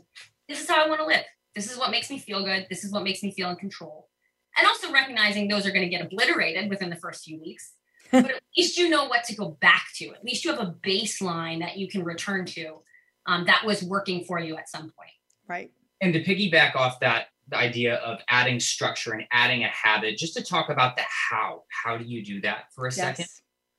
this 0.49 0.61
is 0.61 0.69
how 0.69 0.83
I 0.83 0.89
want 0.89 0.99
to 0.99 1.07
live. 1.07 1.23
This 1.55 1.71
is 1.71 1.77
what 1.77 1.91
makes 1.91 2.09
me 2.09 2.19
feel 2.19 2.43
good. 2.43 2.67
This 2.69 2.83
is 2.83 2.91
what 2.91 3.03
makes 3.03 3.23
me 3.23 3.31
feel 3.31 3.49
in 3.49 3.55
control. 3.55 4.09
And 4.57 4.67
also 4.67 4.91
recognizing 4.91 5.47
those 5.47 5.65
are 5.65 5.71
going 5.71 5.89
to 5.89 5.89
get 5.89 6.05
obliterated 6.05 6.69
within 6.69 6.89
the 6.89 6.95
first 6.97 7.23
few 7.23 7.39
weeks. 7.39 7.73
but 8.11 8.25
at 8.25 8.41
least 8.57 8.77
you 8.77 8.89
know 8.89 9.05
what 9.05 9.23
to 9.23 9.35
go 9.35 9.57
back 9.61 9.85
to. 9.95 10.09
At 10.09 10.25
least 10.25 10.43
you 10.43 10.51
have 10.51 10.59
a 10.59 10.75
baseline 10.85 11.59
that 11.59 11.77
you 11.77 11.87
can 11.87 12.03
return 12.03 12.45
to 12.47 12.81
um, 13.29 13.45
that 13.45 13.63
was 13.63 13.83
working 13.83 14.23
for 14.23 14.39
you 14.39 14.57
at 14.57 14.67
some 14.67 14.91
point. 14.97 15.11
Right. 15.47 15.71
And 16.01 16.13
to 16.13 16.23
piggyback 16.23 16.75
off 16.75 16.99
that, 17.01 17.27
the 17.47 17.57
idea 17.57 17.95
of 17.95 18.19
adding 18.27 18.59
structure 18.59 19.13
and 19.13 19.23
adding 19.31 19.63
a 19.63 19.67
habit, 19.67 20.17
just 20.17 20.35
to 20.35 20.43
talk 20.43 20.69
about 20.69 20.95
the 20.95 21.03
how. 21.29 21.63
How 21.83 21.97
do 21.97 22.03
you 22.03 22.23
do 22.23 22.41
that 22.41 22.65
for 22.73 22.85
a 22.85 22.89
yes. 22.89 22.95
second? 22.95 23.27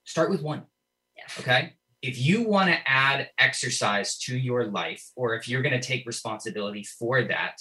Start 0.05 0.31
with 0.31 0.43
one. 0.43 0.63
Yes. 1.17 1.37
Okay. 1.41 1.73
If 2.03 2.19
you 2.19 2.43
want 2.43 2.71
to 2.71 2.79
add 2.87 3.29
exercise 3.39 4.19
to 4.21 4.37
your 4.37 4.67
life, 4.67 5.05
or 5.17 5.35
if 5.35 5.49
you're 5.49 5.63
going 5.63 5.79
to 5.79 5.87
take 5.87 6.07
responsibility 6.07 6.85
for 6.85 7.25
that, 7.25 7.57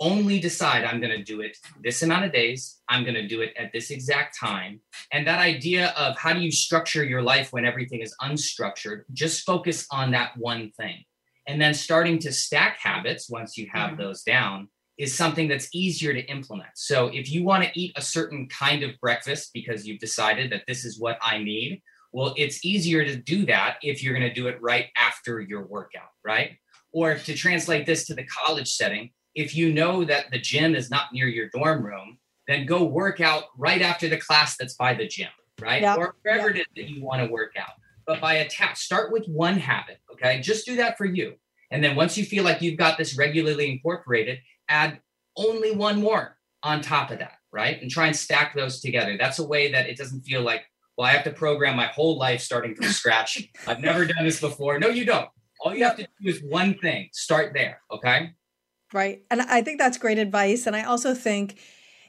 only 0.00 0.38
decide 0.38 0.84
I'm 0.84 1.00
going 1.00 1.16
to 1.16 1.24
do 1.24 1.40
it 1.40 1.56
this 1.82 2.02
amount 2.02 2.24
of 2.24 2.32
days. 2.32 2.80
I'm 2.88 3.02
going 3.02 3.14
to 3.14 3.26
do 3.26 3.40
it 3.40 3.52
at 3.58 3.72
this 3.72 3.90
exact 3.90 4.38
time. 4.38 4.80
And 5.12 5.26
that 5.26 5.40
idea 5.40 5.88
of 5.96 6.16
how 6.16 6.32
do 6.32 6.40
you 6.40 6.52
structure 6.52 7.02
your 7.02 7.22
life 7.22 7.52
when 7.52 7.64
everything 7.64 8.00
is 8.00 8.14
unstructured, 8.22 9.02
just 9.12 9.44
focus 9.44 9.86
on 9.90 10.12
that 10.12 10.36
one 10.36 10.70
thing. 10.76 11.04
And 11.48 11.60
then 11.60 11.74
starting 11.74 12.18
to 12.20 12.32
stack 12.32 12.78
habits 12.80 13.28
once 13.28 13.56
you 13.56 13.68
have 13.72 13.92
mm-hmm. 13.92 14.02
those 14.02 14.22
down 14.22 14.68
is 14.98 15.14
something 15.14 15.48
that's 15.48 15.68
easier 15.72 16.12
to 16.12 16.20
implement. 16.26 16.70
So 16.74 17.06
if 17.08 17.30
you 17.30 17.42
want 17.42 17.64
to 17.64 17.80
eat 17.80 17.92
a 17.96 18.02
certain 18.02 18.48
kind 18.48 18.82
of 18.82 18.98
breakfast 19.00 19.50
because 19.54 19.86
you've 19.86 20.00
decided 20.00 20.52
that 20.52 20.64
this 20.68 20.84
is 20.84 21.00
what 21.00 21.18
I 21.22 21.38
need, 21.38 21.82
well, 22.12 22.34
it's 22.36 22.64
easier 22.64 23.04
to 23.04 23.16
do 23.16 23.46
that 23.46 23.78
if 23.82 24.02
you're 24.02 24.14
going 24.14 24.28
to 24.28 24.34
do 24.34 24.48
it 24.48 24.60
right 24.60 24.86
after 24.96 25.40
your 25.40 25.66
workout, 25.66 26.10
right? 26.24 26.58
Or 26.92 27.14
to 27.14 27.34
translate 27.34 27.86
this 27.86 28.06
to 28.06 28.14
the 28.14 28.24
college 28.24 28.68
setting, 28.68 29.10
if 29.34 29.56
you 29.56 29.72
know 29.72 30.04
that 30.04 30.30
the 30.30 30.38
gym 30.38 30.74
is 30.74 30.90
not 30.90 31.12
near 31.12 31.28
your 31.28 31.48
dorm 31.50 31.84
room, 31.84 32.18
then 32.46 32.66
go 32.66 32.82
work 32.82 33.20
out 33.20 33.44
right 33.56 33.82
after 33.82 34.08
the 34.08 34.16
class 34.16 34.56
that's 34.56 34.74
by 34.74 34.94
the 34.94 35.06
gym, 35.06 35.28
right? 35.60 35.82
Yep. 35.82 35.98
Or 35.98 36.14
wherever 36.22 36.48
yep. 36.48 36.56
it 36.56 36.60
is 36.60 36.66
that 36.76 36.90
you 36.90 37.04
want 37.04 37.24
to 37.24 37.32
work 37.32 37.52
out. 37.56 37.74
But 38.06 38.20
by 38.22 38.34
attach, 38.36 38.78
start 38.78 39.12
with 39.12 39.26
one 39.26 39.58
habit, 39.58 40.00
okay? 40.20 40.40
Just 40.40 40.66
do 40.66 40.76
that 40.76 40.98
for 40.98 41.04
you. 41.04 41.34
And 41.70 41.82
then 41.82 41.96
once 41.96 42.16
you 42.16 42.24
feel 42.24 42.44
like 42.44 42.62
you've 42.62 42.78
got 42.78 42.98
this 42.98 43.16
regularly 43.16 43.70
incorporated, 43.70 44.38
add 44.68 45.00
only 45.36 45.72
one 45.72 46.00
more 46.00 46.36
on 46.62 46.80
top 46.80 47.10
of 47.10 47.18
that, 47.18 47.34
right? 47.52 47.80
And 47.80 47.90
try 47.90 48.06
and 48.06 48.16
stack 48.16 48.54
those 48.54 48.80
together. 48.80 49.16
That's 49.18 49.38
a 49.38 49.46
way 49.46 49.72
that 49.72 49.88
it 49.88 49.96
doesn't 49.96 50.22
feel 50.22 50.42
like, 50.42 50.62
well, 50.96 51.06
I 51.06 51.12
have 51.12 51.24
to 51.24 51.30
program 51.30 51.76
my 51.76 51.86
whole 51.86 52.18
life 52.18 52.40
starting 52.40 52.74
from 52.74 52.86
scratch. 52.86 53.48
I've 53.66 53.80
never 53.80 54.04
done 54.04 54.24
this 54.24 54.40
before. 54.40 54.78
No, 54.78 54.88
you 54.88 55.04
don't. 55.04 55.28
All 55.60 55.74
you 55.74 55.84
have 55.84 55.96
to 55.96 56.08
do 56.20 56.28
is 56.28 56.42
one 56.42 56.74
thing. 56.78 57.08
Start 57.12 57.52
there, 57.54 57.80
okay? 57.90 58.30
Right. 58.92 59.22
And 59.30 59.42
I 59.42 59.62
think 59.62 59.78
that's 59.78 59.98
great 59.98 60.18
advice. 60.18 60.66
And 60.66 60.74
I 60.74 60.84
also 60.84 61.14
think 61.14 61.58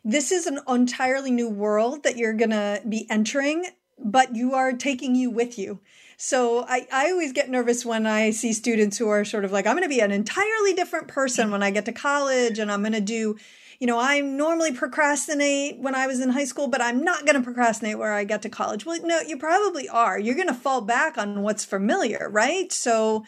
this 0.04 0.32
is 0.32 0.48
an 0.48 0.60
entirely 0.68 1.32
new 1.32 1.50
world 1.50 2.04
that 2.04 2.18
you're 2.18 2.34
going 2.34 2.52
to 2.52 2.82
be 2.88 3.06
entering, 3.10 3.66
but 3.98 4.36
you 4.36 4.54
are 4.54 4.72
taking 4.74 5.14
you 5.16 5.30
with 5.30 5.60
you. 5.60 5.82
So 6.22 6.66
I, 6.68 6.86
I 6.92 7.12
always 7.12 7.32
get 7.32 7.50
nervous 7.50 7.86
when 7.86 8.06
I 8.06 8.32
see 8.32 8.52
students 8.52 8.98
who 8.98 9.08
are 9.08 9.24
sort 9.24 9.46
of 9.46 9.54
like, 9.54 9.66
I'm 9.66 9.78
going 9.78 9.84
to 9.84 9.90
be 9.90 10.02
an 10.02 10.12
entirely 10.12 10.74
different 10.74 11.08
person 11.08 11.50
when 11.50 11.64
I 11.64 11.72
get 11.72 11.86
to 11.86 11.94
college 11.94 12.60
and 12.60 12.70
I'm 12.70 12.82
going 12.82 12.92
to 12.92 13.00
do, 13.00 13.38
you 13.80 13.88
know, 13.88 13.98
I 13.98 14.20
normally 14.20 14.74
procrastinate 14.74 15.80
when 15.80 15.96
I 15.96 16.08
was 16.08 16.20
in 16.20 16.32
high 16.32 16.44
school, 16.44 16.68
but 16.68 16.82
I'm 16.82 17.06
not 17.06 17.26
going 17.26 17.38
to 17.38 17.42
procrastinate 17.42 17.98
where 17.98 18.12
I 18.12 18.26
get 18.26 18.42
to 18.42 18.50
college. 18.50 18.86
Well, 18.86 19.00
no, 19.02 19.22
you 19.22 19.38
probably 19.38 19.88
are. 19.88 20.20
You're 20.20 20.36
going 20.36 20.50
to 20.50 20.54
fall 20.54 20.82
back 20.82 21.18
on 21.18 21.42
what's 21.42 21.64
familiar, 21.64 22.28
right? 22.30 22.70
So 22.74 23.24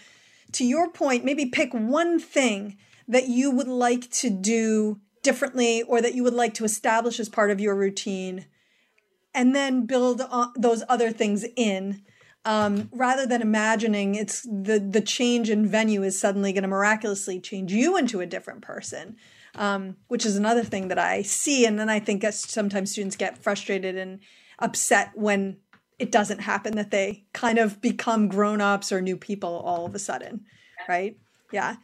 to 0.51 0.65
your 0.65 0.91
point, 0.91 1.23
maybe 1.23 1.45
pick 1.45 1.73
one 1.73 2.19
thing 2.19 2.77
that 3.07 3.29
you 3.29 3.51
would 3.51 3.69
like 3.69 4.11
to 4.11 4.29
do 4.29 4.99
differently 5.23 5.81
or 5.83 6.01
that 6.01 6.13
you 6.13 6.23
would 6.23 6.33
like 6.33 6.55
to 6.55 6.65
establish 6.65 7.21
as 7.21 7.29
part 7.29 7.51
of 7.51 7.61
your 7.61 7.73
routine 7.73 8.47
and 9.33 9.55
then 9.55 9.85
build 9.85 10.21
those 10.57 10.83
other 10.89 11.11
things 11.11 11.45
in 11.55 12.01
um, 12.45 12.89
rather 12.91 13.25
than 13.25 13.41
imagining 13.41 14.15
it's 14.15 14.41
the 14.43 14.79
the 14.79 15.01
change 15.01 15.49
in 15.49 15.67
venue 15.67 16.03
is 16.03 16.19
suddenly 16.19 16.53
going 16.53 16.63
to 16.63 16.67
miraculously 16.67 17.39
change 17.39 17.71
you 17.71 17.97
into 17.97 18.19
a 18.19 18.25
different 18.25 18.61
person 18.61 19.15
um, 19.55 19.97
which 20.07 20.25
is 20.25 20.37
another 20.37 20.63
thing 20.63 20.87
that 20.87 20.99
i 20.99 21.21
see. 21.21 21.65
And 21.65 21.79
then 21.79 21.89
i 21.89 21.99
think 21.99 22.23
sometimes 22.31 22.91
students 22.91 23.15
get 23.15 23.37
frustrated 23.37 23.95
and 23.95 24.19
upset 24.59 25.11
when 25.15 25.57
it 25.99 26.11
doesn't 26.11 26.39
happen 26.39 26.75
that 26.75 26.91
they 26.91 27.25
kind 27.33 27.59
of 27.59 27.79
become 27.81 28.27
grown-ups 28.27 28.91
or 28.91 29.01
new 29.01 29.17
people 29.17 29.59
all 29.59 29.85
of 29.85 29.93
a 29.95 29.99
sudden 29.99 30.45
right? 30.89 31.17
Yeah 31.51 31.75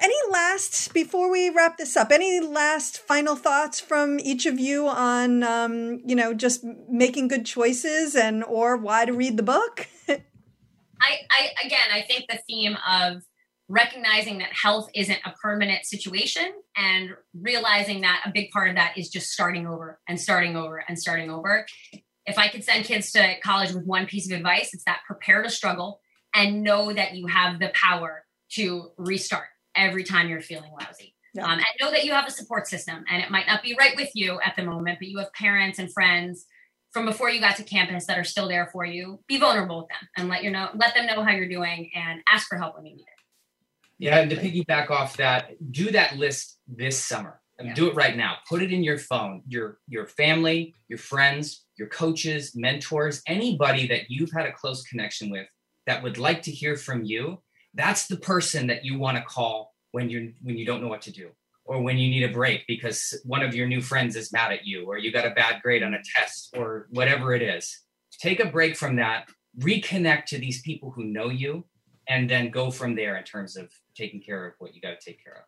Any 0.00 0.14
last, 0.30 0.92
before 0.94 1.30
we 1.30 1.50
wrap 1.50 1.76
this 1.76 1.96
up, 1.96 2.10
any 2.10 2.40
last 2.40 2.98
final 2.98 3.36
thoughts 3.36 3.80
from 3.80 4.18
each 4.20 4.46
of 4.46 4.58
you 4.58 4.88
on, 4.88 5.42
um, 5.42 6.00
you 6.04 6.14
know, 6.14 6.34
just 6.34 6.64
making 6.88 7.28
good 7.28 7.44
choices 7.44 8.14
and 8.14 8.44
or 8.44 8.76
why 8.76 9.04
to 9.04 9.12
read 9.12 9.36
the 9.36 9.42
book? 9.42 9.86
I, 10.08 10.18
I, 11.02 11.66
again, 11.66 11.88
I 11.92 12.02
think 12.02 12.26
the 12.28 12.38
theme 12.48 12.76
of 12.88 13.22
recognizing 13.68 14.38
that 14.38 14.50
health 14.52 14.88
isn't 14.94 15.18
a 15.24 15.32
permanent 15.42 15.84
situation 15.86 16.52
and 16.76 17.10
realizing 17.34 18.02
that 18.02 18.22
a 18.26 18.30
big 18.32 18.50
part 18.50 18.68
of 18.68 18.76
that 18.76 18.98
is 18.98 19.08
just 19.08 19.30
starting 19.30 19.66
over 19.66 19.98
and 20.08 20.20
starting 20.20 20.56
over 20.56 20.84
and 20.88 20.98
starting 20.98 21.30
over. 21.30 21.66
If 22.26 22.38
I 22.38 22.48
could 22.48 22.64
send 22.64 22.84
kids 22.84 23.10
to 23.12 23.34
college 23.42 23.72
with 23.72 23.84
one 23.84 24.06
piece 24.06 24.30
of 24.30 24.36
advice, 24.36 24.74
it's 24.74 24.84
that 24.84 25.00
prepare 25.06 25.42
to 25.42 25.50
struggle 25.50 26.00
and 26.34 26.62
know 26.62 26.92
that 26.92 27.14
you 27.14 27.26
have 27.26 27.58
the 27.58 27.70
power 27.74 28.24
to 28.52 28.90
restart 28.96 29.48
every 29.76 30.04
time 30.04 30.28
you're 30.28 30.40
feeling 30.40 30.70
lousy. 30.78 31.14
Yeah. 31.34 31.44
Um, 31.44 31.52
and 31.52 31.64
know 31.80 31.90
that 31.90 32.04
you 32.04 32.12
have 32.12 32.28
a 32.28 32.30
support 32.30 32.66
system 32.66 33.04
and 33.10 33.22
it 33.22 33.30
might 33.30 33.46
not 33.46 33.62
be 33.62 33.74
right 33.78 33.96
with 33.96 34.10
you 34.14 34.38
at 34.44 34.54
the 34.56 34.64
moment, 34.64 34.98
but 34.98 35.08
you 35.08 35.18
have 35.18 35.32
parents 35.32 35.78
and 35.78 35.92
friends 35.92 36.44
from 36.90 37.06
before 37.06 37.30
you 37.30 37.40
got 37.40 37.56
to 37.56 37.62
campus 37.62 38.06
that 38.06 38.18
are 38.18 38.24
still 38.24 38.48
there 38.48 38.68
for 38.70 38.84
you. 38.84 39.20
Be 39.28 39.38
vulnerable 39.38 39.78
with 39.78 39.88
them 39.88 40.08
and 40.18 40.28
let 40.28 40.44
you 40.44 40.50
know, 40.50 40.68
let 40.74 40.94
them 40.94 41.06
know 41.06 41.22
how 41.22 41.30
you're 41.30 41.48
doing 41.48 41.90
and 41.94 42.20
ask 42.30 42.48
for 42.48 42.58
help 42.58 42.76
when 42.76 42.84
you 42.84 42.96
need 42.96 43.02
it. 43.02 43.08
Yeah, 43.98 44.18
and 44.18 44.30
to 44.30 44.36
piggyback 44.36 44.90
off 44.90 45.16
that, 45.18 45.50
do 45.70 45.90
that 45.92 46.16
list 46.16 46.58
this 46.66 46.98
summer. 46.98 47.40
Yeah. 47.62 47.74
Do 47.74 47.88
it 47.88 47.94
right 47.94 48.16
now. 48.16 48.38
Put 48.48 48.62
it 48.62 48.72
in 48.72 48.82
your 48.82 48.98
phone. 48.98 49.42
Your 49.46 49.78
your 49.86 50.06
family, 50.06 50.74
your 50.88 50.98
friends, 50.98 51.64
your 51.76 51.86
coaches, 51.88 52.56
mentors, 52.56 53.22
anybody 53.28 53.86
that 53.86 54.10
you've 54.10 54.32
had 54.32 54.46
a 54.46 54.52
close 54.52 54.82
connection 54.82 55.30
with 55.30 55.46
that 55.86 56.02
would 56.02 56.18
like 56.18 56.42
to 56.42 56.50
hear 56.50 56.76
from 56.76 57.04
you 57.04 57.40
that's 57.74 58.06
the 58.06 58.16
person 58.16 58.66
that 58.68 58.84
you 58.84 58.98
want 58.98 59.16
to 59.16 59.22
call 59.22 59.74
when 59.92 60.10
you're 60.10 60.28
when 60.42 60.56
you 60.56 60.66
don't 60.66 60.82
know 60.82 60.88
what 60.88 61.02
to 61.02 61.12
do 61.12 61.30
or 61.64 61.80
when 61.80 61.96
you 61.96 62.10
need 62.10 62.24
a 62.24 62.32
break 62.32 62.66
because 62.66 63.14
one 63.24 63.42
of 63.42 63.54
your 63.54 63.66
new 63.66 63.80
friends 63.80 64.16
is 64.16 64.32
mad 64.32 64.52
at 64.52 64.66
you 64.66 64.84
or 64.84 64.98
you 64.98 65.12
got 65.12 65.26
a 65.26 65.30
bad 65.30 65.62
grade 65.62 65.82
on 65.82 65.94
a 65.94 66.00
test 66.16 66.54
or 66.56 66.88
whatever 66.90 67.34
it 67.34 67.42
is. 67.42 67.80
Take 68.18 68.40
a 68.40 68.46
break 68.46 68.76
from 68.76 68.96
that 68.96 69.28
reconnect 69.58 70.24
to 70.26 70.38
these 70.38 70.62
people 70.62 70.90
who 70.90 71.04
know 71.04 71.28
you 71.28 71.64
and 72.08 72.28
then 72.28 72.50
go 72.50 72.70
from 72.70 72.94
there 72.94 73.16
in 73.16 73.24
terms 73.24 73.56
of 73.56 73.70
taking 73.94 74.20
care 74.20 74.46
of 74.46 74.54
what 74.58 74.74
you 74.74 74.80
got 74.80 74.98
to 74.98 75.10
take 75.10 75.22
care 75.22 75.34
of 75.34 75.44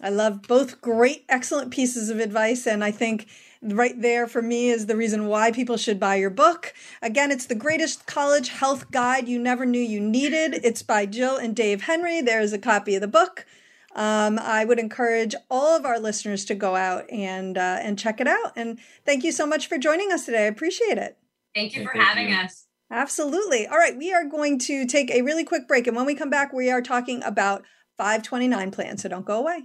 I 0.00 0.08
love 0.08 0.42
both 0.42 0.80
great, 0.80 1.24
excellent 1.28 1.70
pieces 1.70 2.10
of 2.10 2.20
advice. 2.20 2.66
And 2.66 2.82
I 2.82 2.90
think 2.90 3.26
right 3.62 4.00
there 4.00 4.26
for 4.26 4.40
me 4.40 4.70
is 4.70 4.86
the 4.86 4.96
reason 4.96 5.26
why 5.26 5.52
people 5.52 5.76
should 5.76 6.00
buy 6.00 6.16
your 6.16 6.30
book. 6.30 6.72
Again, 7.02 7.30
it's 7.30 7.46
the 7.46 7.54
greatest 7.54 8.06
college 8.06 8.48
health 8.48 8.90
guide 8.90 9.28
you 9.28 9.38
never 9.38 9.66
knew 9.66 9.80
you 9.80 10.00
needed. 10.00 10.60
It's 10.64 10.82
by 10.82 11.06
Jill 11.06 11.36
and 11.36 11.54
Dave 11.54 11.82
Henry. 11.82 12.20
There's 12.20 12.52
a 12.52 12.58
copy 12.58 12.94
of 12.94 13.02
the 13.02 13.08
book. 13.08 13.46
Um, 13.94 14.38
I 14.38 14.64
would 14.64 14.78
encourage 14.78 15.34
all 15.50 15.76
of 15.76 15.84
our 15.84 15.98
listeners 15.98 16.44
to 16.46 16.54
go 16.54 16.76
out 16.76 17.10
and 17.10 17.58
uh, 17.58 17.78
and 17.80 17.98
check 17.98 18.20
it 18.20 18.28
out. 18.28 18.52
And 18.54 18.78
thank 19.04 19.24
you 19.24 19.32
so 19.32 19.46
much 19.46 19.66
for 19.66 19.78
joining 19.78 20.12
us 20.12 20.26
today. 20.26 20.44
I 20.44 20.46
appreciate 20.46 20.96
it. 20.96 21.18
Thank 21.54 21.74
you 21.74 21.82
for 21.82 21.92
thank 21.92 22.04
having 22.04 22.28
you. 22.30 22.36
us. 22.36 22.66
Absolutely. 22.92 23.66
All 23.66 23.78
right, 23.78 23.96
we 23.96 24.12
are 24.12 24.24
going 24.24 24.58
to 24.60 24.84
take 24.86 25.10
a 25.10 25.22
really 25.22 25.44
quick 25.44 25.68
break, 25.68 25.86
and 25.86 25.96
when 25.96 26.06
we 26.06 26.14
come 26.14 26.30
back, 26.30 26.52
we 26.52 26.70
are 26.70 26.82
talking 26.82 27.22
about 27.24 27.64
529 28.00 28.70
plan. 28.70 28.96
So 28.96 29.10
don't 29.10 29.26
go 29.26 29.40
away. 29.40 29.64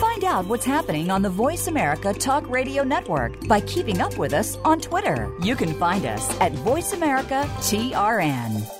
Find 0.00 0.24
out 0.24 0.46
what's 0.46 0.64
happening 0.64 1.10
on 1.12 1.22
the 1.22 1.30
Voice 1.30 1.68
America 1.68 2.12
Talk 2.12 2.50
Radio 2.50 2.82
Network 2.82 3.46
by 3.46 3.60
keeping 3.60 4.00
up 4.00 4.18
with 4.18 4.32
us 4.32 4.56
on 4.64 4.80
Twitter. 4.80 5.32
You 5.40 5.54
can 5.54 5.72
find 5.74 6.04
us 6.04 6.28
at 6.40 6.52
Voice 6.52 6.92
America 6.92 7.44
TRN. 7.60 8.79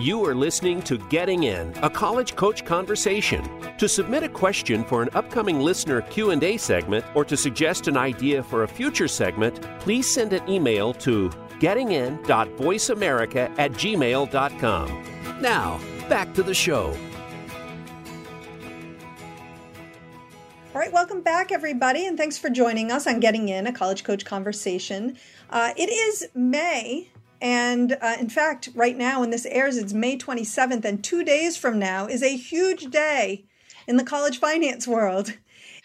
You 0.00 0.24
are 0.24 0.34
listening 0.34 0.80
to 0.84 0.96
Getting 0.96 1.42
In, 1.42 1.74
a 1.82 1.90
college 1.90 2.34
coach 2.34 2.64
conversation. 2.64 3.46
To 3.76 3.86
submit 3.86 4.22
a 4.22 4.30
question 4.30 4.82
for 4.82 5.02
an 5.02 5.10
upcoming 5.12 5.60
listener 5.60 6.00
Q&A 6.00 6.56
segment 6.56 7.04
or 7.14 7.22
to 7.26 7.36
suggest 7.36 7.86
an 7.86 7.98
idea 7.98 8.42
for 8.42 8.62
a 8.62 8.68
future 8.68 9.08
segment, 9.08 9.60
please 9.78 10.10
send 10.10 10.32
an 10.32 10.48
email 10.48 10.94
to 10.94 11.28
gettingin.voiceamerica 11.58 13.58
at 13.58 13.72
gmail.com. 13.72 15.42
Now, 15.42 15.78
back 16.08 16.32
to 16.32 16.42
the 16.42 16.54
show. 16.54 16.96
All 20.74 20.80
right, 20.80 20.92
welcome 20.94 21.20
back, 21.20 21.52
everybody, 21.52 22.06
and 22.06 22.16
thanks 22.16 22.38
for 22.38 22.48
joining 22.48 22.90
us 22.90 23.06
on 23.06 23.20
Getting 23.20 23.50
In, 23.50 23.66
a 23.66 23.72
college 23.72 24.04
coach 24.04 24.24
conversation. 24.24 25.18
Uh, 25.50 25.74
it 25.76 25.90
is 25.90 26.26
May 26.34 27.10
and 27.40 27.96
uh, 28.00 28.16
in 28.18 28.28
fact, 28.28 28.68
right 28.74 28.96
now, 28.96 29.20
when 29.20 29.30
this 29.30 29.46
airs, 29.46 29.76
it's 29.76 29.92
May 29.92 30.18
27th, 30.18 30.84
and 30.84 31.02
two 31.02 31.24
days 31.24 31.56
from 31.56 31.78
now 31.78 32.06
is 32.06 32.22
a 32.22 32.36
huge 32.36 32.90
day 32.90 33.46
in 33.86 33.96
the 33.96 34.04
college 34.04 34.38
finance 34.38 34.86
world. 34.86 35.34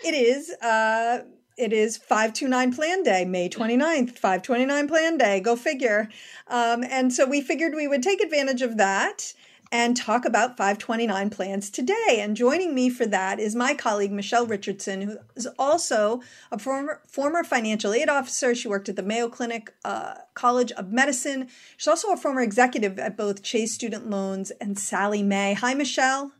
It 0.03 0.14
is. 0.14 0.51
Uh, 0.62 1.24
it 1.58 1.72
is 1.72 1.95
529 1.95 2.74
plan 2.74 3.03
day, 3.03 3.24
May 3.24 3.47
29th, 3.47 4.18
529 4.18 4.88
plan 4.89 5.18
day, 5.18 5.39
go 5.39 5.56
figure. 5.56 6.10
Um, 6.47 6.84
and 6.84 7.14
so 7.14 7.26
we 7.26 7.39
figured 7.39 7.74
we 7.74 7.88
would 7.88 8.03
take 8.03 8.22
advantage 8.22 8.62
of 8.62 8.76
that 8.76 9.34
and 9.72 9.97
talk 9.97 10.26
about 10.26 10.57
529 10.57 11.30
plans 11.30 11.70
today. 11.70 12.20
And 12.20 12.36
joining 12.36 12.76
me 12.76 12.89
for 12.89 13.05
that 13.07 13.39
is 13.39 13.55
my 13.55 13.74
colleague, 13.74 14.11
Michelle 14.11 14.45
Richardson, 14.45 15.01
who 15.01 15.18
is 15.36 15.47
also 15.57 16.22
a 16.51 16.59
former, 16.59 17.01
former 17.07 17.43
financial 17.43 17.93
aid 17.93 18.09
officer. 18.09 18.53
She 18.53 18.68
worked 18.68 18.89
at 18.89 18.95
the 18.95 19.03
Mayo 19.03 19.28
Clinic 19.28 19.74
uh, 19.84 20.16
College 20.34 20.72
of 20.74 20.91
Medicine. 20.91 21.49
She's 21.78 21.88
also 21.88 22.11
a 22.11 22.18
former 22.18 22.41
executive 22.41 22.99
at 22.99 23.18
both 23.18 23.43
Chase 23.43 23.74
Student 23.74 24.09
Loans 24.09 24.51
and 24.61 24.78
Sallie 24.78 25.24
Mae. 25.24 25.53
Hi, 25.53 25.74
Michelle. 25.74 26.32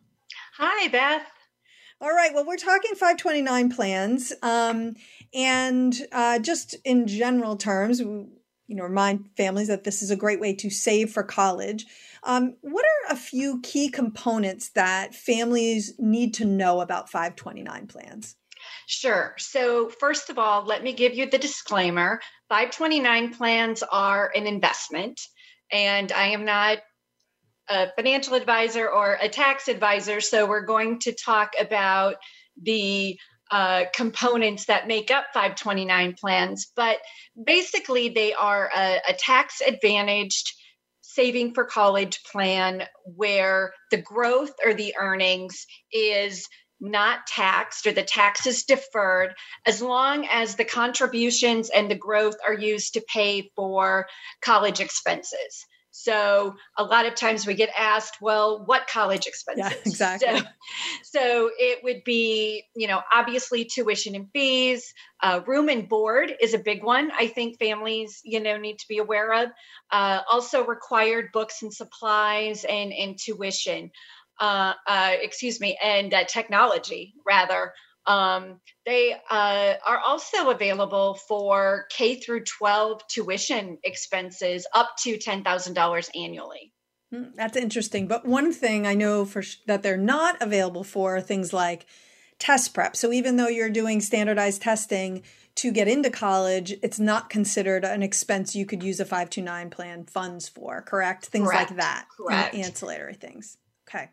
Hi, 0.58 0.88
Beth. 0.88 1.28
All 2.02 2.12
right. 2.12 2.34
Well, 2.34 2.46
we're 2.46 2.58
talking 2.58 2.92
529 2.92 3.72
plans. 3.72 4.34
Um, 4.44 4.96
and 5.34 5.96
uh, 6.12 6.40
just 6.40 6.76
in 6.84 7.08
general 7.08 7.56
terms, 7.56 8.00
you 8.00 8.76
know, 8.76 8.84
remind 8.84 9.30
families 9.38 9.68
that 9.68 9.84
this 9.84 10.02
is 10.02 10.12
a 10.12 10.16
great 10.16 10.40
way 10.40 10.54
to 10.56 10.70
save 10.70 11.12
for 11.12 11.24
college. 11.24 11.86
Um, 12.26 12.56
what 12.62 12.84
are 12.84 13.14
a 13.14 13.16
few 13.16 13.62
key 13.62 13.90
components 13.90 14.70
that 14.70 15.14
families 15.14 15.94
need 16.00 16.34
to 16.36 16.46
know 16.46 16.82
about 16.82 17.10
529 17.10 17.88
plans? 17.88 18.36
Sure. 18.88 19.36
So, 19.38 19.90
first 19.90 20.32
of 20.32 20.40
all, 20.40 20.66
let 20.66 20.84
me 20.84 20.92
give 20.94 21.14
you 21.14 21.30
the 21.30 21.38
disclaimer 21.38 22.20
529 22.50 23.34
plans 23.36 23.84
are 23.84 24.32
an 24.36 24.48
investment, 24.48 25.22
and 25.72 26.12
I 26.12 26.30
am 26.30 26.46
not 26.46 26.80
a 27.70 27.88
financial 27.96 28.34
advisor 28.34 28.90
or 28.90 29.18
a 29.22 29.30
tax 29.30 29.68
advisor. 29.68 30.20
So, 30.20 30.48
we're 30.48 30.66
going 30.66 31.00
to 31.02 31.14
talk 31.14 31.54
about 31.60 32.16
the 32.60 33.20
uh, 33.52 33.84
components 33.94 34.66
that 34.66 34.88
make 34.88 35.12
up 35.12 35.26
529 35.32 36.16
plans, 36.20 36.72
but 36.76 36.98
basically, 37.44 38.10
they 38.10 38.34
are 38.34 38.72
a, 38.76 39.00
a 39.10 39.14
tax 39.14 39.62
advantaged 39.62 40.54
saving 41.16 41.54
for 41.54 41.64
college 41.64 42.22
plan 42.30 42.84
where 43.04 43.74
the 43.90 44.02
growth 44.02 44.52
or 44.64 44.74
the 44.74 44.94
earnings 45.00 45.66
is 45.92 46.48
not 46.82 47.26
taxed 47.26 47.88
or 47.88 47.94
the 47.94 48.04
tax 48.04 48.46
is 48.46 48.64
deferred 48.64 49.34
as 49.66 49.82
long 49.82 50.28
as 50.30 50.56
the 50.56 50.66
contributions 50.66 51.70
and 51.70 51.90
the 51.90 51.96
growth 51.96 52.36
are 52.46 52.54
used 52.54 52.94
to 52.94 53.06
pay 53.12 53.50
for 53.56 54.06
college 54.44 54.82
expenses. 54.82 55.66
So 55.98 56.56
a 56.78 56.84
lot 56.84 57.06
of 57.06 57.16
times 57.16 57.48
we 57.48 57.54
get 57.54 57.70
asked, 57.76 58.18
well, 58.22 58.66
what 58.66 58.86
college 58.88 59.28
expenses? 59.28 59.66
Yeah, 59.72 59.78
exactly. 59.86 60.40
So, 60.40 60.46
so 61.04 61.52
it 61.58 61.80
would 61.86 62.04
be, 62.04 62.66
you 62.76 62.88
know, 62.88 63.02
obviously 63.14 63.64
tuition 63.64 64.14
and 64.14 64.28
fees. 64.34 64.94
Uh, 65.24 65.40
room 65.48 65.70
and 65.70 65.88
board 65.88 66.34
is 66.42 66.54
a 66.54 66.60
big 66.60 66.84
one. 66.84 67.12
I 67.18 67.28
think 67.28 67.60
families, 67.60 68.20
you 68.26 68.42
know, 68.42 68.58
need 68.58 68.80
to 68.80 68.88
be 68.90 68.98
aware 68.98 69.34
of. 69.34 69.52
Uh, 69.90 70.20
also 70.30 70.66
required 70.66 71.30
books 71.32 71.62
and 71.62 71.74
supplies 71.74 72.66
and, 72.66 72.92
and 72.92 73.18
tuition. 73.18 73.90
Uh, 74.38 74.74
uh, 74.86 75.14
excuse 75.22 75.62
me, 75.62 75.78
and 75.82 76.14
uh, 76.14 76.26
technology 76.26 77.14
rather. 77.26 77.72
Um, 78.08 78.60
they 78.86 79.16
uh, 79.30 79.74
are 79.86 80.00
also 80.00 80.50
available 80.50 81.16
for 81.28 81.86
K 81.90 82.16
through 82.16 82.44
12 82.44 83.02
tuition 83.08 83.78
expenses 83.84 84.68
up 84.74 84.92
to 85.04 85.18
$10,000 85.18 86.10
annually. 86.16 86.72
Hmm, 87.12 87.24
that's 87.36 87.58
interesting. 87.58 88.08
But 88.08 88.26
one 88.26 88.52
thing 88.54 88.86
I 88.86 88.94
know 88.94 89.26
for 89.26 89.42
sh- 89.42 89.58
that 89.68 89.84
they're 89.84 89.98
not 89.98 90.42
available 90.42 90.84
for 90.84 91.22
things 91.22 91.54
like 91.54 91.86
test 92.40 92.74
prep. 92.74 92.96
So 92.96 93.12
even 93.12 93.38
though 93.38 93.48
you're 93.48 93.70
doing 93.70 94.02
standardized 94.02 94.62
testing 94.62 95.24
to 95.56 95.72
get 95.72 95.88
into 95.88 96.10
college, 96.10 96.74
it's 96.84 97.00
not 97.00 97.30
considered 97.30 97.86
an 97.86 98.04
expense 98.04 98.56
you 98.56 98.66
could 98.66 98.84
use 98.84 99.00
a 99.00 99.06
529 99.06 99.70
plan 99.70 100.04
funds 100.06 100.50
for, 100.50 100.82
correct? 100.82 101.28
Things 101.28 101.48
correct. 101.48 101.72
like 101.72 101.80
that. 101.80 102.08
Correct. 102.18 102.56
Ancillary 102.56 103.14
things. 103.14 103.58
Okay. 103.88 104.10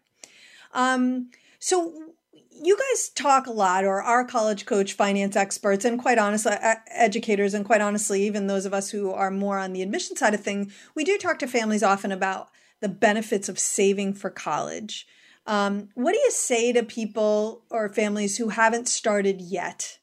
Um, 0.72 1.30
so 1.59 2.14
you 2.55 2.77
guys 2.77 3.09
talk 3.11 3.47
a 3.47 3.53
lot, 3.53 3.85
or 3.85 4.03
our 4.03 4.25
college 4.25 4.67
coach 4.67 4.93
finance 4.93 5.37
experts, 5.37 5.85
and 5.85 6.01
quite 6.01 6.19
honestly, 6.19 6.53
educators, 6.89 7.55
and 7.55 7.65
quite 7.65 7.81
honestly, 7.81 8.25
even 8.25 8.47
those 8.47 8.67
of 8.67 8.75
us 8.75 8.91
who 8.91 9.13
are 9.13 9.31
more 9.31 9.59
on 9.59 9.73
the 9.73 9.83
admission 9.83 10.17
side 10.17 10.35
of 10.35 10.43
things, 10.43 10.73
we 10.95 11.05
do 11.05 11.19
talk 11.19 11.39
to 11.41 11.47
families 11.47 11.83
often 11.83 12.13
about 12.13 12.49
the 12.81 12.89
benefits 12.89 13.49
of 13.49 13.59
saving 13.59 14.15
for 14.15 14.31
college. 14.31 15.07
Um, 15.47 15.89
what 15.95 16.13
do 16.13 16.19
you 16.19 16.31
say 16.31 16.73
to 16.73 16.83
people 16.83 17.65
or 17.71 17.89
families 17.89 18.37
who 18.37 18.49
haven't 18.51 18.89
started 18.89 19.41
yet 19.41 19.99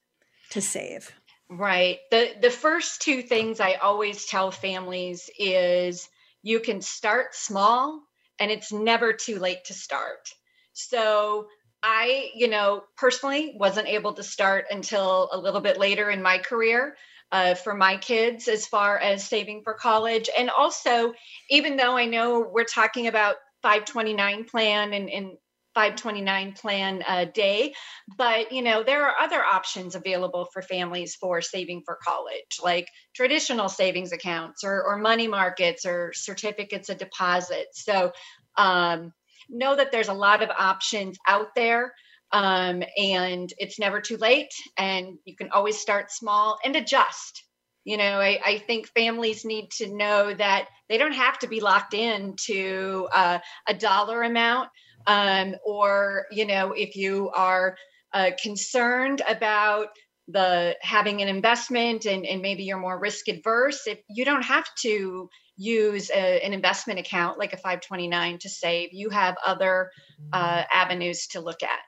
to 0.50 0.62
save? 0.62 1.14
Right. 1.50 2.00
The 2.12 2.36
the 2.42 2.52
first 2.52 3.02
two 3.02 3.22
things 3.22 3.60
I 3.60 3.76
always 3.76 4.26
tell 4.26 4.52
families 4.52 5.30
is 5.40 6.08
you 6.44 6.60
can 6.60 6.82
start 6.82 7.34
small 7.34 8.02
and 8.40 8.52
it's 8.52 8.72
never 8.72 9.14
too 9.14 9.40
late 9.40 9.66
to 9.66 9.74
start. 9.74 10.30
So 10.74 11.48
I, 11.82 12.32
you 12.36 12.48
know, 12.48 12.84
personally 12.98 13.56
wasn't 13.58 13.88
able 13.88 14.14
to 14.14 14.24
start 14.24 14.66
until 14.70 15.30
a 15.32 15.38
little 15.38 15.62
bit 15.62 15.78
later 15.78 16.10
in 16.10 16.22
my 16.22 16.38
career. 16.38 16.96
Uh, 17.32 17.54
for 17.54 17.76
my 17.76 17.96
kids, 17.96 18.48
as 18.48 18.66
far 18.66 18.98
as 18.98 19.24
saving 19.24 19.62
for 19.64 19.76
college. 19.76 20.32
And 20.36 20.50
also, 20.50 21.14
even 21.52 21.78
though 21.78 21.96
I 21.96 22.06
know 22.06 22.40
we're 22.40 22.64
talking 22.64 23.06
about 23.06 23.36
529 23.62 24.46
plan 24.46 24.94
and, 24.94 25.12
and 25.12 25.38
529 25.76 26.54
plan 26.54 27.04
a 27.08 27.26
day 27.26 27.74
but 28.18 28.52
you 28.52 28.62
know 28.62 28.84
there 28.84 29.06
are 29.06 29.16
other 29.20 29.44
options 29.44 29.96
available 29.96 30.48
for 30.52 30.62
families 30.62 31.16
for 31.16 31.42
saving 31.42 31.84
for 31.86 31.98
college 32.04 32.60
like 32.64 32.88
traditional 33.16 33.70
savings 33.70 34.12
accounts 34.12 34.64
or, 34.64 34.84
or 34.84 34.98
money 34.98 35.28
markets 35.28 35.86
or 35.86 36.12
certificates 36.14 36.90
of 36.90 36.98
deposit 36.98 37.68
so 37.72 38.12
um, 38.58 39.14
know 39.50 39.76
that 39.76 39.92
there's 39.92 40.08
a 40.08 40.14
lot 40.14 40.42
of 40.42 40.50
options 40.50 41.18
out 41.28 41.56
there 41.56 41.94
um, 42.32 42.84
and 42.98 43.52
it's 43.58 43.80
never 43.80 44.02
too 44.02 44.18
late 44.18 44.54
and 44.78 45.18
you 45.26 45.36
can 45.36 45.50
always 45.52 45.80
start 45.80 46.12
small 46.12 46.58
and 46.64 46.76
adjust. 46.76 47.44
You 47.86 47.98
know 47.98 48.20
I, 48.20 48.40
I 48.46 48.58
think 48.60 48.88
families 48.90 49.46
need 49.46 49.72
to 49.78 49.96
know 49.96 50.34
that 50.34 50.68
they 50.90 50.98
don't 50.98 51.14
have 51.14 51.40
to 51.40 51.48
be 51.48 51.62
locked 51.62 51.94
in 51.94 52.36
to 52.46 53.08
uh, 53.14 53.40
a 53.68 53.74
dollar 53.74 54.24
amount 54.24 54.70
um, 55.08 55.56
or 55.66 56.26
you 56.32 56.46
know 56.46 56.74
if 56.74 56.96
you 56.96 57.32
are 57.36 57.76
uh, 58.14 58.32
concerned 58.42 59.22
about 59.28 59.88
the 60.28 60.76
having 60.82 61.22
an 61.22 61.28
investment 61.28 62.06
and, 62.06 62.26
and 62.26 62.42
maybe 62.42 62.64
you're 62.64 62.80
more 62.80 63.00
risk 63.00 63.28
adverse 63.28 63.88
if 63.88 64.00
you 64.10 64.24
don't 64.26 64.44
have 64.44 64.66
to 64.82 65.30
use 65.60 66.10
a, 66.10 66.44
an 66.44 66.54
investment 66.54 67.00
account 67.00 67.38
like 67.38 67.52
a 67.52 67.58
529 67.58 68.40
to 68.40 68.50
save 68.50 68.90
you 68.94 69.10
have 69.10 69.36
other 69.46 69.92
uh, 70.32 70.64
avenues 70.74 71.28
to 71.28 71.42
look 71.42 71.62
at 71.62 71.80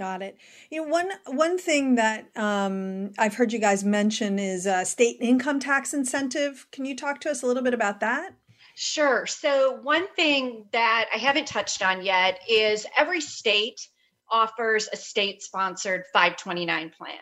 Got 0.00 0.22
it. 0.22 0.38
You 0.70 0.80
know, 0.80 0.88
one 0.88 1.10
one 1.26 1.58
thing 1.58 1.96
that 1.96 2.34
um, 2.34 3.12
I've 3.18 3.34
heard 3.34 3.52
you 3.52 3.58
guys 3.58 3.84
mention 3.84 4.38
is 4.38 4.64
a 4.64 4.86
state 4.86 5.18
income 5.20 5.60
tax 5.60 5.92
incentive. 5.92 6.66
Can 6.72 6.86
you 6.86 6.96
talk 6.96 7.20
to 7.20 7.30
us 7.30 7.42
a 7.42 7.46
little 7.46 7.62
bit 7.62 7.74
about 7.74 8.00
that? 8.00 8.32
Sure. 8.76 9.26
So 9.26 9.78
one 9.82 10.06
thing 10.16 10.64
that 10.72 11.04
I 11.14 11.18
haven't 11.18 11.46
touched 11.46 11.82
on 11.82 12.02
yet 12.02 12.40
is 12.48 12.86
every 12.96 13.20
state 13.20 13.86
offers 14.30 14.88
a 14.90 14.96
state-sponsored 14.96 16.04
529 16.14 16.92
plan. 16.96 17.18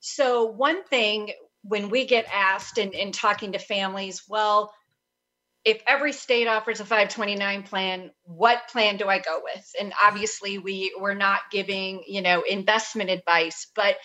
So 0.00 0.44
one 0.44 0.84
thing 0.84 1.30
when 1.62 1.88
we 1.88 2.04
get 2.04 2.26
asked 2.30 2.76
in, 2.76 2.92
in 2.92 3.10
talking 3.12 3.52
to 3.52 3.58
families, 3.58 4.24
well, 4.28 4.74
if 5.68 5.82
every 5.86 6.14
state 6.14 6.48
offers 6.48 6.80
a 6.80 6.84
529 6.84 7.62
plan 7.64 8.10
what 8.24 8.68
plan 8.68 8.96
do 8.96 9.06
i 9.06 9.18
go 9.18 9.40
with? 9.44 9.70
And 9.78 9.92
obviously 10.02 10.56
we 10.58 10.94
we're 10.98 11.14
not 11.14 11.40
giving 11.52 12.02
you 12.06 12.22
know 12.22 12.42
investment 12.42 13.10
advice 13.10 13.66
but 13.74 13.96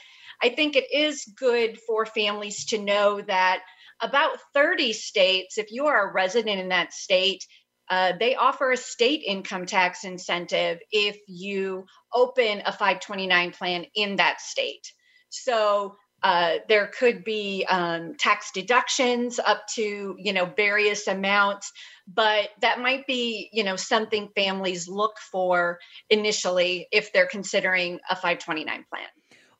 i 0.41 0.49
think 0.49 0.75
it 0.75 0.93
is 0.93 1.23
good 1.37 1.79
for 1.87 2.05
families 2.05 2.65
to 2.65 2.77
know 2.77 3.21
that 3.21 3.61
about 4.01 4.37
30 4.53 4.91
states 4.91 5.57
if 5.57 5.67
you 5.71 5.85
are 5.87 6.09
a 6.09 6.13
resident 6.13 6.59
in 6.59 6.69
that 6.69 6.91
state 6.93 7.45
uh, 7.89 8.13
they 8.19 8.35
offer 8.35 8.71
a 8.71 8.77
state 8.77 9.21
income 9.25 9.65
tax 9.65 10.03
incentive 10.03 10.79
if 10.91 11.17
you 11.27 11.85
open 12.13 12.61
a 12.65 12.71
529 12.71 13.51
plan 13.51 13.85
in 13.93 14.15
that 14.15 14.39
state. 14.39 14.91
So 15.29 15.95
uh, 16.23 16.55
there 16.69 16.87
could 16.87 17.23
be 17.23 17.65
um, 17.69 18.15
tax 18.17 18.51
deductions 18.51 19.39
up 19.39 19.67
to 19.75 20.15
you 20.17 20.33
know 20.33 20.45
various 20.45 21.07
amounts 21.07 21.71
but 22.07 22.49
that 22.61 22.79
might 22.79 23.05
be 23.07 23.49
you 23.53 23.63
know 23.63 23.75
something 23.75 24.29
families 24.35 24.87
look 24.87 25.17
for 25.31 25.79
initially 26.09 26.87
if 26.91 27.11
they're 27.13 27.27
considering 27.27 27.99
a 28.09 28.15
529 28.15 28.85
plan. 28.89 29.07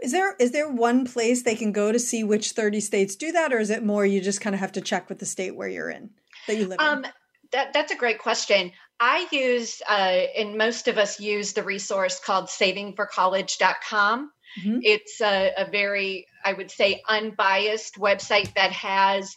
Is 0.02 0.12
there 0.12 0.36
is 0.40 0.52
there 0.52 0.70
one 0.70 1.06
place 1.06 1.44
they 1.44 1.56
can 1.56 1.72
go 1.72 1.92
to 1.92 2.00
see 2.00 2.24
which 2.24 2.52
30 2.52 2.80
states 2.80 3.16
do 3.16 3.32
that 3.32 3.54
or 3.54 3.60
is 3.60 3.70
it 3.70 3.84
more 3.84 4.06
you 4.06 4.22
just 4.22 4.42
kind 4.42 4.54
of 4.54 4.60
have 4.60 4.74
to 4.74 4.82
check 4.82 5.10
with 5.10 5.20
the 5.20 5.26
state 5.26 5.56
where 5.56 5.70
you're 5.70 5.90
in 5.90 6.10
that 6.48 6.58
you 6.58 6.68
live 6.68 6.80
um, 6.80 7.06
in 7.06 7.12
that, 7.54 7.72
that's 7.72 7.92
a 7.92 7.96
great 7.96 8.20
question. 8.20 8.72
I 9.00 9.28
use 9.32 9.82
uh, 9.88 10.24
and 10.38 10.58
most 10.58 10.88
of 10.88 10.98
us 10.98 11.20
use 11.20 11.54
the 11.54 11.64
resource 11.64 12.20
called 12.20 12.46
savingforcollege.com 12.46 14.32
Mm-hmm. 14.60 14.80
It's 14.84 15.22
a, 15.22 15.52
a 15.58 15.70
very, 15.70 16.28
I 16.44 16.54
would 16.54 16.72
say, 16.72 17.02
unbiased 17.08 17.96
website 17.96 18.54
that 18.56 18.72
has 18.72 19.36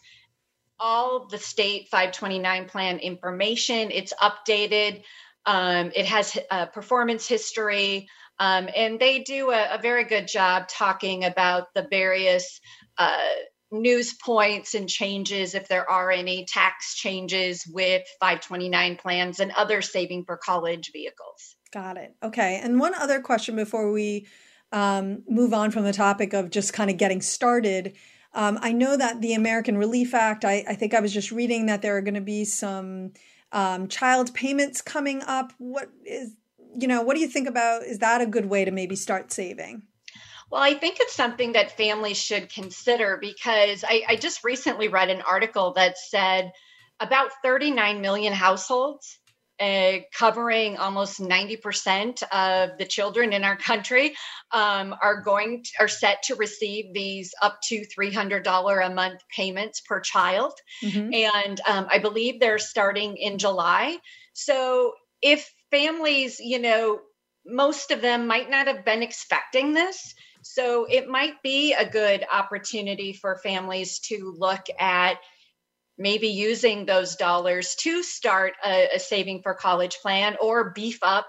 all 0.78 1.26
the 1.26 1.38
state 1.38 1.88
529 1.88 2.68
plan 2.68 2.98
information. 2.98 3.90
It's 3.90 4.12
updated. 4.22 5.02
Um, 5.46 5.92
it 5.94 6.06
has 6.06 6.36
a 6.50 6.66
performance 6.66 7.26
history. 7.26 8.08
Um, 8.38 8.68
and 8.76 9.00
they 9.00 9.20
do 9.20 9.50
a, 9.50 9.76
a, 9.76 9.78
very 9.80 10.04
good 10.04 10.28
job 10.28 10.68
talking 10.68 11.24
about 11.24 11.72
the 11.74 11.86
various 11.88 12.60
uh, 12.98 13.16
news 13.70 14.14
points 14.14 14.74
and 14.74 14.88
changes, 14.88 15.54
if 15.54 15.68
there 15.68 15.88
are 15.88 16.10
any 16.10 16.44
tax 16.44 16.94
changes 16.96 17.66
with 17.66 18.02
529 18.20 18.96
plans 18.96 19.40
and 19.40 19.52
other 19.52 19.80
saving 19.80 20.24
for 20.24 20.36
college 20.36 20.90
vehicles. 20.92 21.56
Got 21.72 21.96
it. 21.96 22.14
Okay. 22.22 22.60
And 22.62 22.78
one 22.78 22.94
other 22.94 23.20
question 23.20 23.56
before 23.56 23.90
we 23.90 24.26
um, 24.72 25.22
move 25.28 25.54
on 25.54 25.70
from 25.70 25.84
the 25.84 25.92
topic 25.92 26.32
of 26.32 26.50
just 26.50 26.72
kind 26.72 26.90
of 26.90 26.96
getting 26.96 27.20
started. 27.20 27.96
Um, 28.34 28.58
I 28.60 28.72
know 28.72 28.96
that 28.96 29.20
the 29.20 29.34
American 29.34 29.78
Relief 29.78 30.14
Act, 30.14 30.44
I, 30.44 30.64
I, 30.68 30.74
think 30.74 30.92
I 30.92 31.00
was 31.00 31.12
just 31.12 31.32
reading 31.32 31.66
that 31.66 31.82
there 31.82 31.96
are 31.96 32.02
going 32.02 32.14
to 32.14 32.20
be 32.20 32.44
some 32.44 33.12
um, 33.52 33.88
child 33.88 34.34
payments 34.34 34.82
coming 34.82 35.22
up. 35.22 35.52
What 35.58 35.90
is, 36.04 36.32
you 36.78 36.88
know, 36.88 37.02
what 37.02 37.14
do 37.14 37.20
you 37.20 37.28
think 37.28 37.48
about? 37.48 37.84
Is 37.84 38.00
that 38.00 38.20
a 38.20 38.26
good 38.26 38.46
way 38.46 38.64
to 38.64 38.70
maybe 38.70 38.96
start 38.96 39.32
saving? 39.32 39.82
Well, 40.50 40.62
I 40.62 40.74
think 40.74 40.98
it's 41.00 41.14
something 41.14 41.52
that 41.52 41.76
families 41.76 42.18
should 42.18 42.52
consider 42.52 43.18
because 43.20 43.84
I, 43.88 44.02
I 44.08 44.16
just 44.16 44.44
recently 44.44 44.88
read 44.88 45.10
an 45.10 45.22
article 45.22 45.72
that 45.74 45.98
said 45.98 46.52
about 47.00 47.30
39 47.42 48.00
million 48.00 48.32
households 48.32 49.18
uh, 49.60 49.98
covering 50.12 50.76
almost 50.76 51.20
90% 51.20 52.22
of 52.24 52.78
the 52.78 52.84
children 52.84 53.32
in 53.32 53.44
our 53.44 53.56
country 53.56 54.14
um, 54.52 54.94
are 55.00 55.22
going 55.22 55.62
to, 55.64 55.70
are 55.80 55.88
set 55.88 56.22
to 56.24 56.34
receive 56.34 56.92
these 56.92 57.32
up 57.42 57.58
to 57.68 57.84
$300 57.98 58.86
a 58.86 58.94
month 58.94 59.20
payments 59.34 59.80
per 59.80 60.00
child 60.00 60.52
mm-hmm. 60.82 61.12
and 61.12 61.60
um, 61.68 61.86
i 61.90 61.98
believe 61.98 62.38
they're 62.38 62.58
starting 62.58 63.16
in 63.16 63.38
july 63.38 63.96
so 64.32 64.92
if 65.22 65.52
families 65.70 66.38
you 66.40 66.58
know 66.58 67.00
most 67.46 67.90
of 67.90 68.00
them 68.00 68.26
might 68.26 68.50
not 68.50 68.66
have 68.66 68.84
been 68.84 69.02
expecting 69.02 69.72
this. 69.72 70.14
So 70.42 70.86
it 70.88 71.08
might 71.08 71.42
be 71.42 71.72
a 71.74 71.88
good 71.88 72.24
opportunity 72.32 73.12
for 73.12 73.38
families 73.38 73.98
to 74.00 74.34
look 74.36 74.66
at 74.78 75.18
maybe 75.98 76.28
using 76.28 76.86
those 76.86 77.16
dollars 77.16 77.74
to 77.76 78.02
start 78.02 78.52
a, 78.64 78.88
a 78.96 78.98
saving 78.98 79.42
for 79.42 79.54
college 79.54 79.98
plan 80.02 80.36
or 80.40 80.70
beef 80.74 80.98
up 81.02 81.26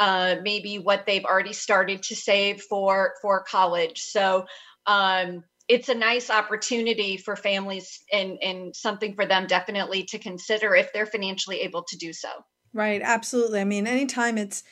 uh, 0.00 0.36
maybe 0.42 0.78
what 0.78 1.04
they've 1.06 1.26
already 1.26 1.52
started 1.52 2.02
to 2.02 2.16
save 2.16 2.62
for 2.62 3.12
for 3.20 3.44
college. 3.44 4.00
So 4.00 4.46
um, 4.86 5.44
it's 5.68 5.90
a 5.90 5.94
nice 5.94 6.30
opportunity 6.30 7.18
for 7.18 7.36
families 7.36 8.00
and 8.10 8.38
and 8.42 8.74
something 8.74 9.14
for 9.14 9.26
them 9.26 9.46
definitely 9.46 10.04
to 10.04 10.18
consider 10.18 10.74
if 10.74 10.92
they're 10.92 11.06
financially 11.06 11.60
able 11.60 11.84
to 11.88 11.98
do 11.98 12.14
so. 12.14 12.30
Right, 12.72 13.02
absolutely. 13.04 13.60
I 13.60 13.64
mean, 13.64 13.86
anytime 13.86 14.38
it's 14.38 14.64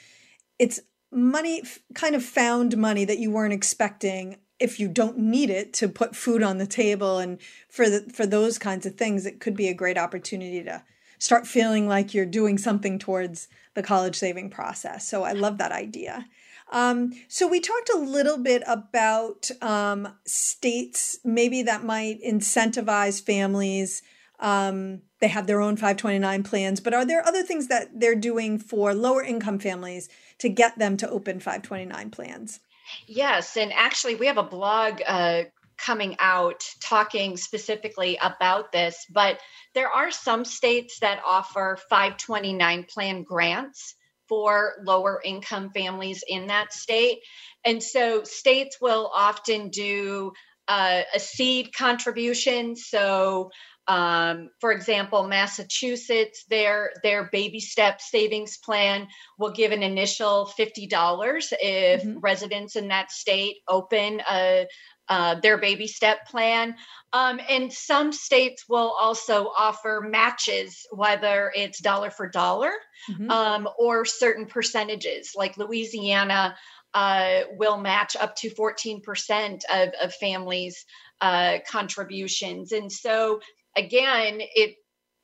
it's 0.58 0.80
money 1.12 1.62
kind 1.94 2.14
of 2.14 2.24
found 2.24 2.78
money 2.78 3.04
that 3.04 3.18
you 3.18 3.30
weren't 3.30 3.52
expecting 3.52 4.38
if 4.58 4.80
you 4.80 4.88
don't 4.88 5.18
need 5.18 5.50
it 5.50 5.72
to 5.72 5.88
put 5.88 6.16
food 6.16 6.42
on 6.42 6.58
the 6.58 6.66
table 6.66 7.18
and 7.18 7.38
for 7.68 7.88
the 7.88 8.00
for 8.12 8.26
those 8.26 8.58
kinds 8.58 8.86
of 8.86 8.94
things 8.94 9.26
it 9.26 9.40
could 9.40 9.56
be 9.56 9.68
a 9.68 9.74
great 9.74 9.98
opportunity 9.98 10.62
to 10.62 10.82
start 11.18 11.46
feeling 11.46 11.88
like 11.88 12.14
you're 12.14 12.26
doing 12.26 12.58
something 12.58 12.98
towards 12.98 13.48
the 13.74 13.82
college 13.82 14.16
saving 14.16 14.50
process. 14.50 15.06
So 15.06 15.22
i 15.24 15.32
love 15.32 15.58
that 15.58 15.72
idea. 15.72 16.26
Um, 16.70 17.12
so 17.28 17.48
we 17.48 17.60
talked 17.60 17.88
a 17.88 17.98
little 17.98 18.36
bit 18.36 18.62
about 18.66 19.50
um, 19.62 20.06
states. 20.26 21.18
Maybe 21.24 21.62
that 21.62 21.82
might 21.82 22.22
incentivize 22.22 23.22
families 23.22 24.02
um, 24.40 25.02
they 25.20 25.28
have 25.28 25.46
their 25.46 25.60
own 25.60 25.76
529 25.76 26.42
plans 26.44 26.80
but 26.80 26.94
are 26.94 27.04
there 27.04 27.26
other 27.26 27.42
things 27.42 27.68
that 27.68 27.98
they're 27.98 28.14
doing 28.14 28.58
for 28.58 28.94
lower 28.94 29.22
income 29.22 29.58
families 29.58 30.08
to 30.38 30.48
get 30.48 30.78
them 30.78 30.96
to 30.96 31.10
open 31.10 31.40
529 31.40 32.10
plans 32.10 32.60
Yes, 33.06 33.56
and 33.56 33.72
actually, 33.72 34.14
we 34.16 34.26
have 34.26 34.38
a 34.38 34.42
blog 34.42 35.00
uh, 35.06 35.44
coming 35.78 36.16
out 36.18 36.64
talking 36.82 37.36
specifically 37.36 38.18
about 38.20 38.72
this, 38.72 39.06
but 39.10 39.38
there 39.74 39.88
are 39.88 40.10
some 40.10 40.44
states 40.44 40.98
that 41.00 41.22
offer 41.24 41.78
529 41.88 42.84
plan 42.84 43.22
grants 43.22 43.94
for 44.28 44.74
lower 44.84 45.22
income 45.24 45.70
families 45.70 46.22
in 46.28 46.48
that 46.48 46.72
state. 46.72 47.20
And 47.64 47.82
so 47.82 48.24
states 48.24 48.78
will 48.80 49.10
often 49.14 49.70
do 49.70 50.32
uh, 50.66 51.02
a 51.14 51.18
seed 51.18 51.72
contribution. 51.74 52.76
So 52.76 53.50
um, 53.88 54.50
for 54.60 54.70
example, 54.70 55.26
Massachusetts, 55.26 56.44
their 56.50 56.92
their 57.02 57.30
baby 57.32 57.58
step 57.58 58.02
savings 58.02 58.58
plan 58.58 59.08
will 59.38 59.50
give 59.50 59.72
an 59.72 59.82
initial 59.82 60.44
fifty 60.46 60.86
dollars 60.86 61.52
if 61.62 62.02
mm-hmm. 62.02 62.18
residents 62.18 62.76
in 62.76 62.88
that 62.88 63.10
state 63.10 63.56
open 63.66 64.20
a, 64.30 64.66
uh, 65.08 65.36
their 65.40 65.56
baby 65.56 65.86
step 65.86 66.26
plan. 66.28 66.76
Um, 67.14 67.40
and 67.48 67.72
some 67.72 68.12
states 68.12 68.68
will 68.68 68.94
also 69.00 69.50
offer 69.58 70.04
matches, 70.06 70.86
whether 70.90 71.50
it's 71.56 71.80
dollar 71.80 72.10
for 72.10 72.28
dollar 72.28 72.72
mm-hmm. 73.10 73.30
um, 73.30 73.68
or 73.78 74.04
certain 74.04 74.44
percentages. 74.44 75.32
Like 75.34 75.56
Louisiana 75.56 76.56
uh, 76.92 77.40
will 77.56 77.78
match 77.78 78.16
up 78.16 78.36
to 78.36 78.50
14% 78.50 79.62
of, 79.72 79.88
of 80.02 80.14
families' 80.14 80.84
uh, 81.20 81.58
contributions. 81.70 82.72
And 82.72 82.90
so 82.90 83.40
again, 83.78 84.40
it 84.40 84.76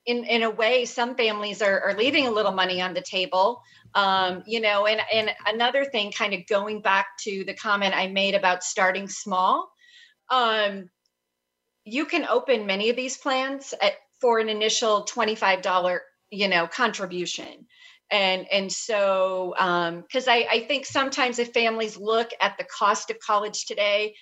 in 0.06 0.24
in 0.24 0.42
a 0.42 0.50
way, 0.50 0.84
some 0.84 1.14
families 1.16 1.62
are, 1.62 1.80
are 1.80 1.94
leaving 1.94 2.26
a 2.26 2.30
little 2.30 2.52
money 2.52 2.80
on 2.80 2.94
the 2.94 3.00
table. 3.00 3.62
Um, 3.94 4.42
you 4.46 4.60
know, 4.60 4.86
and 4.86 5.00
and 5.12 5.30
another 5.46 5.84
thing, 5.84 6.12
kind 6.12 6.34
of 6.34 6.46
going 6.46 6.82
back 6.82 7.06
to 7.24 7.44
the 7.44 7.54
comment 7.54 7.94
I 7.94 8.08
made 8.08 8.34
about 8.34 8.62
starting 8.62 9.08
small. 9.08 9.70
Um, 10.30 10.90
you 11.84 12.06
can 12.06 12.24
open 12.26 12.66
many 12.66 12.88
of 12.90 12.96
these 12.96 13.16
plans 13.16 13.74
at, 13.80 13.94
for 14.20 14.38
an 14.38 14.48
initial 14.48 15.02
twenty 15.02 15.34
five 15.34 15.62
dollar, 15.62 16.02
you 16.30 16.48
know, 16.48 16.66
contribution 16.66 17.66
and 18.10 18.46
and 18.52 18.70
so 18.70 19.54
because 19.56 20.28
um, 20.28 20.32
I, 20.32 20.46
I 20.50 20.60
think 20.68 20.86
sometimes 20.86 21.38
if 21.38 21.52
families 21.52 21.96
look 21.96 22.30
at 22.40 22.56
the 22.58 22.64
cost 22.64 23.10
of 23.10 23.18
college 23.18 23.66
today 23.66 24.14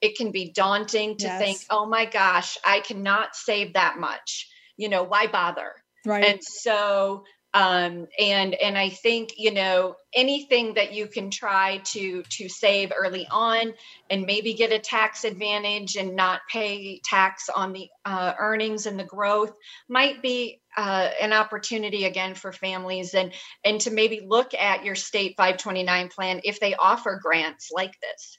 it 0.00 0.16
can 0.16 0.30
be 0.30 0.52
daunting 0.52 1.16
to 1.18 1.26
yes. 1.26 1.40
think, 1.40 1.58
oh 1.70 1.86
my 1.86 2.04
gosh, 2.04 2.58
I 2.64 2.80
cannot 2.80 3.34
save 3.34 3.74
that 3.74 3.98
much. 3.98 4.48
You 4.76 4.88
know, 4.88 5.04
why 5.04 5.26
bother? 5.26 5.72
Right. 6.04 6.24
And 6.24 6.40
so, 6.42 7.24
um, 7.54 8.06
and 8.18 8.54
and 8.54 8.76
I 8.76 8.90
think 8.90 9.30
you 9.38 9.50
know 9.50 9.94
anything 10.14 10.74
that 10.74 10.92
you 10.92 11.06
can 11.06 11.30
try 11.30 11.78
to 11.92 12.22
to 12.22 12.48
save 12.50 12.92
early 12.94 13.26
on, 13.30 13.72
and 14.10 14.26
maybe 14.26 14.52
get 14.52 14.72
a 14.72 14.78
tax 14.78 15.24
advantage 15.24 15.96
and 15.96 16.14
not 16.14 16.42
pay 16.52 17.00
tax 17.02 17.48
on 17.48 17.72
the 17.72 17.88
uh, 18.04 18.34
earnings 18.38 18.84
and 18.84 18.98
the 19.00 19.04
growth 19.04 19.56
might 19.88 20.20
be 20.20 20.60
uh, 20.76 21.08
an 21.18 21.32
opportunity 21.32 22.04
again 22.04 22.34
for 22.34 22.52
families 22.52 23.14
and 23.14 23.32
and 23.64 23.80
to 23.80 23.90
maybe 23.90 24.20
look 24.26 24.52
at 24.52 24.84
your 24.84 24.94
state 24.94 25.34
529 25.38 26.08
plan 26.08 26.40
if 26.44 26.60
they 26.60 26.74
offer 26.74 27.18
grants 27.22 27.70
like 27.72 27.94
this. 28.02 28.38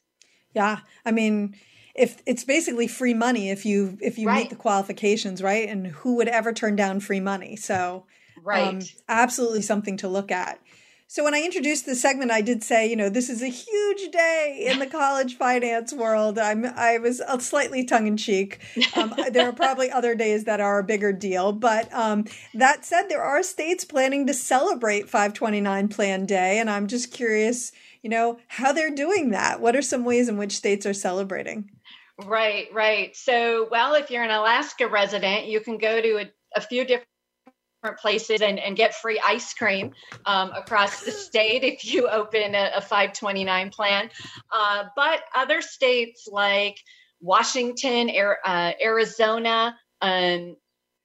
Yeah, 0.57 0.79
I 1.05 1.11
mean, 1.11 1.55
if 1.93 2.19
it's 2.25 2.43
basically 2.43 2.87
free 2.87 3.13
money 3.13 3.51
if 3.51 3.63
you 3.63 3.97
if 4.01 4.17
you 4.17 4.27
right. 4.27 4.39
meet 4.39 4.49
the 4.49 4.55
qualifications, 4.55 5.43
right? 5.43 5.69
And 5.69 5.85
who 5.85 6.15
would 6.15 6.27
ever 6.27 6.51
turn 6.51 6.75
down 6.75 6.99
free 6.99 7.19
money? 7.19 7.55
So, 7.55 8.05
um, 8.37 8.43
right, 8.43 8.67
um, 8.67 8.81
absolutely 9.07 9.61
something 9.61 9.97
to 9.97 10.07
look 10.07 10.31
at. 10.31 10.59
So 11.09 11.23
when 11.23 11.35
I 11.35 11.41
introduced 11.41 11.85
the 11.85 11.95
segment, 11.95 12.31
I 12.31 12.41
did 12.41 12.63
say, 12.63 12.89
you 12.89 12.95
know, 12.97 13.07
this 13.07 13.29
is 13.29 13.41
a 13.43 13.47
huge 13.47 14.11
day 14.11 14.65
in 14.69 14.79
the 14.79 14.87
college 14.87 15.37
finance 15.37 15.93
world. 15.93 16.39
I'm 16.39 16.65
I 16.65 16.97
was 16.97 17.21
slightly 17.39 17.85
tongue 17.85 18.07
in 18.07 18.17
cheek. 18.17 18.59
Um, 18.95 19.13
there 19.31 19.47
are 19.47 19.53
probably 19.53 19.91
other 19.91 20.15
days 20.15 20.45
that 20.45 20.59
are 20.59 20.79
a 20.79 20.83
bigger 20.83 21.13
deal, 21.13 21.51
but 21.53 21.93
um, 21.93 22.25
that 22.55 22.83
said, 22.83 23.09
there 23.09 23.21
are 23.21 23.43
states 23.43 23.85
planning 23.85 24.25
to 24.25 24.33
celebrate 24.33 25.07
529 25.07 25.87
Plan 25.87 26.25
Day, 26.25 26.57
and 26.57 26.67
I'm 26.67 26.87
just 26.87 27.13
curious 27.13 27.71
you 28.01 28.09
know, 28.09 28.37
how 28.47 28.71
they're 28.71 28.93
doing 28.93 29.31
that. 29.31 29.59
What 29.61 29.75
are 29.75 29.81
some 29.81 30.05
ways 30.05 30.29
in 30.29 30.37
which 30.37 30.55
states 30.55 30.85
are 30.85 30.93
celebrating? 30.93 31.69
Right, 32.25 32.67
right. 32.73 33.15
So, 33.15 33.67
well, 33.69 33.93
if 33.93 34.09
you're 34.09 34.23
an 34.23 34.31
Alaska 34.31 34.87
resident, 34.87 35.45
you 35.45 35.59
can 35.59 35.77
go 35.77 36.01
to 36.01 36.17
a, 36.17 36.31
a 36.55 36.61
few 36.61 36.83
different 36.83 37.05
places 37.99 38.41
and, 38.41 38.59
and 38.59 38.75
get 38.75 38.95
free 38.95 39.21
ice 39.25 39.53
cream 39.53 39.93
um, 40.25 40.51
across 40.51 41.03
the 41.03 41.11
state 41.27 41.63
if 41.63 41.85
you 41.85 42.07
open 42.07 42.55
a, 42.55 42.71
a 42.75 42.81
529 42.81 43.69
plan. 43.69 44.09
Uh, 44.51 44.85
but 44.95 45.21
other 45.35 45.61
states 45.61 46.27
like 46.31 46.79
Washington, 47.21 48.11
uh, 48.43 48.71
Arizona, 48.81 49.75
um, 50.01 50.55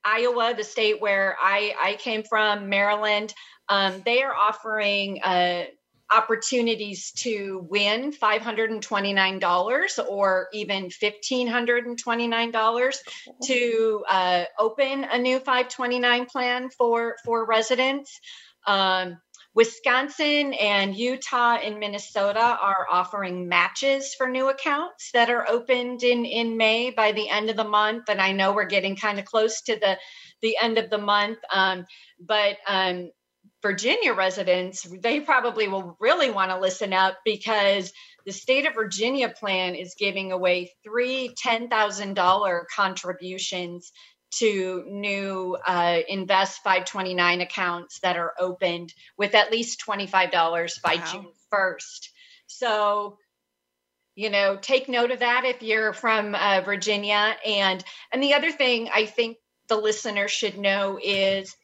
Iowa, 0.04 0.54
the 0.56 0.64
state 0.64 1.00
where 1.00 1.36
I, 1.40 1.74
I 1.80 1.94
came 1.94 2.22
from, 2.22 2.68
Maryland, 2.68 3.32
um, 3.68 4.02
they 4.04 4.22
are 4.22 4.34
offering 4.34 5.20
uh, 5.22 5.64
opportunities 6.14 7.12
to 7.12 7.66
win 7.70 8.12
$529 8.12 10.08
or 10.08 10.48
even 10.52 10.88
$1,529 10.88 12.96
to 13.44 14.04
uh, 14.10 14.44
open 14.58 15.04
a 15.04 15.18
new 15.18 15.38
529 15.38 16.26
plan 16.26 16.68
for, 16.70 17.14
for 17.24 17.46
residents. 17.46 18.20
Um, 18.66 19.18
Wisconsin 19.54 20.54
and 20.54 20.96
Utah 20.96 21.56
and 21.56 21.78
Minnesota 21.78 22.40
are 22.40 22.86
offering 22.90 23.48
matches 23.48 24.14
for 24.14 24.28
new 24.28 24.48
accounts 24.48 25.10
that 25.12 25.28
are 25.28 25.46
opened 25.46 26.02
in, 26.02 26.24
in 26.24 26.56
May 26.56 26.90
by 26.90 27.12
the 27.12 27.28
end 27.28 27.50
of 27.50 27.56
the 27.56 27.64
month. 27.64 28.08
And 28.08 28.20
I 28.20 28.32
know 28.32 28.52
we're 28.52 28.64
getting 28.64 28.96
kind 28.96 29.18
of 29.18 29.26
close 29.26 29.60
to 29.62 29.78
the, 29.78 29.98
the 30.40 30.56
end 30.60 30.78
of 30.78 30.88
the 30.88 30.98
month. 30.98 31.38
Um, 31.52 31.84
but 32.18 32.56
um, 32.66 33.10
Virginia 33.62 34.12
residents, 34.12 34.82
they 34.82 35.20
probably 35.20 35.68
will 35.68 35.96
really 36.00 36.30
want 36.30 36.50
to 36.50 36.58
listen 36.58 36.92
up 36.92 37.18
because 37.24 37.92
the 38.26 38.32
state 38.32 38.66
of 38.66 38.74
Virginia 38.74 39.28
plan 39.28 39.74
is 39.74 39.94
giving 39.98 40.32
away 40.32 40.72
three 40.84 41.34
$10,000 41.44 42.64
contributions 42.74 43.92
to 44.38 44.84
new 44.88 45.56
uh, 45.66 45.98
Invest 46.08 46.62
529 46.62 47.40
accounts 47.42 48.00
that 48.00 48.16
are 48.16 48.32
opened 48.38 48.92
with 49.16 49.34
at 49.34 49.52
least 49.52 49.82
$25 49.86 50.82
by 50.82 50.96
wow. 50.96 51.04
June 51.12 51.26
1st. 51.52 52.08
So, 52.46 53.18
you 54.14 54.30
know, 54.30 54.56
take 54.60 54.88
note 54.88 55.10
of 55.10 55.20
that 55.20 55.44
if 55.44 55.62
you're 55.62 55.92
from 55.92 56.34
uh, 56.34 56.62
Virginia. 56.64 57.36
And 57.46 57.84
and 58.12 58.22
the 58.22 58.34
other 58.34 58.50
thing 58.50 58.88
I 58.92 59.06
think 59.06 59.36
the 59.68 59.76
listener 59.76 60.28
should 60.28 60.58
know 60.58 60.98
is 61.02 61.54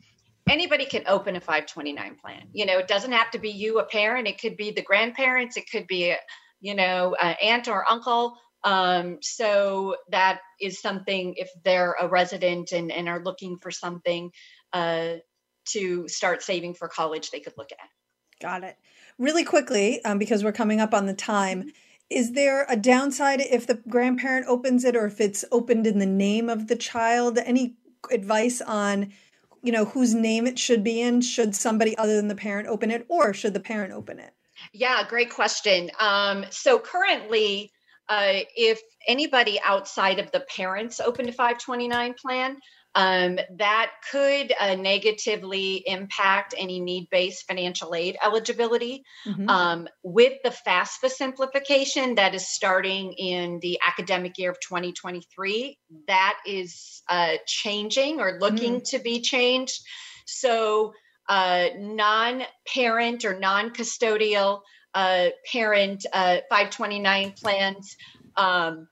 anybody 0.50 0.84
can 0.84 1.04
open 1.06 1.36
a 1.36 1.40
529 1.40 2.16
plan. 2.16 2.48
You 2.52 2.66
know, 2.66 2.78
it 2.78 2.88
doesn't 2.88 3.12
have 3.12 3.30
to 3.32 3.38
be 3.38 3.50
you, 3.50 3.78
a 3.78 3.84
parent. 3.84 4.28
It 4.28 4.40
could 4.40 4.56
be 4.56 4.70
the 4.70 4.82
grandparents. 4.82 5.56
It 5.56 5.70
could 5.70 5.86
be, 5.86 6.10
a, 6.10 6.16
you 6.60 6.74
know, 6.74 7.14
aunt 7.14 7.68
or 7.68 7.88
uncle. 7.88 8.34
Um, 8.64 9.18
so 9.22 9.96
that 10.10 10.40
is 10.60 10.80
something 10.80 11.34
if 11.36 11.48
they're 11.64 11.94
a 12.00 12.08
resident 12.08 12.72
and, 12.72 12.90
and 12.90 13.08
are 13.08 13.22
looking 13.22 13.56
for 13.58 13.70
something 13.70 14.30
uh, 14.72 15.14
to 15.66 16.08
start 16.08 16.42
saving 16.42 16.74
for 16.74 16.88
college, 16.88 17.30
they 17.30 17.40
could 17.40 17.54
look 17.56 17.70
at. 17.72 17.88
Got 18.40 18.64
it. 18.64 18.76
really 19.18 19.44
quickly, 19.44 20.02
um, 20.04 20.18
because 20.18 20.44
we're 20.44 20.52
coming 20.52 20.80
up 20.80 20.94
on 20.94 21.06
the 21.06 21.14
time, 21.14 21.72
is 22.08 22.32
there 22.32 22.66
a 22.68 22.76
downside 22.76 23.40
if 23.40 23.66
the 23.66 23.82
grandparent 23.88 24.46
opens 24.46 24.84
it 24.84 24.96
or 24.96 25.06
if 25.06 25.20
it's 25.20 25.44
opened 25.52 25.86
in 25.86 25.98
the 25.98 26.06
name 26.06 26.48
of 26.48 26.68
the 26.68 26.76
child? 26.76 27.38
Any 27.38 27.76
advice 28.10 28.60
on, 28.60 29.12
you 29.68 29.72
know, 29.72 29.84
whose 29.84 30.14
name 30.14 30.46
it 30.46 30.58
should 30.58 30.82
be 30.82 31.02
in? 31.02 31.20
Should 31.20 31.54
somebody 31.54 31.94
other 31.98 32.16
than 32.16 32.28
the 32.28 32.34
parent 32.34 32.68
open 32.68 32.90
it 32.90 33.04
or 33.10 33.34
should 33.34 33.52
the 33.52 33.60
parent 33.60 33.92
open 33.92 34.18
it? 34.18 34.32
Yeah, 34.72 35.02
great 35.06 35.28
question. 35.28 35.90
Um, 36.00 36.46
so 36.48 36.78
currently, 36.78 37.70
uh, 38.08 38.40
if 38.56 38.80
anybody 39.06 39.60
outside 39.62 40.20
of 40.20 40.32
the 40.32 40.40
parents 40.56 41.00
open 41.00 41.28
a 41.28 41.32
529 41.32 42.14
plan, 42.14 42.56
um, 42.98 43.38
that 43.58 43.92
could 44.10 44.52
uh, 44.58 44.74
negatively 44.74 45.84
impact 45.86 46.52
any 46.58 46.80
need 46.80 47.08
based 47.10 47.46
financial 47.46 47.94
aid 47.94 48.16
eligibility. 48.24 49.04
Mm-hmm. 49.24 49.48
Um, 49.48 49.88
with 50.02 50.32
the 50.42 50.50
FAFSA 50.50 51.08
simplification 51.10 52.16
that 52.16 52.34
is 52.34 52.48
starting 52.48 53.12
in 53.12 53.60
the 53.62 53.78
academic 53.86 54.36
year 54.36 54.50
of 54.50 54.58
2023, 54.58 55.78
that 56.08 56.40
is 56.44 57.04
uh, 57.08 57.34
changing 57.46 58.20
or 58.20 58.38
looking 58.40 58.80
mm. 58.80 58.90
to 58.90 58.98
be 58.98 59.20
changed. 59.20 59.80
So, 60.26 60.92
uh, 61.28 61.68
non 61.76 62.42
parent 62.66 63.24
or 63.24 63.38
non 63.38 63.70
custodial 63.70 64.62
uh, 64.94 65.28
parent 65.52 66.04
uh, 66.12 66.38
529 66.50 67.34
plans. 67.40 67.96
Um, 68.36 68.88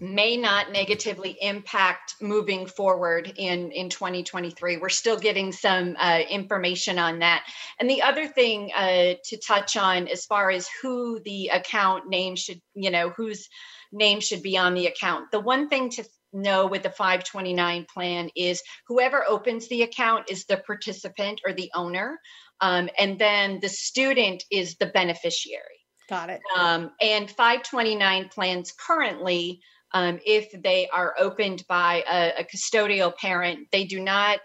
may 0.00 0.36
not 0.36 0.72
negatively 0.72 1.36
impact 1.40 2.16
moving 2.20 2.66
forward 2.66 3.32
in 3.36 3.70
in 3.72 3.88
2023 3.88 4.76
we're 4.76 4.88
still 4.88 5.18
getting 5.18 5.52
some 5.52 5.96
uh, 5.98 6.20
information 6.28 6.98
on 6.98 7.20
that. 7.20 7.46
And 7.80 7.88
the 7.88 8.02
other 8.02 8.26
thing 8.26 8.72
uh, 8.76 9.14
to 9.24 9.36
touch 9.38 9.76
on 9.76 10.08
as 10.08 10.26
far 10.26 10.50
as 10.50 10.68
who 10.82 11.20
the 11.24 11.48
account 11.48 12.08
name 12.08 12.36
should 12.36 12.60
you 12.74 12.90
know 12.90 13.10
whose 13.10 13.48
name 13.92 14.20
should 14.20 14.42
be 14.42 14.58
on 14.58 14.74
the 14.74 14.86
account. 14.86 15.30
The 15.30 15.40
one 15.40 15.68
thing 15.68 15.90
to 15.90 16.04
know 16.32 16.66
with 16.66 16.82
the 16.82 16.90
529 16.90 17.86
plan 17.92 18.28
is 18.36 18.62
whoever 18.88 19.24
opens 19.26 19.68
the 19.68 19.82
account 19.82 20.30
is 20.30 20.44
the 20.44 20.58
participant 20.58 21.40
or 21.46 21.52
the 21.52 21.70
owner 21.74 22.18
um, 22.60 22.88
and 22.98 23.18
then 23.18 23.60
the 23.60 23.68
student 23.68 24.44
is 24.50 24.76
the 24.76 24.86
beneficiary. 24.86 25.80
Got 26.08 26.30
it. 26.30 26.40
Um, 26.56 26.92
and 27.00 27.28
529 27.30 28.28
plans 28.28 28.72
currently 28.72 29.60
um, 29.92 30.18
if 30.24 30.50
they 30.62 30.88
are 30.88 31.14
opened 31.18 31.64
by 31.68 32.04
a, 32.10 32.40
a, 32.40 32.44
custodial 32.44 33.14
parent, 33.16 33.68
they 33.72 33.84
do 33.84 34.00
not 34.00 34.40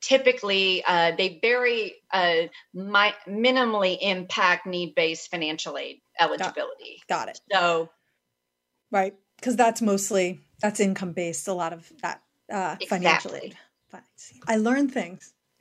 typically, 0.00 0.84
uh, 0.86 1.12
they 1.16 1.38
very 1.40 1.94
uh, 2.12 2.42
mi- 2.74 3.14
minimally 3.28 3.98
impact 4.00 4.66
need 4.66 4.94
based 4.94 5.30
financial 5.30 5.78
aid 5.78 6.00
eligibility. 6.20 7.02
Got, 7.08 7.26
got 7.26 7.28
it. 7.28 7.40
So, 7.50 7.90
right. 8.90 9.14
Because 9.36 9.56
that's 9.56 9.82
mostly, 9.82 10.40
that's 10.60 10.80
income 10.80 11.12
based, 11.12 11.48
a 11.48 11.52
lot 11.52 11.72
of 11.72 11.90
that 12.02 12.22
uh, 12.50 12.76
exactly. 12.80 12.86
financial 12.86 13.36
aid. 13.36 13.56
I 14.46 14.56
learn 14.56 14.88
things. 14.88 15.32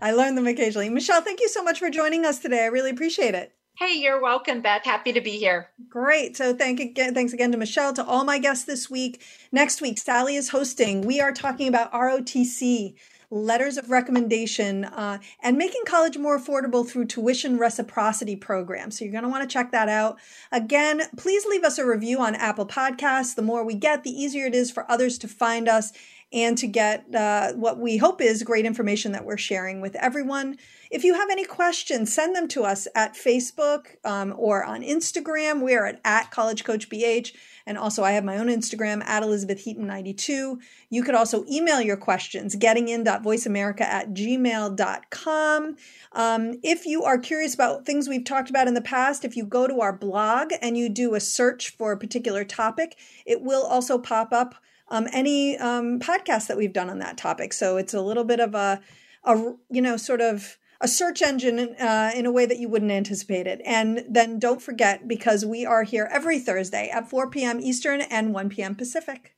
I 0.00 0.12
learn 0.12 0.34
them 0.34 0.46
occasionally. 0.46 0.88
Michelle, 0.90 1.22
thank 1.22 1.40
you 1.40 1.48
so 1.48 1.62
much 1.62 1.78
for 1.78 1.90
joining 1.90 2.24
us 2.24 2.38
today. 2.38 2.64
I 2.64 2.66
really 2.66 2.90
appreciate 2.90 3.34
it. 3.34 3.52
Hey, 3.76 3.94
you're 3.94 4.22
welcome, 4.22 4.60
Beth. 4.60 4.84
Happy 4.84 5.12
to 5.12 5.20
be 5.20 5.32
here. 5.32 5.68
Great. 5.88 6.36
So 6.36 6.54
thank 6.54 6.78
again, 6.78 7.12
thanks 7.12 7.32
again 7.32 7.50
to 7.50 7.58
Michelle, 7.58 7.92
to 7.94 8.04
all 8.04 8.22
my 8.22 8.38
guests 8.38 8.64
this 8.64 8.88
week. 8.88 9.20
Next 9.50 9.82
week, 9.82 9.98
Sally 9.98 10.36
is 10.36 10.50
hosting. 10.50 11.00
We 11.00 11.20
are 11.20 11.32
talking 11.32 11.66
about 11.66 11.92
ROTC, 11.92 12.94
letters 13.32 13.76
of 13.76 13.90
recommendation, 13.90 14.84
uh, 14.84 15.18
and 15.42 15.58
making 15.58 15.82
college 15.86 16.16
more 16.16 16.38
affordable 16.38 16.88
through 16.88 17.06
tuition 17.06 17.58
reciprocity 17.58 18.36
programs. 18.36 18.96
So 18.96 19.04
you're 19.04 19.10
going 19.10 19.24
to 19.24 19.28
want 19.28 19.42
to 19.42 19.52
check 19.52 19.72
that 19.72 19.88
out. 19.88 20.20
Again, 20.52 21.02
please 21.16 21.44
leave 21.44 21.64
us 21.64 21.76
a 21.76 21.84
review 21.84 22.20
on 22.20 22.36
Apple 22.36 22.66
Podcasts. 22.66 23.34
The 23.34 23.42
more 23.42 23.64
we 23.64 23.74
get, 23.74 24.04
the 24.04 24.10
easier 24.10 24.46
it 24.46 24.54
is 24.54 24.70
for 24.70 24.88
others 24.88 25.18
to 25.18 25.26
find 25.26 25.68
us 25.68 25.92
and 26.34 26.58
to 26.58 26.66
get 26.66 27.14
uh, 27.14 27.52
what 27.52 27.78
we 27.78 27.96
hope 27.96 28.20
is 28.20 28.42
great 28.42 28.66
information 28.66 29.12
that 29.12 29.24
we're 29.24 29.38
sharing 29.38 29.80
with 29.80 29.94
everyone. 29.94 30.58
If 30.90 31.04
you 31.04 31.14
have 31.14 31.30
any 31.30 31.44
questions, 31.44 32.12
send 32.12 32.34
them 32.34 32.48
to 32.48 32.64
us 32.64 32.88
at 32.94 33.14
Facebook 33.14 33.96
um, 34.04 34.34
or 34.36 34.64
on 34.64 34.82
Instagram. 34.82 35.62
We 35.62 35.74
are 35.74 35.86
at, 35.86 36.00
at 36.04 36.32
College 36.32 36.64
Coach 36.64 36.88
BH. 36.88 37.32
And 37.66 37.78
also, 37.78 38.02
I 38.02 38.12
have 38.12 38.24
my 38.24 38.36
own 38.36 38.48
Instagram 38.48 39.02
at 39.04 39.22
Elizabeth 39.22 39.64
Heaton92. 39.64 40.58
You 40.90 41.02
could 41.02 41.14
also 41.14 41.44
email 41.50 41.80
your 41.80 41.96
questions, 41.96 42.56
gettingin.voiceamerica 42.56 43.80
at 43.80 44.12
gmail.com. 44.12 45.76
Um, 46.12 46.60
if 46.62 46.84
you 46.84 47.04
are 47.04 47.18
curious 47.18 47.54
about 47.54 47.86
things 47.86 48.08
we've 48.08 48.24
talked 48.24 48.50
about 48.50 48.68
in 48.68 48.74
the 48.74 48.82
past, 48.82 49.24
if 49.24 49.36
you 49.36 49.46
go 49.46 49.66
to 49.66 49.80
our 49.80 49.92
blog 49.92 50.52
and 50.60 50.76
you 50.76 50.88
do 50.88 51.14
a 51.14 51.20
search 51.20 51.70
for 51.70 51.92
a 51.92 51.98
particular 51.98 52.44
topic, 52.44 52.98
it 53.24 53.40
will 53.40 53.64
also 53.64 53.98
pop 53.98 54.32
up 54.32 54.56
um, 54.88 55.08
any 55.12 55.56
um, 55.58 55.98
podcasts 56.00 56.46
that 56.48 56.56
we've 56.56 56.72
done 56.72 56.90
on 56.90 56.98
that 56.98 57.16
topic. 57.16 57.52
So 57.52 57.76
it's 57.76 57.94
a 57.94 58.00
little 58.00 58.24
bit 58.24 58.40
of 58.40 58.54
a, 58.54 58.80
a 59.24 59.54
you 59.70 59.82
know, 59.82 59.96
sort 59.96 60.20
of 60.20 60.58
a 60.80 60.88
search 60.88 61.22
engine 61.22 61.74
uh, 61.80 62.10
in 62.14 62.26
a 62.26 62.32
way 62.32 62.46
that 62.46 62.58
you 62.58 62.68
wouldn't 62.68 62.90
anticipate 62.90 63.46
it. 63.46 63.60
And 63.64 64.04
then 64.08 64.38
don't 64.38 64.60
forget, 64.60 65.08
because 65.08 65.44
we 65.44 65.64
are 65.64 65.82
here 65.82 66.08
every 66.12 66.38
Thursday 66.38 66.90
at 66.90 67.08
4 67.08 67.30
p.m. 67.30 67.60
Eastern 67.60 68.02
and 68.02 68.34
1 68.34 68.50
p.m. 68.50 68.74
Pacific. 68.74 69.34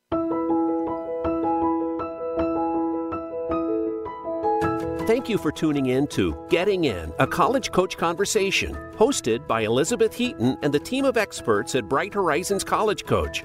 Thank 5.06 5.28
you 5.28 5.38
for 5.38 5.52
tuning 5.52 5.86
in 5.86 6.08
to 6.08 6.36
Getting 6.48 6.86
In, 6.86 7.12
a 7.20 7.28
college 7.28 7.70
coach 7.70 7.96
conversation, 7.96 8.74
hosted 8.96 9.46
by 9.46 9.60
Elizabeth 9.60 10.12
Heaton 10.12 10.58
and 10.62 10.74
the 10.74 10.80
team 10.80 11.04
of 11.04 11.16
experts 11.16 11.76
at 11.76 11.88
Bright 11.88 12.12
Horizons 12.12 12.64
College 12.64 13.04
Coach. 13.04 13.44